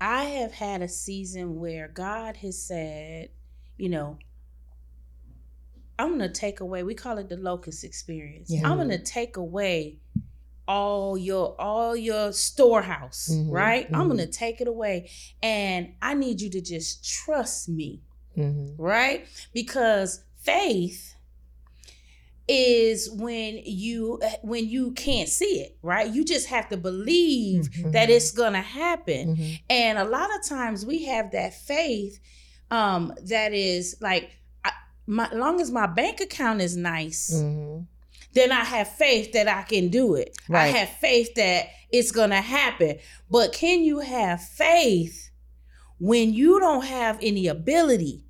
I 0.00 0.24
have 0.24 0.52
had 0.52 0.82
a 0.82 0.88
season 0.88 1.58
where 1.58 1.88
God 1.88 2.36
has 2.38 2.60
said, 2.62 3.30
you 3.76 3.88
know, 3.88 4.18
I'm 5.98 6.16
going 6.16 6.20
to 6.20 6.28
take 6.28 6.60
away. 6.60 6.82
We 6.84 6.94
call 6.94 7.18
it 7.18 7.28
the 7.28 7.36
locust 7.36 7.82
experience. 7.82 8.50
Yeah. 8.50 8.68
I'm 8.70 8.76
going 8.76 8.90
to 8.90 8.98
take 9.02 9.36
away 9.36 9.98
all 10.68 11.16
your 11.16 11.58
all 11.60 11.96
your 11.96 12.30
storehouse, 12.32 13.30
Mhm, 13.32 13.50
right? 13.50 13.88
I'm 13.94 14.06
going 14.06 14.18
to 14.18 14.26
take 14.26 14.60
it 14.60 14.68
away 14.68 15.10
and 15.42 15.94
I 16.02 16.12
need 16.14 16.40
you 16.42 16.50
to 16.50 16.60
just 16.60 17.02
trust 17.04 17.68
me 17.68 18.02
Mm-hmm. 18.38 18.80
right? 18.82 19.26
Because 19.52 20.22
faith 20.42 21.14
is 22.50 23.10
when 23.10 23.60
you 23.64 24.20
when 24.42 24.66
you 24.68 24.92
can't 24.92 25.28
see 25.28 25.60
it, 25.60 25.76
right? 25.82 26.10
You 26.10 26.24
just 26.24 26.46
have 26.48 26.68
to 26.70 26.76
believe 26.78 27.64
Mhm. 27.70 27.92
that 27.92 28.08
it's 28.08 28.30
going 28.30 28.54
to 28.54 28.60
happen. 28.62 29.36
Mm-hmm. 29.36 29.54
And 29.68 29.98
a 29.98 30.04
lot 30.04 30.30
of 30.34 30.46
times 30.48 30.86
we 30.86 31.04
have 31.04 31.30
that 31.32 31.52
faith 31.54 32.18
um 32.70 33.12
that 33.24 33.52
is 33.52 33.96
like 34.00 34.30
I, 34.64 34.70
my 35.06 35.28
long 35.32 35.60
as 35.60 35.70
my 35.70 35.86
bank 35.86 36.20
account 36.20 36.62
is 36.62 36.74
nice, 36.76 37.30
Mm-hmm. 37.34 37.82
then 38.32 38.50
I 38.52 38.64
have 38.64 38.88
faith 38.88 39.32
that 39.32 39.46
I 39.48 39.62
can 39.62 39.88
do 39.88 40.14
it. 40.14 40.34
right. 40.48 40.74
I 40.74 40.78
have 40.78 40.88
faith 40.88 41.34
that 41.34 41.66
it's 41.90 42.10
going 42.12 42.30
to 42.30 42.40
happen. 42.40 42.98
But 43.30 43.52
can 43.52 43.82
you 43.82 44.00
have 44.00 44.42
faith 44.42 45.30
when 45.98 46.32
you 46.32 46.60
don't 46.60 46.84
have 46.84 47.18
any 47.20 47.46
ability? 47.46 48.24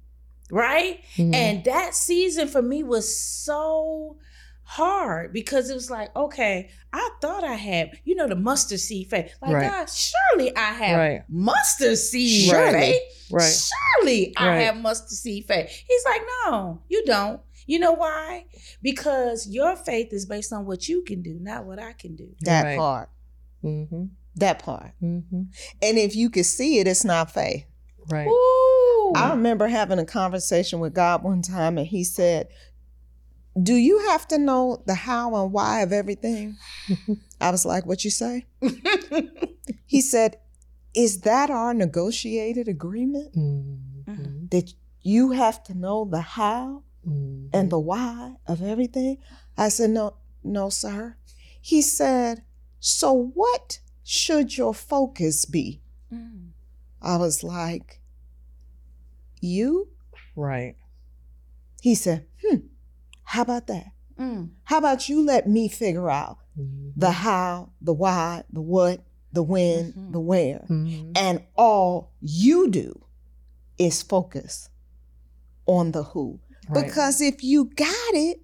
Right? 0.51 1.01
Mm-hmm. 1.17 1.35
And 1.35 1.65
that 1.65 1.95
season 1.95 2.49
for 2.49 2.63
me 2.63 2.83
was 2.83 3.15
so 3.17 4.17
hard 4.63 5.33
because 5.33 5.71
it 5.71 5.75
was 5.75 5.91
like, 5.91 6.15
okay, 6.15 6.69
I 6.93 7.11
thought 7.23 7.43
I 7.45 7.55
had, 7.55 7.93
you 8.05 8.15
know, 8.15 8.27
the 8.29 8.37
mustard 8.37 8.81
seed 8.81 9.09
faith. 9.09 9.35
Like, 9.41 9.53
Right. 9.53 9.71
God, 9.71 9.89
surely 9.91 10.55
I 10.57 10.73
have 10.73 10.99
Right. 10.99 11.23
mustard 11.29 11.97
seed 11.99 12.53
Right. 12.53 12.73
faith. 12.73 13.03
right. 13.31 13.71
Surely 14.01 14.37
I 14.37 14.47
Right. 14.49 14.61
have 14.65 14.77
mustard 14.77 15.17
seed 15.19 15.47
faith. 15.47 15.71
He's 15.89 16.05
like, 16.05 16.23
no, 16.47 16.81
you 16.89 17.03
don't. 17.07 17.41
You 17.67 17.79
know 17.79 17.93
why? 17.93 18.47
Because 18.83 19.47
your 19.47 19.77
faith 19.77 20.13
is 20.13 20.25
based 20.27 20.53
on 20.53 20.65
what 20.67 20.89
you 20.89 21.03
can 21.03 21.21
do, 21.23 21.39
not 21.41 21.65
what 21.67 21.79
I 21.79 21.93
can 21.93 22.17
do. 22.17 22.29
That 22.41 22.65
Right. 22.65 22.79
part. 22.79 23.11
Mm-hmm. 23.65 24.05
That 24.37 24.59
part. 24.61 24.93
Mm-hmm. 25.03 25.43
And 25.83 25.99
if 25.99 26.15
you 26.15 26.31
can 26.31 26.45
see 26.45 26.79
it, 26.79 26.87
it's 26.87 27.05
not 27.05 27.33
faith. 27.33 27.65
Right. 28.11 28.29
Ooh. 28.29 28.78
I 29.15 29.31
remember 29.31 29.69
having 29.69 29.99
a 29.99 30.05
conversation 30.05 30.81
with 30.81 30.95
God 30.95 31.23
one 31.23 31.43
time, 31.43 31.79
and 31.79 31.87
He 31.87 32.05
said, 32.05 32.49
Do 33.61 33.75
you 33.75 33.99
have 34.09 34.27
to 34.29 34.39
know 34.39 34.83
the 34.87 34.95
how 34.95 35.35
and 35.43 35.53
why 35.53 35.81
of 35.83 35.93
everything? 35.93 36.57
I 37.41 37.51
was 37.51 37.65
like, 37.65 37.87
What 37.87 38.05
you 38.05 38.11
say? 38.11 38.47
He 39.87 40.01
said, 40.03 40.37
Is 40.95 41.21
that 41.23 41.51
our 41.51 41.73
negotiated 41.73 42.69
agreement? 42.69 43.35
Mm-hmm. 43.35 44.47
That 44.51 44.73
you 45.03 45.31
have 45.33 45.63
to 45.65 45.75
know 45.75 46.05
the 46.05 46.21
how 46.21 46.83
Mm-hmm. 47.07 47.57
and 47.57 47.71
the 47.71 47.79
why 47.79 48.35
of 48.47 48.61
everything? 48.61 49.19
I 49.57 49.69
said, 49.71 49.91
No, 49.91 50.17
no, 50.43 50.69
sir. 50.69 51.17
He 51.61 51.81
said, 51.81 52.43
So 52.81 53.13
what 53.35 53.79
should 54.03 54.59
your 54.59 54.75
focus 54.75 55.45
be? 55.45 55.81
Mm. 56.13 56.49
I 57.01 57.17
was 57.17 57.43
like, 57.45 57.98
You? 59.41 59.89
right. 60.37 60.77
He 61.83 61.95
said, 61.95 62.27
Hmm, 62.45 62.57
how 63.25 63.43
about 63.43 63.67
that? 63.69 63.87
Mm. 64.19 64.51
How 64.65 64.79
about 64.79 65.09
you 65.09 65.25
let 65.25 65.49
me 65.49 65.69
figure 65.69 66.11
out 66.11 66.39
Mm-hmm. 66.59 66.89
the 66.97 67.11
how, 67.13 67.71
the 67.81 67.93
why, 67.93 68.43
the 68.53 68.61
what, 68.61 69.01
the 69.33 69.45
when, 69.45 69.93
Mhm. 69.93 70.13
the 70.13 70.19
where. 70.19 70.67
Mm-hmm. 70.69 71.13
And 71.15 71.45
all 71.57 72.11
you 72.21 72.69
do 72.69 73.01
is 73.79 74.03
focus 74.03 74.69
on 75.67 75.93
the 75.93 76.03
who. 76.03 76.41
Right. 76.69 76.85
Because 76.85 77.21
if 77.21 77.45
you 77.45 77.67
got 77.67 78.11
it, 78.13 78.41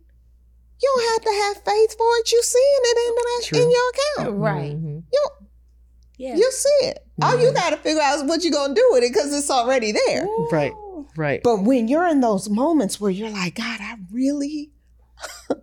you 0.80 0.92
don't 0.96 1.12
have 1.12 1.22
to 1.22 1.42
have 1.42 1.64
faith 1.64 1.96
for 1.96 2.07
it. 2.18 2.30
You 2.30 2.40
seeing 2.44 2.80
it 2.83 2.98
in, 3.09 3.14
the, 3.59 3.64
in 3.64 3.70
your 3.72 3.90
account. 4.28 4.38
Right. 4.38 4.76
Mhm. 4.76 5.02
Yeah. 6.18 6.37
You 6.37 6.52
see 6.52 6.87
it. 6.87 7.04
All 7.20 7.40
you 7.40 7.52
got 7.52 7.70
to 7.70 7.76
figure 7.78 8.00
out 8.00 8.16
is 8.18 8.22
what 8.24 8.44
you're 8.44 8.52
going 8.52 8.74
to 8.76 8.80
do 8.80 8.88
with 8.92 9.02
it 9.02 9.12
because 9.12 9.35
it's 9.37 9.50
already 9.50 9.90
there. 9.90 10.24
Right. 10.52 10.72
Ooh. 10.94 11.09
Right. 11.16 11.42
But 11.42 11.62
when 11.62 11.88
you're 11.88 12.07
in 12.07 12.20
those 12.20 12.48
moments 12.48 13.00
where 13.00 13.11
you're 13.11 13.30
like, 13.30 13.54
God, 13.57 13.80
I 13.80 13.96
really, 14.12 14.70
I 15.50 15.54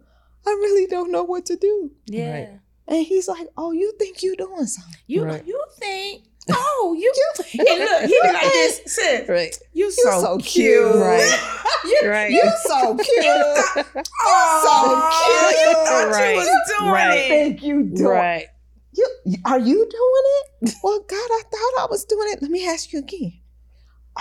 really 0.50 0.88
don't 0.88 1.12
know 1.12 1.24
what 1.24 1.46
to 1.48 1.56
do. 1.56 1.92
Yeah. 2.06 2.34
Right. 2.34 2.60
And 2.88 3.06
he's 3.06 3.28
like, 3.28 3.48
Oh, 3.58 3.72
you 3.72 3.94
think 3.98 4.22
you're 4.24 4.36
doing 4.36 4.66
something? 4.66 5.00
You 5.08 5.24
Right. 5.24 5.46
you 5.46 5.62
think? 5.80 6.24
Oh, 6.52 6.96
you. 7.00 7.14
you 7.54 7.66
and 7.70 7.80
look, 7.80 8.02
he 8.02 8.20
be 8.22 8.28
like 8.34 8.42
this. 8.42 8.82
Sis, 8.88 9.30
right. 9.30 9.56
you 9.74 9.86
You 9.86 9.92
so, 9.92 10.22
so 10.22 10.38
cute. 10.40 10.44
cute. 10.92 10.96
Right. 10.96 11.58
You, 11.86 12.02
Right. 12.10 12.32
You 12.32 12.52
so 12.66 12.96
cute. 12.98 13.86
Oh, 14.24 15.46
cute. 15.46 15.60
You 15.60 15.74
thought 15.86 16.12
Right. 16.12 16.32
you 16.32 16.38
was 16.38 16.50
doing 16.80 16.92
Right. 16.92 17.18
it. 17.18 17.28
think 17.30 17.64
you 17.64 17.84
do 17.84 18.10
Right. 18.10 18.48
You 18.94 19.08
are 19.46 19.60
you 19.60 19.76
doing 19.76 20.24
it? 20.64 20.74
Well, 20.84 21.00
God, 21.08 21.16
I 21.16 21.42
thought 21.50 21.84
I 21.84 21.88
was 21.90 22.04
doing 22.06 22.28
it. 22.32 22.42
Let 22.42 22.52
me 22.52 22.68
ask 22.68 22.92
you 22.92 23.00
again. 23.00 23.34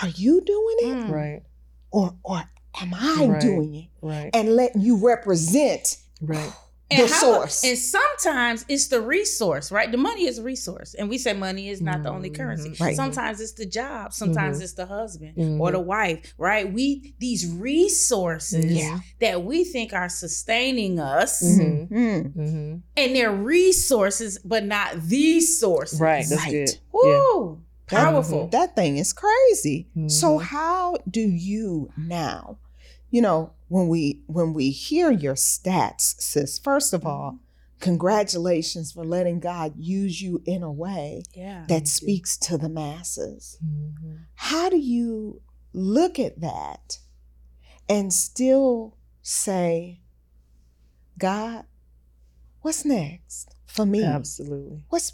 Are 0.01 0.09
you 0.09 0.41
doing 0.41 0.75
it? 0.79 0.97
Mm. 1.07 1.09
Right. 1.11 1.43
Or 1.91 2.15
or 2.23 2.43
am 2.81 2.93
I 2.93 3.25
Right. 3.27 3.41
doing 3.41 3.75
it? 3.75 3.85
Right. 4.01 4.29
And 4.33 4.55
letting 4.55 4.81
you 4.81 4.95
represent 5.05 5.97
Right. 6.21 6.51
And 6.89 7.03
the 7.07 7.13
how- 7.13 7.19
source. 7.21 7.63
And 7.63 7.77
sometimes 7.77 8.65
it's 8.67 8.87
the 8.89 8.99
resource, 9.01 9.71
right? 9.71 9.89
The 9.89 9.97
money 9.97 10.25
is 10.27 10.39
a 10.39 10.43
resource. 10.43 10.93
And 10.93 11.09
we 11.09 11.17
say 11.17 11.31
money 11.31 11.69
is 11.69 11.81
not 11.81 12.03
the 12.03 12.09
only 12.09 12.29
Mhm. 12.29 12.35
currency. 12.35 12.75
Right. 12.81 12.95
Sometimes 12.97 13.39
it's 13.39 13.53
the 13.53 13.65
job. 13.65 14.11
Sometimes 14.13 14.59
Mhm. 14.59 14.63
it's 14.63 14.73
the 14.73 14.85
husband 14.85 15.37
Mhm. 15.37 15.59
or 15.61 15.71
the 15.71 15.79
wife, 15.79 16.33
right? 16.37 16.71
We 16.71 17.15
these 17.19 17.47
resources 17.47 18.65
Yeah. 18.65 18.99
that 19.21 19.43
we 19.45 19.63
think 19.63 19.93
are 19.93 20.09
sustaining 20.09 20.99
us 20.99 21.41
Mhm. 21.41 21.89
Mm. 21.89 22.33
Mm-hmm. 22.35 22.75
and 22.97 23.15
they're 23.15 23.31
resources, 23.31 24.39
but 24.43 24.65
not 24.65 25.01
the 25.01 25.39
source. 25.41 25.93
Right. 25.99 26.25
That's 26.27 26.41
Right. 26.43 26.51
good. 26.51 26.77
Woo! 26.91 27.01
That- 27.55 27.57
Powerful. 27.91 28.47
That 28.47 28.75
thing 28.75 28.97
is 28.97 29.13
crazy. 29.13 29.89
So 30.07 30.37
Mhm. 30.39 30.41
how 30.43 30.95
do 31.09 31.21
you 31.21 31.91
now, 31.97 32.57
you 33.09 33.21
know, 33.21 33.51
when 33.67 33.87
we 33.87 34.23
when 34.27 34.53
we 34.53 34.69
hear 34.71 35.11
your 35.11 35.35
stats, 35.35 36.15
sis, 36.21 36.57
first 36.59 36.93
of 36.93 37.05
all, 37.05 37.39
congratulations 37.79 38.91
for 38.91 39.03
letting 39.05 39.39
God 39.39 39.73
use 39.77 40.21
you 40.21 40.41
in 40.45 40.63
a 40.63 40.71
way 40.71 41.23
Yeah. 41.33 41.65
that 41.67 41.87
speaks 41.87 42.37
to 42.37 42.57
the 42.57 42.69
masses. 42.69 43.57
Mhm. 43.63 44.19
How 44.35 44.69
do 44.69 44.77
you 44.77 45.41
look 45.73 46.19
at 46.19 46.39
that 46.41 46.99
and 47.89 48.13
still 48.13 48.97
say, 49.21 50.01
God, 51.17 51.65
what's 52.61 52.85
next 52.85 53.53
for 53.65 53.85
me? 53.85 54.03
Absolutely. 54.03 54.85
What's 54.89 55.13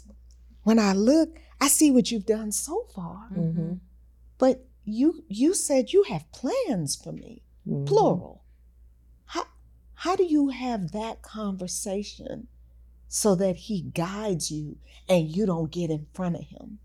when 0.62 0.78
I 0.78 0.92
look, 0.92 1.40
I 1.60 1.68
see 1.68 1.90
what 1.90 2.10
you've 2.10 2.26
done 2.26 2.52
so 2.52 2.86
far, 2.94 3.28
Mhm. 3.32 3.80
but 4.38 4.66
you 4.84 5.24
you 5.28 5.54
said 5.54 5.92
you 5.92 6.04
have 6.04 6.30
plans 6.32 6.96
for 6.96 7.12
me, 7.12 7.42
Mhm. 7.66 7.86
plural. 7.86 8.42
How 9.26 9.44
how 9.94 10.16
do 10.16 10.24
you 10.24 10.48
have 10.48 10.92
that 10.92 11.22
conversation 11.22 12.46
so 13.08 13.34
that 13.34 13.56
he 13.56 13.82
guides 13.82 14.50
you 14.50 14.76
and 15.08 15.28
you 15.28 15.46
don't 15.46 15.70
get 15.72 15.90
in 15.90 16.06
front 16.12 16.36
of 16.36 16.44
him? 16.44 16.78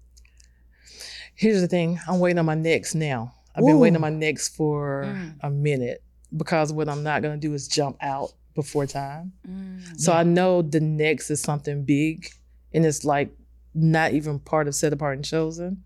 Here's 1.35 1.61
the 1.61 1.67
thing. 1.67 1.99
I'm 2.07 2.19
waiting 2.19 2.39
on 2.39 2.45
my 2.45 2.55
next 2.55 2.95
now. 2.95 3.35
I've 3.55 3.65
been 3.65 3.79
waiting 3.79 3.95
on 3.95 4.01
my 4.01 4.09
next 4.09 4.49
for 4.55 5.03
Mm. 5.05 5.35
a 5.41 5.49
minute 5.49 6.03
because 6.35 6.73
what 6.73 6.89
I'm 6.89 7.03
not 7.03 7.21
gonna 7.21 7.37
do 7.37 7.53
is 7.53 7.67
jump 7.67 7.97
out 8.01 8.33
before 8.55 8.85
time. 8.87 9.33
Mm. 9.47 9.99
So 9.99 10.11
I 10.11 10.23
know 10.23 10.61
the 10.61 10.79
next 10.79 11.29
is 11.31 11.39
something 11.41 11.85
big, 11.85 12.27
and 12.73 12.85
it's 12.85 13.03
like 13.05 13.35
not 13.73 14.13
even 14.13 14.39
part 14.39 14.67
of 14.67 14.75
set 14.75 14.93
apart 14.93 15.15
and 15.15 15.25
chosen. 15.25 15.83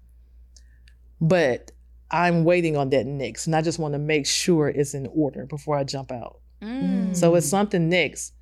But 1.19 1.71
I'm 2.11 2.43
waiting 2.43 2.77
on 2.77 2.89
that 2.91 3.05
next, 3.05 3.47
and 3.47 3.55
I 3.55 3.61
just 3.61 3.79
want 3.79 3.93
to 3.93 3.99
make 3.99 4.25
sure 4.25 4.67
it's 4.69 4.93
in 4.93 5.07
order 5.13 5.45
before 5.45 5.77
I 5.77 5.83
jump 5.83 6.11
out. 6.11 6.39
Mm. 6.61 7.15
So 7.15 7.35
it's 7.35 7.47
something 7.47 7.89
next. 7.89 8.33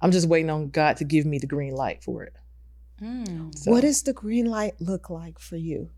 I'm 0.00 0.10
just 0.10 0.28
waiting 0.28 0.50
on 0.50 0.70
God 0.70 0.96
to 0.98 1.04
give 1.04 1.24
me 1.24 1.38
the 1.38 1.46
green 1.46 1.74
light 1.74 2.02
for 2.02 2.22
it. 2.24 2.34
Mm. 3.00 3.56
So, 3.56 3.70
What 3.70 3.82
does 3.82 4.02
the 4.02 4.12
green 4.12 4.46
light 4.46 4.74
look 4.80 5.08
like 5.10 5.38
for 5.38 5.56
you? 5.56 5.90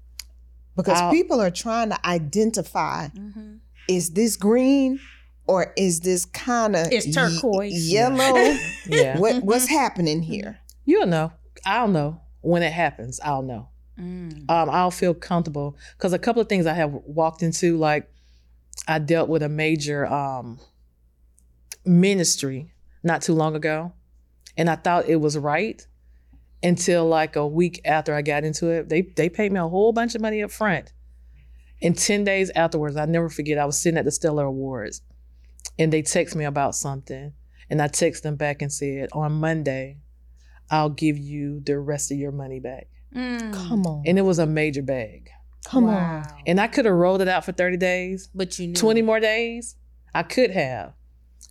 Because 0.76 1.00
I'll- 1.00 1.10
people 1.10 1.40
are 1.40 1.50
trying 1.50 1.90
to 1.90 2.06
identify 2.06 3.08
Mhm. 3.08 3.58
is 3.88 4.10
this 4.10 4.36
green 4.36 5.00
or 5.46 5.72
is 5.76 6.00
this 6.00 6.24
kind 6.24 6.76
of 6.76 6.92
It's 6.92 7.12
turquoise. 7.12 7.90
yellow? 7.90 8.54
Yeah. 8.86 9.18
what 9.18 9.42
what's 9.42 9.66
happening 9.66 10.22
here? 10.22 10.58
You'll 10.84 11.06
know. 11.06 11.32
I'll 11.66 11.88
know 11.88 12.20
when 12.40 12.62
it 12.62 12.72
happens. 12.72 13.20
I'll 13.22 13.42
know. 13.42 13.68
Mm. 13.98 14.48
Um, 14.48 14.70
I'll 14.70 14.90
feel 14.90 15.14
comfortable 15.14 15.76
because 15.96 16.12
a 16.12 16.18
couple 16.18 16.40
of 16.40 16.48
things 16.48 16.66
I 16.66 16.74
have 16.74 16.92
walked 16.92 17.42
into, 17.42 17.76
like 17.76 18.08
I 18.86 18.98
dealt 18.98 19.28
with 19.28 19.42
a 19.42 19.48
major 19.48 20.06
um, 20.06 20.60
ministry 21.84 22.72
not 23.02 23.22
too 23.22 23.34
long 23.34 23.56
ago, 23.56 23.92
and 24.56 24.70
I 24.70 24.76
thought 24.76 25.08
it 25.08 25.16
was 25.16 25.36
right 25.36 25.84
until 26.62 27.06
like 27.06 27.36
a 27.36 27.46
week 27.46 27.80
after 27.84 28.14
I 28.14 28.22
got 28.22 28.44
into 28.44 28.68
it. 28.68 28.88
They 28.88 29.02
they 29.02 29.28
paid 29.28 29.52
me 29.52 29.58
a 29.58 29.68
whole 29.68 29.92
bunch 29.92 30.14
of 30.14 30.20
money 30.20 30.42
up 30.42 30.52
front, 30.52 30.92
and 31.82 31.96
ten 31.96 32.22
days 32.24 32.50
afterwards, 32.54 32.96
I 32.96 33.06
never 33.06 33.28
forget. 33.28 33.58
I 33.58 33.64
was 33.64 33.78
sitting 33.78 33.98
at 33.98 34.04
the 34.04 34.12
Stellar 34.12 34.44
Awards, 34.44 35.02
and 35.78 35.92
they 35.92 36.02
text 36.02 36.36
me 36.36 36.44
about 36.44 36.76
something, 36.76 37.32
and 37.68 37.82
I 37.82 37.88
text 37.88 38.22
them 38.22 38.36
back 38.36 38.62
and 38.62 38.72
said, 38.72 39.08
on 39.12 39.32
Monday, 39.32 39.98
I'll 40.70 40.90
give 40.90 41.16
you 41.18 41.60
the 41.64 41.78
rest 41.78 42.10
of 42.12 42.18
your 42.18 42.32
money 42.32 42.60
back. 42.60 42.88
Mm. 43.14 43.52
Come 43.52 43.86
on, 43.86 44.02
And 44.06 44.18
it 44.18 44.22
was 44.22 44.38
a 44.38 44.46
major 44.46 44.82
bag. 44.82 45.30
come 45.66 45.84
Wow. 45.86 46.18
on. 46.26 46.42
And 46.46 46.60
I 46.60 46.66
could 46.66 46.84
have 46.84 46.94
rolled 46.94 47.20
it 47.22 47.28
out 47.28 47.44
for 47.44 47.52
30 47.52 47.76
days, 47.76 48.28
But 48.34 48.58
you 48.58 48.68
knew 48.68 48.74
20 48.74 49.02
more 49.02 49.20
days. 49.20 49.76
I 50.14 50.22
could 50.22 50.50
have. 50.50 50.92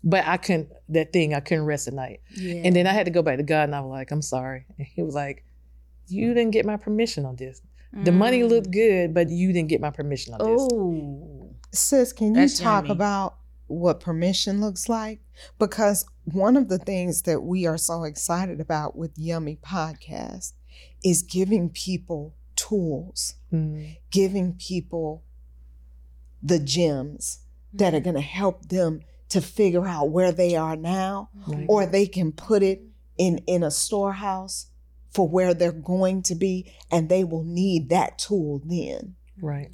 But 0.04 0.26
I 0.28 0.38
couldn't, 0.38 0.70
that 0.90 1.12
thing, 1.14 1.34
I 1.34 1.40
couldn't 1.40 1.66
rest 1.66 1.88
at 1.88 1.94
night. 1.94 2.22
Yeah. 2.36 2.62
And 2.66 2.76
then 2.76 2.86
I 2.88 2.94
had 2.94 3.06
to 3.06 3.12
go 3.12 3.22
back 3.24 3.38
to 3.38 3.44
God 3.44 3.64
and 3.64 3.76
I 3.76 3.82
was 3.82 3.90
like, 3.90 4.12
I'm 4.12 4.22
sorry. 4.22 4.66
And 4.78 4.88
he 4.88 5.02
was 5.04 5.16
like, 5.16 5.44
You 6.08 6.34
didn't 6.34 6.52
get 6.52 6.66
my 6.66 6.78
permission 6.78 7.26
on 7.26 7.36
this. 7.36 7.62
The 7.94 8.12
money 8.12 8.42
Mm. 8.42 8.50
looked 8.50 8.72
good, 8.72 9.14
but 9.14 9.30
you 9.30 9.52
didn't 9.54 9.70
get 9.70 9.82
my 9.82 9.90
permission 9.90 10.34
on 10.36 10.40
this. 10.40 10.62
Oh. 10.72 11.56
Sis, 11.74 12.14
can 12.14 12.36
you 12.36 12.48
talk 12.50 12.84
yummy. 12.84 12.92
about 12.92 13.36
what 13.68 14.00
permission 14.00 14.60
looks 14.62 14.90
like? 14.90 15.20
Because 15.60 16.06
one 16.26 16.58
of 16.58 16.70
the 16.70 16.78
things 16.80 17.24
that 17.24 17.42
we 17.44 17.66
are 17.66 17.78
so 17.78 18.04
excited 18.04 18.60
about 18.60 18.96
with 18.98 19.12
Yummy 19.18 19.58
Podcast 19.58 20.54
is 21.04 21.22
giving 21.24 21.70
people 21.70 22.34
tools, 22.56 23.36
Mhm. 23.52 23.98
giving 24.12 24.54
people 24.54 25.24
the 26.42 26.60
gems 26.60 27.40
that 27.74 27.94
are 27.94 28.00
going 28.00 28.16
to 28.16 28.22
help 28.22 28.68
them 28.70 29.02
to 29.30 29.42
figure 29.42 29.86
out 29.88 30.10
where 30.10 30.32
they 30.32 30.56
are 30.56 30.76
now 30.76 31.30
Right. 31.48 31.66
or 31.68 31.86
they 31.86 32.08
can 32.08 32.32
put 32.32 32.64
it 32.64 32.82
in 33.18 33.40
in 33.48 33.64
a 33.64 33.72
storehouse 33.72 34.68
for 35.10 35.28
where 35.28 35.54
they're 35.54 35.72
going 35.72 36.22
to 36.24 36.36
be 36.36 36.72
and 36.92 37.10
they 37.10 37.24
will 37.24 37.44
need 37.44 37.90
that 37.90 38.18
tool 38.18 38.62
then 38.66 39.16
Right. 39.42 39.72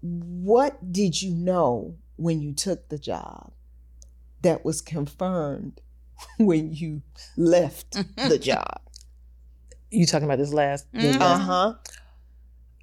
What 0.00 0.92
did 0.92 1.20
you 1.22 1.34
know 1.34 1.96
when 2.16 2.40
you 2.40 2.52
took 2.52 2.88
the 2.88 2.98
job 2.98 3.52
that 4.42 4.64
was 4.64 4.80
confirmed 4.80 5.80
when 6.38 6.72
you 6.72 7.02
left 7.36 7.96
the 8.16 8.38
job 8.42 8.80
You 9.90 10.06
talking 10.06 10.24
about 10.26 10.38
this 10.38 10.52
last? 10.52 10.86
this 10.92 11.16
Mhm. 11.16 11.20
last- 11.20 11.40
uh-huh 11.40 11.74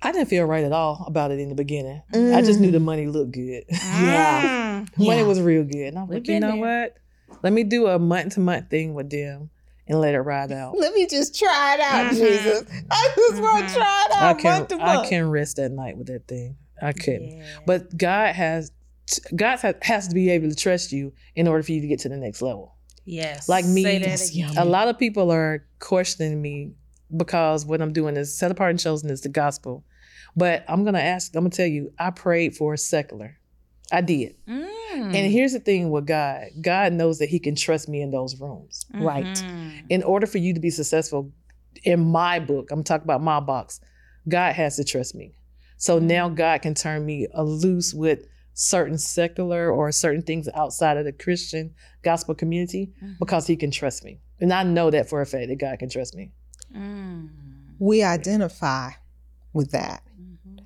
I 0.02 0.12
didn't 0.12 0.28
feel 0.28 0.46
right 0.46 0.64
at 0.64 0.72
all 0.72 1.04
about 1.08 1.32
it 1.32 1.40
in 1.40 1.50
the 1.50 1.56
beginning. 1.56 2.04
I 2.14 2.42
just 2.44 2.60
knew 2.60 2.70
the 2.70 2.80
money 2.80 3.08
looked 3.08 3.32
good. 3.32 3.64
Yeah. 3.72 4.86
Money 5.00 5.20
Yeah. 5.22 5.24
was 5.24 5.42
real 5.42 5.64
good. 5.64 5.88
And 5.88 5.98
I'm 5.98 6.08
like, 6.08 6.28
you 6.28 6.40
know 6.40 6.52
there. 6.52 6.94
what? 7.28 7.38
Let 7.42 7.54
me 7.54 7.64
do 7.64 7.88
a 7.88 7.98
month 7.98 8.36
to 8.36 8.40
month 8.40 8.70
thing 8.70 8.94
with 8.94 9.10
them 9.10 9.50
and 9.88 10.00
let 10.00 10.14
it 10.14 10.20
ride 10.20 10.52
out. 10.52 10.78
let 10.78 10.94
me 10.94 11.08
just 11.08 11.38
try 11.40 11.76
it 11.76 11.80
out 11.82 12.12
Mhm. 12.12 12.18
jesus 12.18 12.64
i 12.92 13.10
just 13.16 13.42
want 13.42 13.66
Mhm. 13.66 13.68
to 13.70 13.74
try 13.74 14.06
it 14.10 14.16
I 14.18 14.30
out 14.32 14.40
can 14.40 14.52
month 14.60 14.68
to 14.70 14.78
month. 14.78 14.90
I 14.90 14.96
month. 14.96 15.10
can 15.10 15.30
rest 15.32 15.58
at 15.60 15.72
night 15.72 15.98
with 15.98 16.08
that 16.08 16.28
thing. 16.28 16.58
I 16.82 16.92
couldn't. 16.94 17.38
Yeah. 17.38 17.46
But 17.66 17.98
God 17.98 18.36
has 18.36 18.72
God 19.36 19.60
has, 19.60 19.76
has 19.84 20.08
to 20.08 20.16
be 20.16 20.30
able 20.32 20.50
to 20.50 20.56
trust 20.56 20.92
you 20.92 21.14
in 21.36 21.48
order 21.48 21.62
for 21.64 21.72
you 21.72 21.82
to 21.82 21.88
get 21.88 22.00
to 22.00 22.10
the 22.10 22.18
next 22.18 22.42
level. 22.42 22.76
yes. 23.06 23.48
Like 23.48 23.66
me, 23.66 23.84
Say 23.84 24.00
that 24.00 24.30
again. 24.30 24.58
A 24.58 24.66
lot 24.66 24.88
of 24.88 24.98
people 24.98 25.32
are 25.32 25.64
questioning 25.80 26.42
me 26.42 26.72
because 27.16 27.66
what 27.66 27.82
I'm 27.82 27.94
doing 27.94 28.18
is 28.18 28.36
set 28.38 28.50
apart 28.52 28.72
and 28.72 28.80
chosen 28.80 29.10
is 29.12 29.22
the 29.22 29.30
gospel. 29.30 29.84
But 30.36 30.66
I'm 30.68 30.84
gonna 30.84 31.00
ask, 31.00 31.36
I'm 31.36 31.44
gonna 31.44 31.52
tell 31.52 31.68
you, 31.68 31.94
I 32.00 32.10
prayed 32.10 32.56
for 32.58 32.74
a 32.74 32.78
secular. 32.78 33.38
I 33.92 34.02
did. 34.02 34.36
Mm. 34.48 34.66
And 34.96 35.32
here's 35.32 35.54
the 35.54 35.60
thing 35.60 35.92
with 35.92 36.08
God. 36.08 36.46
God 36.62 36.94
knows 36.94 37.20
that 37.20 37.30
he 37.30 37.38
can 37.38 37.56
trust 37.56 37.88
me 37.88 38.02
in 38.02 38.10
those 38.12 38.40
rooms. 38.40 38.86
right. 38.94 39.24
Mhm. 39.26 39.84
in 39.90 40.02
order 40.04 40.26
for 40.26 40.40
you 40.40 40.54
to 40.54 40.60
be 40.60 40.72
successful 40.72 41.32
in 41.84 42.00
my 42.00 42.40
book, 42.40 42.72
I'm 42.72 42.84
talking 42.84 43.04
about 43.04 43.22
my 43.22 43.40
box, 43.40 43.80
God 44.28 44.54
has 44.56 44.78
to 44.78 44.84
trust 44.84 45.14
me. 45.14 45.36
So 45.78 46.00
now 46.00 46.30
God 46.30 46.62
can 46.62 46.74
turn 46.74 47.06
me 47.06 47.28
loose 47.38 47.94
with 47.94 48.28
certain 48.54 48.98
secular 48.98 49.70
or 49.70 49.92
certain 49.92 50.22
things 50.22 50.48
outside 50.54 50.98
of 50.98 51.04
the 51.06 51.12
Christian 51.12 51.74
gospel 52.04 52.34
community 52.34 52.94
Mhm. 53.04 53.20
because 53.20 53.48
he 53.48 53.56
can 53.58 53.70
trust 53.72 54.04
me. 54.04 54.22
And 54.40 54.54
I 54.54 54.64
know 54.64 54.90
that 54.92 55.10
for 55.10 55.22
a 55.22 55.26
fact 55.26 55.50
that 55.50 55.58
God 55.60 55.80
can 55.80 55.90
trust 55.90 56.16
me. 56.16 56.32
Mm. 56.76 57.30
we 57.78 58.02
identify 58.04 58.92
with 59.54 59.72
that 59.72 60.02
Mhm. 60.20 60.60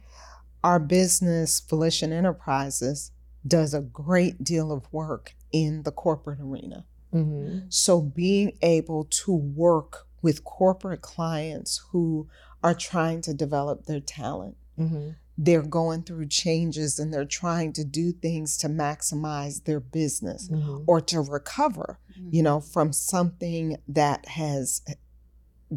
our 0.64 0.80
business 0.80 1.60
volition 1.60 2.14
enterprises 2.14 3.12
does 3.46 3.74
a 3.74 3.82
great 3.82 4.44
deal 4.44 4.72
of 4.72 4.92
work 4.94 5.36
in 5.52 5.84
the 5.84 5.92
corporate 5.92 6.40
arena 6.40 6.86
Mm-hmm. 7.14 7.66
So 7.70 8.02
being 8.02 8.52
able 8.62 9.06
to 9.06 9.34
work 9.34 10.08
with 10.22 10.44
corporate 10.44 11.02
clients 11.02 11.82
who 11.92 12.28
are 12.64 12.76
trying 12.76 13.22
to 13.22 13.34
develop 13.34 13.86
their 13.88 14.00
talent, 14.00 14.56
Mm-hmm. 14.80 15.10
they're 15.38 15.62
going 15.62 16.04
through 16.04 16.28
changes 16.28 17.00
and 17.00 17.14
they're 17.14 17.26
trying 17.26 17.72
to 17.74 17.84
do 17.84 18.12
things 18.12 18.58
to 18.58 18.68
maximize 18.68 19.64
their 19.64 19.80
business 19.80 20.50
Mm-hmm. 20.50 20.84
or 20.88 21.00
to 21.02 21.22
recover, 21.22 22.00
you 22.32 22.44
know, 22.44 22.60
from 22.60 22.92
something 22.94 23.78
that 23.88 24.28
has 24.28 24.82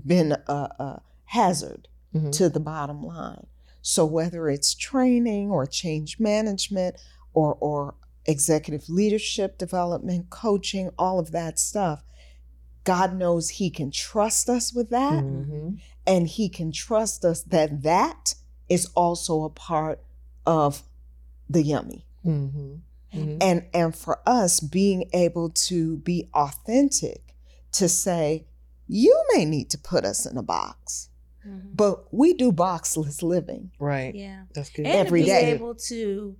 been 0.06 0.32
a, 0.32 0.52
a 0.52 1.02
hazard 1.26 1.88
Mm-hmm. 2.14 2.30
to 2.32 2.48
the 2.50 2.60
bottom 2.60 3.02
line. 3.02 3.46
So 3.80 4.04
whether 4.04 4.50
it's 4.50 4.74
training 4.74 5.50
or 5.50 5.64
change 5.66 6.20
management 6.20 6.96
or 7.32 7.54
or 7.60 7.94
executive 8.26 8.88
leadership 8.88 9.58
development, 9.58 10.28
coaching, 10.30 10.90
all 10.98 11.18
of 11.18 11.32
that 11.32 11.58
stuff, 11.58 12.04
God 12.84 13.16
knows 13.16 13.48
he 13.48 13.70
can 13.70 13.90
trust 13.90 14.48
us 14.50 14.74
with 14.74 14.90
that 14.90 15.24
Mm-hmm. 15.24 15.70
and 16.06 16.28
he 16.28 16.48
can 16.48 16.70
trust 16.70 17.24
us 17.24 17.42
that 17.44 17.82
that 17.82 18.34
is 18.72 18.86
also 18.94 19.34
a 19.44 19.50
part 19.50 19.98
of 20.46 20.82
the 21.48 21.62
yummy. 21.62 22.06
Mm-hmm. 22.24 22.74
Mm-hmm. 23.14 23.38
And 23.48 23.58
and 23.74 23.94
for 23.94 24.20
us 24.26 24.60
being 24.60 25.08
able 25.12 25.50
to 25.68 25.98
be 25.98 26.18
authentic 26.34 27.20
to 27.72 27.88
say 27.88 28.46
you 28.88 29.14
may 29.34 29.44
need 29.44 29.68
to 29.70 29.78
put 29.78 30.04
us 30.04 30.26
in 30.26 30.36
a 30.38 30.42
box, 30.42 31.08
Mhm. 31.46 31.74
but 31.82 31.94
we 32.20 32.34
do 32.34 32.52
boxless 32.52 33.22
living. 33.22 33.70
Right. 33.78 34.14
Yeah. 34.14 34.44
That's 34.54 34.70
good. 34.70 34.86
and 34.86 34.94
Every 35.06 35.20
to 35.20 35.24
be 35.26 35.30
day. 35.30 35.52
able 35.52 35.74
to 35.92 36.36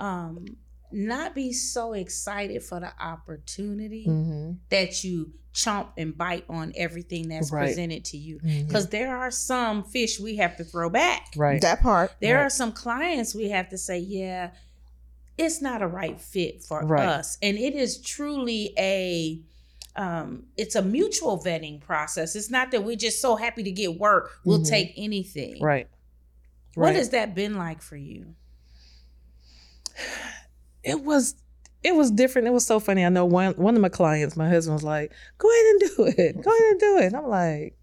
um 0.00 0.56
not 0.92 1.34
be 1.34 1.52
so 1.52 1.92
excited 1.92 2.62
for 2.62 2.80
the 2.80 2.92
opportunity 3.02 4.06
Mm-hmm. 4.06 4.52
that 4.70 5.02
you 5.04 5.32
chomp 5.54 5.88
and 5.98 6.16
bite 6.16 6.44
on 6.48 6.72
everything 6.76 7.28
that's 7.28 7.52
Right. 7.52 7.66
presented 7.66 8.04
to 8.06 8.16
you 8.16 8.40
because 8.42 8.88
there 8.88 9.14
are 9.16 9.30
some 9.30 9.84
fish 9.84 10.18
we 10.18 10.36
have 10.36 10.56
to 10.56 10.64
throw 10.64 10.88
back 10.88 11.28
Right. 11.36 11.60
That 11.60 11.80
part. 11.82 12.12
there 12.20 12.36
Right. 12.38 12.44
are 12.46 12.50
some 12.50 12.72
clients 12.72 13.34
we 13.34 13.50
have 13.50 13.68
to 13.68 13.76
say 13.78 13.98
yeah 13.98 14.52
it's 15.36 15.60
not 15.60 15.82
a 15.82 15.86
right 15.86 16.18
fit 16.20 16.62
for 16.62 16.80
Right. 16.86 17.06
us 17.06 17.36
and 17.42 17.58
it 17.58 17.74
is 17.74 17.98
truly 18.00 18.72
a 18.78 19.42
um, 19.94 20.44
it's 20.56 20.74
a 20.74 20.80
mutual 20.80 21.36
vetting 21.38 21.78
process 21.82 22.34
it's 22.34 22.48
not 22.50 22.70
that 22.70 22.82
we're 22.82 22.96
just 22.96 23.20
so 23.20 23.36
happy 23.36 23.62
to 23.62 23.70
get 23.70 23.98
work 23.98 24.30
we'll 24.46 24.60
Mhm. 24.60 24.68
take 24.68 24.94
anything 24.96 25.62
right. 25.62 25.86
what 26.76 26.94
has 26.94 27.10
that 27.10 27.34
been 27.34 27.56
like 27.56 27.82
for 27.82 27.96
you 27.96 28.34
it 30.82 31.02
was 31.02 31.34
it 31.82 31.94
was 31.96 32.10
different. 32.12 32.46
It 32.46 32.52
was 32.52 32.64
so 32.66 32.78
funny. 32.78 33.04
I 33.04 33.08
know 33.08 33.24
one 33.24 33.54
one 33.54 33.74
of 33.74 33.82
my 33.82 33.88
clients, 33.88 34.36
my 34.36 34.48
husband 34.48 34.74
was 34.74 34.84
like, 34.84 35.12
"Go 35.38 35.48
ahead 35.50 35.66
and 35.66 35.80
do 35.80 36.22
it. 36.22 36.42
Go 36.42 36.50
ahead 36.50 36.70
and 36.72 36.80
do 36.80 36.98
it." 36.98 37.04
And 37.06 37.16
I'm 37.16 37.28
like, 37.28 37.76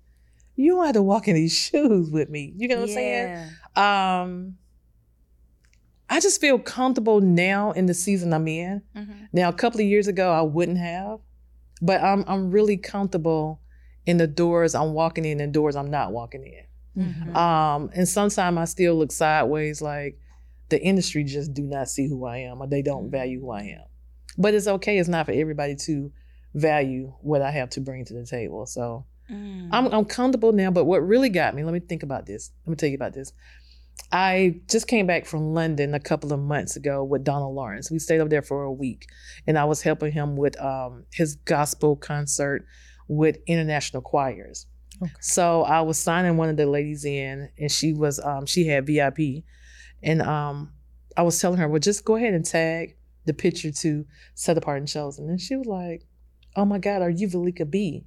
"You 0.55 0.75
don't 0.75 0.85
have 0.85 0.93
to 0.95 1.01
walk 1.01 1.27
in 1.27 1.35
these 1.35 1.53
shoes 1.53 2.09
with 2.09 2.29
me." 2.29 2.53
You 2.55 2.67
know 2.69 2.75
what 2.77 2.89
I'm 2.89 2.95
saying? 2.95 3.27
Um, 3.75 4.57
I 6.09 6.19
just 6.19 6.41
feel 6.41 6.57
comfortable 6.57 7.21
now 7.21 7.71
in 7.71 7.85
the 7.85 7.93
season 7.93 8.33
I'm 8.33 8.47
in. 8.47 8.81
Mhm. 8.95 9.27
Now, 9.31 9.49
a 9.49 9.53
couple 9.53 9.79
of 9.79 9.85
years 9.85 10.07
ago, 10.07 10.31
I 10.31 10.41
wouldn't 10.41 10.77
have, 10.79 11.19
but 11.81 12.01
I'm 12.01 12.23
I'm 12.27 12.51
really 12.51 12.77
comfortable 12.77 13.61
in 14.05 14.17
the 14.17 14.27
doors 14.27 14.73
I'm 14.73 14.93
walking 14.93 15.25
in 15.25 15.39
and 15.39 15.53
doors 15.53 15.75
I'm 15.75 15.91
not 15.91 16.11
walking 16.11 16.43
in. 16.43 17.03
Mhm. 17.03 17.35
Um, 17.35 17.91
and 17.93 18.07
sometimes 18.07 18.57
I 18.57 18.65
still 18.65 18.95
look 18.95 19.11
sideways 19.11 19.81
like 19.81 20.17
the 20.69 20.81
industry 20.81 21.23
just 21.23 21.53
do 21.53 21.63
not 21.63 21.89
see 21.89 22.07
who 22.07 22.25
I 22.25 22.37
am 22.37 22.61
or 22.61 22.67
they 22.67 22.81
don't 22.81 23.09
value 23.09 23.39
who 23.41 23.51
I 23.51 23.61
am. 23.61 23.85
But 24.37 24.53
it's 24.53 24.67
okay. 24.67 24.97
It's 24.99 25.09
not 25.09 25.25
for 25.25 25.31
everybody 25.31 25.75
to 25.75 26.11
value 26.53 27.13
what 27.21 27.41
I 27.41 27.51
have 27.51 27.69
to 27.71 27.81
bring 27.81 28.05
to 28.05 28.13
the 28.13 28.25
table. 28.25 28.65
So 28.65 29.05
Mm. 29.31 29.69
I'm, 29.71 29.87
I'm 29.87 30.05
comfortable 30.05 30.51
now. 30.51 30.71
But 30.71 30.85
what 30.85 31.05
really 31.05 31.29
got 31.29 31.55
me, 31.55 31.63
let 31.63 31.73
me 31.73 31.79
think 31.79 32.03
about 32.03 32.25
this. 32.25 32.51
Let 32.65 32.71
me 32.71 32.75
tell 32.75 32.89
you 32.89 32.95
about 32.95 33.13
this. 33.13 33.31
I 34.11 34.61
just 34.69 34.87
came 34.87 35.07
back 35.07 35.25
from 35.25 35.53
London 35.53 35.93
a 35.93 35.99
couple 35.99 36.31
of 36.33 36.39
months 36.39 36.75
ago 36.75 37.03
with 37.03 37.23
Donald 37.23 37.53
Lawrence. 37.53 37.91
We 37.91 37.99
stayed 37.99 38.21
up 38.21 38.29
there 38.29 38.41
for 38.41 38.63
a 38.63 38.71
week, 38.71 39.07
and 39.45 39.57
I 39.57 39.65
was 39.65 39.81
helping 39.81 40.13
him 40.13 40.37
with 40.37 40.59
um, 40.59 41.03
his 41.11 41.35
gospel 41.35 41.95
concert 41.95 42.65
with 43.07 43.37
international 43.45 44.01
choirs. 44.01 44.67
Okay. 45.01 45.11
So 45.19 45.63
I 45.63 45.81
was 45.81 45.97
signing 45.97 46.37
one 46.37 46.49
of 46.49 46.55
the 46.55 46.65
ladies 46.65 47.03
in, 47.03 47.49
and 47.59 47.71
she 47.71 47.93
was 47.93 48.19
um, 48.21 48.45
she 48.45 48.67
had 48.67 48.87
VIP, 48.87 49.43
and 50.01 50.21
um, 50.21 50.71
I 51.17 51.23
was 51.23 51.39
telling 51.39 51.59
her, 51.59 51.67
well, 51.67 51.79
just 51.79 52.05
go 52.05 52.15
ahead 52.15 52.33
and 52.33 52.45
tag 52.45 52.95
the 53.25 53.33
picture 53.33 53.71
to 53.71 54.05
set 54.35 54.57
apart 54.57 54.79
and 54.79 54.87
chosen. 54.87 55.25
And 55.25 55.31
then 55.31 55.37
she 55.37 55.55
was 55.55 55.67
like, 55.67 56.05
oh 56.55 56.65
my 56.65 56.79
God, 56.79 57.01
are 57.01 57.09
you 57.09 57.27
Veleka 57.27 57.69
B? 57.69 58.05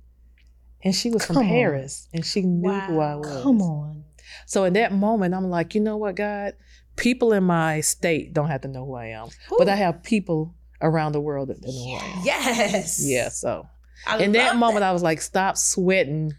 And 0.84 0.94
she 0.94 1.10
was 1.10 1.24
Come 1.24 1.36
from 1.36 1.46
on. 1.46 1.50
Paris, 1.50 2.08
and 2.12 2.24
she 2.24 2.42
knew 2.42 2.72
who 2.72 2.98
I 2.98 3.14
was. 3.14 3.42
Come 3.42 3.62
on. 3.62 4.04
So 4.46 4.64
in 4.64 4.72
that 4.72 4.92
moment, 4.92 5.34
I'm 5.34 5.48
like, 5.48 5.74
you 5.74 5.80
know 5.80 5.96
what, 5.96 6.16
God? 6.16 6.54
People 6.96 7.32
in 7.32 7.44
my 7.44 7.80
state 7.80 8.32
don't 8.32 8.48
have 8.48 8.62
to 8.62 8.68
know 8.68 8.84
who 8.84 8.94
I 8.94 9.06
am, 9.06 9.28
but 9.56 9.68
I 9.68 9.76
have 9.76 10.02
people 10.02 10.54
around 10.80 11.12
the 11.12 11.20
world 11.20 11.48
that 11.48 11.62
know 11.62 11.70
who 11.70 11.94
I 11.94 12.04
am. 12.04 12.22
Yes. 12.24 13.00
Yeah. 13.04 13.28
So 13.28 13.66
I 14.06 14.18
in 14.18 14.32
that 14.32 14.56
moment, 14.56 14.84
I 14.84 14.92
was 14.92 15.02
like, 15.02 15.20
stop 15.20 15.56
sweating 15.56 16.32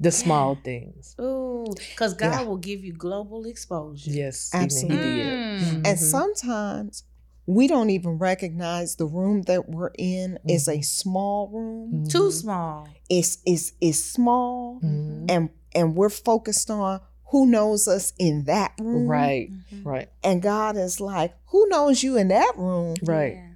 the 0.00 0.10
small 0.10 0.56
things. 0.56 1.14
Ooh, 1.20 1.64
because 1.90 2.14
God 2.14 2.40
Yeah. 2.40 2.42
will 2.42 2.56
give 2.56 2.84
you 2.84 2.92
global 2.92 3.44
exposure. 3.46 4.10
Yes, 4.10 4.50
Absolutely. 4.52 5.06
He 5.06 5.22
did. 5.22 5.38
Mm. 5.38 5.86
And 5.86 5.98
sometimes 5.98 7.04
we 7.46 7.66
don't 7.68 7.90
even 7.90 8.18
recognize 8.18 8.96
the 8.96 9.06
room 9.06 9.42
that 9.42 9.68
we're 9.68 9.92
in 9.98 10.38
is 10.48 10.66
Mm-hmm. 10.66 10.78
a 10.80 10.82
small 10.82 11.48
room. 11.48 12.06
Too 12.08 12.28
Mhm. 12.28 12.32
small. 12.32 12.88
It's 13.10 13.38
is 13.46 13.72
is 13.80 14.02
small 14.02 14.78
and 14.82 15.50
and 15.74 15.96
we're 15.96 16.08
focused 16.08 16.70
on 16.70 17.00
who 17.30 17.46
knows 17.46 17.86
us 17.88 18.12
in 18.18 18.44
that 18.44 18.72
room. 18.80 19.06
Right. 19.08 19.50
Right. 19.82 20.08
And 20.22 20.40
God 20.40 20.76
is 20.76 21.00
like, 21.00 21.34
who 21.46 21.66
knows 21.68 22.02
you 22.02 22.16
in 22.16 22.28
that 22.28 22.52
room? 22.56 22.94
Right. 23.02 23.34
Yeah. 23.34 23.48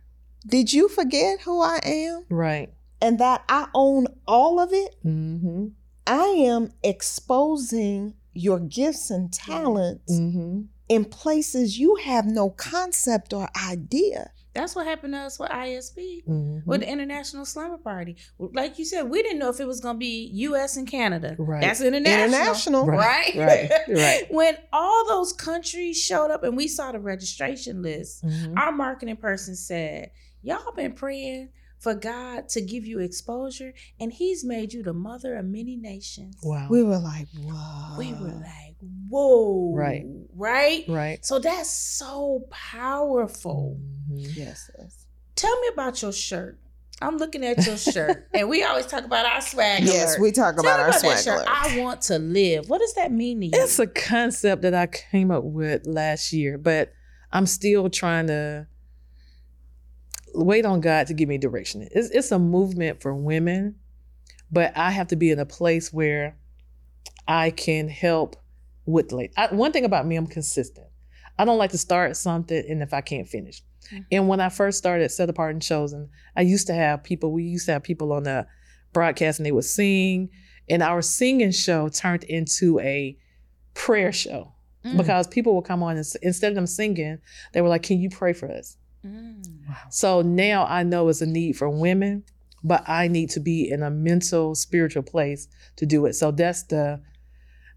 Did 0.47 0.73
you 0.73 0.89
forget 0.89 1.41
who 1.43 1.61
I 1.61 1.79
am? 1.85 2.25
Right. 2.29 2.73
And 3.01 3.19
that 3.21 3.43
I 3.49 3.69
own 3.75 4.07
all 4.27 4.59
of 4.61 4.73
it? 4.73 4.97
Mm-hmm. 5.05 5.69
I 6.09 6.25
am 6.49 6.73
exposing 6.83 8.15
your 8.33 8.61
gifts 8.61 9.11
and 9.11 9.33
talents 9.33 10.13
Mm-hmm. 10.13 10.63
in 10.89 11.05
places 11.05 11.79
you 11.79 11.97
have 11.97 12.25
no 12.27 12.51
concept 12.51 13.33
or 13.33 13.49
idea. 13.69 14.31
That's 14.55 14.75
what 14.75 14.87
happened 14.87 15.13
to 15.13 15.19
us 15.21 15.39
with 15.39 15.51
ISP. 15.51 16.25
Mm-hmm. 16.27 16.69
With 16.69 16.81
the 16.81 16.89
International 16.91 17.45
Slumber 17.45 17.77
Party. 17.77 18.17
Like 18.39 18.79
you 18.79 18.85
said, 18.85 19.03
we 19.03 19.23
didn't 19.23 19.39
know 19.39 19.51
if 19.51 19.61
it 19.61 19.67
was 19.67 19.81
going 19.81 19.97
to 19.97 19.99
be 19.99 20.31
US 20.35 20.77
and 20.77 20.89
Canada. 20.89 21.37
Right. 21.39 21.61
That's 21.61 21.81
international. 21.81 22.25
International. 22.25 22.87
Right? 22.87 23.33
Right, 23.37 23.71
right. 23.89 24.23
when 24.31 24.57
all 24.73 25.07
those 25.07 25.33
countries 25.33 26.01
showed 26.03 26.31
up 26.31 26.43
and 26.43 26.57
we 26.57 26.67
saw 26.69 26.91
the 26.93 26.99
registration 27.01 27.83
list, 27.83 28.25
Mhm. 28.25 28.57
our 28.57 28.73
marketing 28.73 29.17
person 29.19 29.55
said, 29.55 30.11
Y'all 30.43 30.73
been 30.75 30.93
praying 30.93 31.51
for 31.79 31.95
God 31.95 32.49
to 32.51 32.61
give 32.61 32.85
you 32.87 32.99
exposure, 33.01 33.73
and 34.01 34.13
He's 34.13 34.45
made 34.45 34.73
you 34.73 34.83
the 34.83 34.93
mother 34.93 35.37
of 35.37 35.45
many 35.47 35.77
nations. 35.77 36.37
Wow. 36.43 36.69
We 36.71 36.83
were 36.83 36.99
like, 36.99 37.29
whoa. 37.41 37.97
We 37.99 38.13
were 38.15 38.33
like, 38.35 38.75
Whoa. 39.09 39.75
Right. 39.75 40.05
Right? 40.35 40.85
right. 40.89 41.25
So 41.25 41.39
that's 41.41 41.71
so 41.71 42.45
powerful. 42.51 43.77
Mhm. 44.11 44.37
yes, 44.37 44.71
yes. 44.79 45.07
Tell 45.35 45.59
me 45.61 45.69
about 45.73 46.01
your 46.03 46.13
shirt. 46.13 46.59
I'm 47.01 47.17
looking 47.17 47.45
at 47.45 47.65
your 47.65 47.77
shirt, 47.77 48.29
and 48.35 48.49
we 48.49 48.65
always 48.65 48.87
talk 48.87 49.05
about 49.05 49.25
our 49.25 49.41
swag. 49.41 49.85
Yes, 49.85 50.11
alert. 50.17 50.21
we 50.21 50.33
talk 50.33 50.57
Tell 50.57 50.65
about 50.65 50.79
me 50.79 50.83
our 50.83 50.89
about 50.91 51.03
that 51.03 51.19
swag. 51.21 51.39
shirt. 51.39 51.47
I 51.49 51.79
want 51.81 52.03
to 52.03 52.19
live. 52.19 52.69
What 52.69 52.79
does 52.81 52.95
that 52.95 53.13
mean 53.13 53.41
to 53.41 53.47
you? 53.47 53.53
It's 53.55 53.79
a 53.79 53.87
concept 53.87 54.63
that 54.63 54.75
I 54.75 54.87
came 54.89 55.31
up 55.31 55.45
with 55.45 55.87
last 55.87 56.33
year, 56.33 56.59
but 56.59 56.93
I'm 57.33 57.47
still 57.47 57.89
trying 57.89 58.27
to 58.29 58.67
wait 60.39 60.65
on 60.65 60.81
God 60.81 61.07
to 61.09 61.15
give 61.15 61.29
me 61.29 61.39
direction. 61.39 61.87
It's, 61.91 62.11
it's 62.11 62.31
a 62.33 62.39
movement 62.39 63.01
for 63.03 63.15
women, 63.15 63.77
but 64.51 64.77
I 64.77 64.91
have 64.91 65.09
to 65.09 65.17
be 65.17 65.31
in 65.31 65.39
a 65.39 65.47
place 65.47 65.93
where 65.93 66.37
I 67.27 67.51
can 67.51 67.89
help 67.89 68.37
with 68.87 69.13
like 69.13 69.33
I, 69.37 69.49
one 69.55 69.73
thing 69.73 69.85
about 69.85 70.07
me, 70.07 70.17
I'm 70.17 70.27
consistent. 70.27 70.87
I 71.39 71.45
don't 71.45 71.59
like 71.59 71.71
to 71.73 71.79
start 71.79 72.17
something 72.17 72.65
and 72.69 72.83
if 72.83 72.93
I 72.95 73.01
can't 73.01 73.29
finish. 73.29 73.63
Mhm. 73.93 74.05
And 74.11 74.29
when 74.29 74.41
I 74.41 74.49
first 74.49 74.79
started 74.79 75.11
Set 75.11 75.29
Apart 75.29 75.53
and 75.53 75.63
Chosen, 75.63 76.09
I 76.37 76.41
used 76.43 76.67
to 76.69 76.75
have 76.75 77.05
people, 77.05 77.33
we 77.33 77.45
used 77.45 77.67
to 77.67 77.73
have 77.73 77.83
people 77.83 78.13
on 78.13 78.23
the 78.25 78.47
broadcast 78.93 79.39
and 79.39 79.47
they 79.47 79.53
would 79.53 79.65
sing. 79.65 80.31
And 80.71 80.83
our 80.83 81.01
singing 81.03 81.53
show 81.53 81.89
turned 81.91 82.25
into 82.25 82.81
a 82.81 83.17
prayer 83.75 84.13
show 84.13 84.55
Mm. 84.85 84.97
because 84.97 85.27
people 85.27 85.55
would 85.57 85.65
come 85.65 85.83
on 85.83 85.97
and 85.97 86.07
instead 86.23 86.53
of 86.53 86.55
them 86.55 86.67
singing, 86.67 87.19
they 87.53 87.61
were 87.61 87.69
like, 87.69 87.83
Can 87.83 88.01
you 88.01 88.09
pray 88.09 88.33
for 88.33 88.51
us? 88.51 88.77
Mm. 89.05 89.45
So 89.91 90.23
now 90.23 90.67
I 90.67 90.83
know 90.83 91.09
it's 91.09 91.21
a 91.21 91.27
need 91.27 91.57
for 91.57 91.69
women, 91.69 92.25
but 92.65 92.89
I 92.89 93.09
need 93.09 93.31
to 93.31 93.41
be 93.41 93.71
in 93.71 93.83
a 93.83 93.91
mental, 93.91 94.55
spiritual 94.55 95.03
place 95.03 95.49
to 95.77 95.87
do 95.87 96.07
it. 96.07 96.15
So 96.15 96.31
that's 96.31 96.65
the 96.65 97.01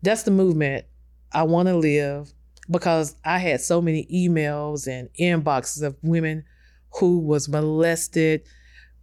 that's 0.02 0.24
the 0.24 0.32
movement 0.32 0.86
I 1.32 1.44
want 1.44 1.68
to 1.68 1.78
live 1.78 2.34
because 2.70 3.16
I 3.24 3.38
had 3.38 3.62
so 3.62 3.82
many 3.82 4.08
emails 4.12 4.88
and 4.88 5.10
inboxes 5.20 5.84
of 5.84 5.96
women 6.02 6.44
who 7.00 7.20
was 7.20 7.48
molested 7.48 8.42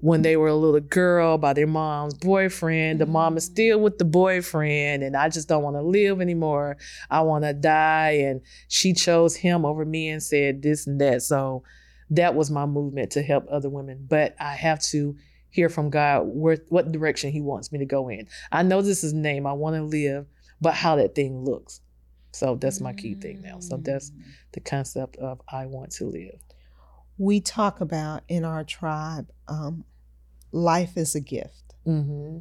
when 0.00 0.22
they 0.22 0.36
were 0.36 0.48
a 0.48 0.54
little 0.54 0.80
girl 0.80 1.38
by 1.38 1.52
their 1.52 1.66
mom's 1.66 2.14
boyfriend. 2.14 3.00
The 3.00 3.06
mom 3.06 3.36
is 3.36 3.44
still 3.44 3.80
with 3.80 3.98
the 3.98 4.04
boyfriend 4.04 5.02
and 5.02 5.16
I 5.16 5.28
just 5.28 5.48
don't 5.48 5.62
want 5.62 5.76
to 5.76 5.82
live 5.82 6.20
anymore. 6.20 6.76
I 7.10 7.20
want 7.22 7.44
to 7.44 7.52
die 7.52 8.10
and 8.10 8.40
she 8.68 8.92
chose 8.92 9.36
him 9.36 9.64
over 9.64 9.84
me 9.84 10.08
and 10.08 10.22
said 10.22 10.62
this 10.62 10.86
and 10.86 11.00
that. 11.00 11.22
So 11.22 11.64
that 12.10 12.34
was 12.34 12.50
my 12.50 12.66
movement 12.66 13.12
to 13.12 13.22
help 13.22 13.46
other 13.50 13.68
women. 13.68 14.06
But 14.08 14.34
I 14.40 14.54
have 14.54 14.80
to 14.84 15.16
hear 15.50 15.68
from 15.68 15.90
God 15.90 16.22
where, 16.26 16.58
what 16.68 16.92
direction 16.92 17.30
He 17.32 17.40
wants 17.40 17.72
me 17.72 17.78
to 17.78 17.86
go 17.86 18.08
in. 18.08 18.28
I 18.52 18.62
know 18.62 18.82
this 18.82 19.04
is 19.04 19.12
name. 19.12 19.46
I 19.46 19.52
want 19.52 19.76
to 19.76 19.82
live, 19.82 20.26
but 20.60 20.74
how 20.74 20.96
that 20.96 21.14
thing 21.14 21.44
looks. 21.44 21.80
So 22.32 22.54
that's 22.56 22.80
my 22.80 22.92
key 22.92 23.14
thing 23.14 23.40
now. 23.42 23.58
So 23.60 23.78
that's 23.78 24.12
the 24.52 24.60
concept 24.60 25.16
of 25.16 25.40
I 25.50 25.66
want 25.66 25.90
to 25.92 26.04
live. 26.04 26.38
we 27.16 27.40
talk 27.40 27.80
about 27.80 28.22
in 28.28 28.44
our 28.44 28.62
tribe 28.64 29.28
um, 29.48 29.84
life 30.52 30.96
is 30.96 31.14
a 31.14 31.20
gift 31.20 31.74
Mm-hmm. 31.86 32.40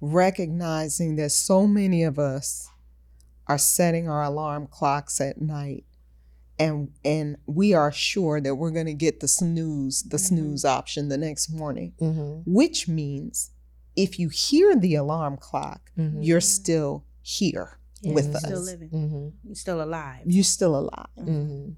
recognizing 0.00 1.16
that 1.16 1.30
so 1.30 1.66
many 1.66 2.02
of 2.04 2.18
us 2.18 2.68
are 3.46 3.58
setting 3.58 4.08
our 4.08 4.22
alarm 4.22 4.66
clocks 4.70 5.20
at 5.20 5.40
night 5.40 5.84
and 6.60 6.90
and 7.04 7.36
we 7.46 7.74
are 7.74 7.90
sure 7.92 8.40
that 8.40 8.54
we're 8.60 8.70
going 8.78 8.86
to 8.94 8.94
get 9.06 9.18
the 9.20 9.28
snooze 9.28 10.02
the 10.04 10.16
Mhm. 10.18 10.28
snooze 10.28 10.64
option 10.64 11.08
the 11.08 11.18
next 11.18 11.50
morning 11.50 11.90
Mm-hmm. 12.00 12.50
which 12.58 12.80
means 12.86 13.50
if 13.96 14.18
you 14.20 14.28
hear 14.28 14.76
the 14.76 14.94
alarm 14.94 15.36
clock 15.36 15.80
Mm-hmm. 15.98 16.22
you're 16.22 16.40
still 16.58 17.04
here 17.22 17.68
Yeah, 18.02 18.14
with 18.16 18.26
you're 18.28 18.36
us 18.36 18.44
Still 18.44 18.62
living. 18.72 18.90
Mm-hmm. 18.90 19.28
You're 19.48 19.54
still 19.66 19.82
alive. 19.82 20.22
you're 20.34 20.44
still 20.56 20.74
alive 20.82 21.08
Mm-hmm. 21.18 21.70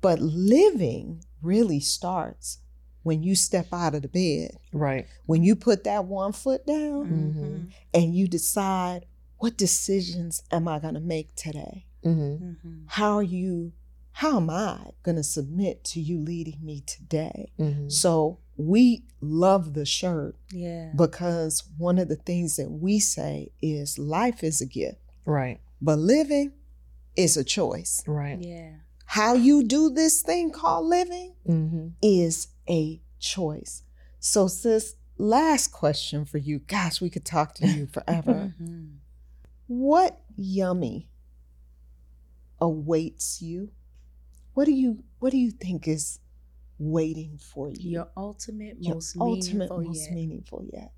but 0.00 0.18
living 0.20 1.06
really 1.42 1.80
starts 1.80 2.58
when 3.02 3.22
you 3.22 3.34
step 3.34 3.68
out 3.72 3.94
of 3.94 4.02
the 4.02 4.08
bed 4.08 4.50
Right. 4.72 5.06
when 5.30 5.42
you 5.46 5.54
put 5.56 5.84
that 5.84 6.04
one 6.06 6.32
foot 6.32 6.66
down 6.66 7.70
and 7.94 8.14
you 8.14 8.26
decide 8.28 9.06
what 9.38 9.56
decisions 9.56 10.42
am 10.50 10.66
I 10.66 10.80
going 10.80 10.94
to 10.94 11.00
make 11.00 11.28
today? 11.36 11.86
Mm-hmm. 12.04 12.86
How 12.86 13.10
are 13.18 13.22
you 13.38 13.72
how 14.18 14.36
am 14.38 14.50
I 14.50 14.78
going 15.04 15.16
to 15.16 15.22
submit 15.22 15.84
to 15.84 16.00
you 16.00 16.18
leading 16.18 16.58
me 16.60 16.80
today? 16.80 17.52
Mm-hmm. 17.56 17.88
So 17.88 18.38
we 18.56 19.04
love 19.20 19.74
the 19.74 19.84
shirt 19.86 20.34
Yeah. 20.50 20.90
because 20.96 21.62
one 21.78 21.98
of 22.00 22.08
the 22.08 22.16
things 22.16 22.56
that 22.56 22.68
we 22.68 22.98
say 22.98 23.52
is 23.62 23.96
life 23.96 24.42
is 24.42 24.60
a 24.60 24.66
gift, 24.66 24.98
Right. 25.24 25.60
but 25.80 26.00
living 26.00 26.50
is 27.14 27.36
a 27.36 27.44
choice. 27.44 28.02
Right. 28.08 28.40
Yeah. 28.40 28.70
How 29.06 29.34
you 29.34 29.62
do 29.62 29.88
this 29.88 30.20
thing 30.22 30.50
called 30.50 30.86
living 30.86 31.34
Mm-hmm. 31.48 31.88
is 32.02 32.48
a 32.68 33.00
choice. 33.20 33.84
So 34.18 34.48
sis, 34.48 34.96
last 35.16 35.68
question 35.68 36.24
for 36.24 36.38
you. 36.38 36.58
Gosh, 36.58 37.00
we 37.00 37.08
could 37.08 37.24
talk 37.24 37.54
to 37.54 37.68
you 37.68 37.86
forever. 37.92 38.52
Mhm. 38.60 38.96
what 39.68 40.20
yummy 40.36 41.08
awaits 42.60 43.40
you 43.40 43.70
what 44.58 44.64
do 44.66 44.72
you 44.72 45.04
what 45.20 45.30
do 45.30 45.38
you 45.38 45.52
think 45.52 45.86
is 45.86 46.18
waiting 46.80 47.38
for 47.38 47.70
you 47.70 47.90
Your 47.90 48.08
ultimate, 48.16 48.76
Your 48.80 48.94
most 48.94 49.16
ultimate 49.20 49.70
meaningful 49.70 49.82
most 49.82 50.04
yet. 50.06 50.14
meaningful 50.14 50.64
yet 50.72 50.92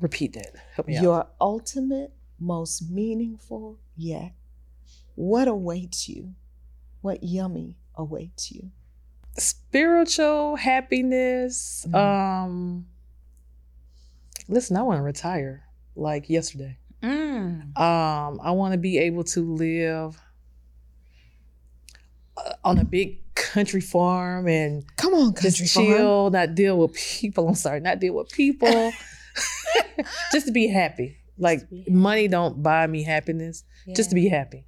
Repeat 0.00 0.32
that. 0.34 0.54
Help 0.74 0.88
me 0.88 0.96
out. 0.96 1.02
your 1.02 1.26
ultimate 1.40 2.12
most 2.40 2.90
meaningful 2.90 3.78
yet 3.96 4.32
what 5.14 5.46
awaits 5.46 6.08
you 6.08 6.34
what 7.00 7.22
yummy 7.22 7.76
awaits 7.94 8.50
you 8.50 8.72
spiritual 9.36 10.56
happiness. 10.56 11.86
Mhm. 11.88 11.94
Um, 11.94 12.86
listen, 14.48 14.76
I 14.76 14.82
want 14.82 14.98
to 14.98 15.02
retire 15.02 15.62
like 15.94 16.28
yesterday. 16.28 16.76
Mm. 17.04 17.78
Um, 17.78 18.40
I 18.42 18.50
want 18.50 18.72
to 18.72 18.78
be 18.78 18.98
able 18.98 19.22
to 19.24 19.40
live 19.54 20.20
on 22.64 22.78
a 22.78 22.84
big 22.84 23.18
country 23.34 23.80
farm 23.80 24.48
and 24.48 24.84
Come 24.96 25.14
on, 25.14 25.32
country 25.32 25.50
just 25.50 25.74
farm. 25.74 25.86
chill, 25.86 26.30
not 26.30 26.54
deal 26.54 26.78
with 26.78 26.94
people. 26.94 27.48
I'm 27.48 27.54
sorry, 27.54 27.80
not 27.80 28.00
deal 28.00 28.14
with 28.14 28.30
people. 28.30 28.92
just 30.32 30.46
to 30.46 30.52
be 30.52 30.66
happy. 30.68 31.16
Like 31.38 31.68
be 31.70 31.78
happy. 31.80 31.90
money 31.92 32.28
don't 32.28 32.62
buy 32.62 32.86
me 32.86 33.02
happiness. 33.04 33.64
Just 33.94 34.10
to 34.10 34.14
be 34.14 34.28
happy. 34.28 34.66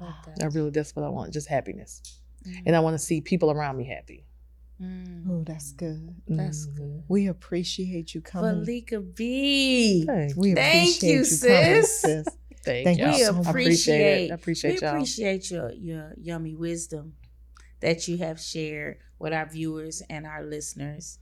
Love 0.00 0.14
I 0.40 0.46
really 0.46 0.70
that's 0.70 0.94
what 0.96 1.04
I 1.04 1.08
want, 1.08 1.32
just 1.32 1.48
happiness. 1.48 2.00
Mm. 2.46 2.62
And 2.66 2.76
I 2.76 2.80
want 2.80 2.94
to 2.94 2.98
see 2.98 3.20
people 3.20 3.50
around 3.50 3.76
me 3.76 3.84
happy. 3.84 4.24
Mm. 4.80 5.26
Oh, 5.28 5.44
that's 5.44 5.72
good. 5.72 6.14
That's 6.26 6.66
Mhm. 6.68 6.74
good. 6.76 7.02
We 7.08 7.26
appreciate 7.26 8.14
you 8.14 8.22
coming. 8.22 8.64
Veleka 8.64 9.14
B. 9.14 10.06
Thank, 10.06 10.36
We 10.36 10.54
Thank 10.54 10.96
appreciate 10.96 11.10
you, 11.10 11.38
coming, 11.48 11.82
sis. 11.82 12.26
Sis. 12.64 12.64
thank, 12.64 12.84
Thank 12.84 12.98
y'all. 12.98 13.08
you 13.08 13.12
We 13.18 13.24
so. 13.24 13.34
I 13.46 13.50
appreciate 13.50 13.50
appreciate 13.50 14.24
it. 14.26 14.30
I 14.30 14.34
appreciate 14.34 14.80
we 14.80 14.86
y'all. 14.86 14.90
appreciate 14.96 15.50
your 15.50 15.72
your 15.72 16.14
yummy 16.20 16.54
wisdom 16.54 17.14
that 17.80 18.06
you 18.08 18.18
have 18.18 18.38
shared 18.40 18.98
with 19.18 19.32
our 19.32 19.46
viewers 19.48 20.02
and 20.10 20.26
our 20.26 20.42
listeners. 20.44 21.18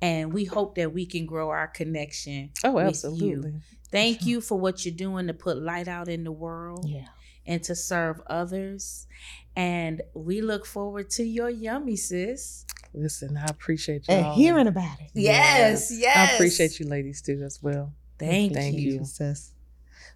And 0.00 0.32
we 0.32 0.44
hope 0.44 0.74
that 0.76 0.92
we 0.92 1.06
can 1.06 1.26
grow 1.26 1.50
our 1.50 1.68
connection. 1.68 2.50
oh, 2.64 2.72
with 2.72 2.86
absolutely. 2.86 3.50
You. 3.52 3.60
Thank 3.90 4.24
you 4.26 4.40
for 4.40 4.58
what 4.58 4.84
you're 4.84 4.94
doing 4.94 5.26
to 5.28 5.34
put 5.34 5.58
light 5.62 5.86
out 5.88 6.08
in 6.08 6.24
the 6.24 6.32
world 6.32 6.86
Yeah. 6.88 7.06
and 7.46 7.62
to 7.64 7.74
serve 7.74 8.20
others. 8.26 9.06
And 9.54 10.02
we 10.14 10.40
look 10.40 10.64
forward 10.66 11.08
to 11.10 11.24
your 11.24 11.50
yummy 11.50 11.96
sis. 11.96 12.64
Listen, 12.94 13.36
I 13.36 13.44
appreciate 13.46 14.04
And 14.08 14.24
y'all. 14.26 14.34
hearing 14.34 14.66
about 14.66 14.98
it. 15.00 15.10
Yes, 15.14 15.90
yes. 15.94 16.16
I 16.16 16.34
appreciate 16.34 16.78
you 16.80 16.86
ladies 16.86 17.22
too 17.22 17.40
as 17.44 17.62
well. 17.62 17.92
Thank, 18.18 18.54
Thank 18.54 18.78
you. 18.78 18.92
you. 18.94 19.04
sis. 19.04 19.52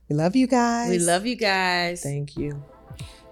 We 0.08 0.14
love 0.14 0.36
you 0.36 0.46
guys. 0.46 0.90
We 0.90 0.98
love 1.00 1.26
you 1.26 1.34
guys. 1.34 2.02
Thank 2.02 2.36
you. 2.36 2.62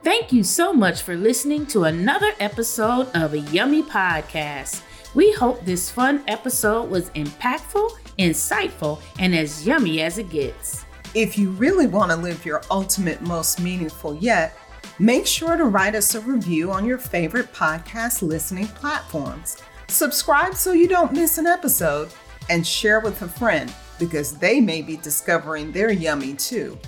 Thank 0.03 0.33
you 0.33 0.43
so 0.43 0.73
much 0.73 1.03
for 1.03 1.17
listening 1.17 1.67
to 1.67 1.85
another 1.85 2.33
episode 2.41 3.09
of 3.15 3.33
a 3.33 3.39
Yummy 3.39 3.83
Podcast. 3.83 4.83
We 5.15 5.33
hope 5.33 5.65
this 5.65 5.89
fun 5.89 6.25
episode 6.27 6.91
was 6.91 7.11
impactful, 7.11 7.91
insightful, 8.19 9.01
and 9.21 9.35
as 9.35 9.65
yummy 9.65 10.03
as 10.03 10.19
it 10.19 10.31
gets. 10.31 10.85
If 11.15 11.39
you 11.39 11.51
really 11.51 11.87
want 11.87 12.11
to 12.11 12.17
live 12.17 12.45
your 12.45 12.61
ultimate, 12.71 13.23
most 13.23 13.61
meaningful 13.61 14.17
yet, 14.17 14.59
make 14.99 15.29
sure 15.29 15.57
to 15.57 15.67
write 15.67 15.95
us 15.95 16.17
a 16.17 16.21
review 16.21 16.73
on 16.73 16.85
your 16.85 16.99
favorite 16.99 17.53
podcast 17.53 18.21
listening 18.21 18.67
platforms. 18.67 19.59
Subscribe 19.87 20.55
so 20.55 20.73
you 20.73 20.89
don't 20.89 21.13
miss 21.13 21.39
an 21.39 21.47
episode, 21.47 22.11
and 22.51 22.67
share 22.67 23.01
with 23.01 23.23
a 23.23 23.29
friend 23.29 23.73
because 23.99 24.39
they 24.39 24.61
may 24.61 24.83
be 24.83 24.97
discovering 24.97 25.73
their 25.73 25.91
yummy 25.91 26.35
too. 26.35 26.79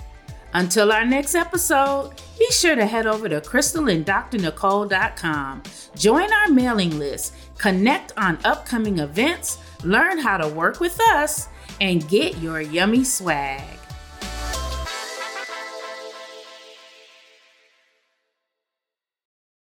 Until 0.53 0.91
our 0.91 1.05
next 1.05 1.35
episode, 1.35 2.13
be 2.39 2.49
sure 2.51 2.75
to 2.75 2.85
head 2.85 3.05
over 3.05 3.29
to 3.29 3.39
crystalanddrnicole.com. 3.41 5.63
Join 5.95 6.33
our 6.33 6.47
mailing 6.49 6.97
list, 6.97 7.35
connect 7.57 8.13
on 8.17 8.39
upcoming 8.45 8.99
events, 8.99 9.57
learn 9.83 10.19
how 10.19 10.37
to 10.37 10.47
work 10.47 10.79
with 10.79 10.97
us, 11.01 11.49
and 11.81 12.07
get 12.07 12.37
your 12.37 12.61
yummy 12.61 13.03
swag. 13.03 13.77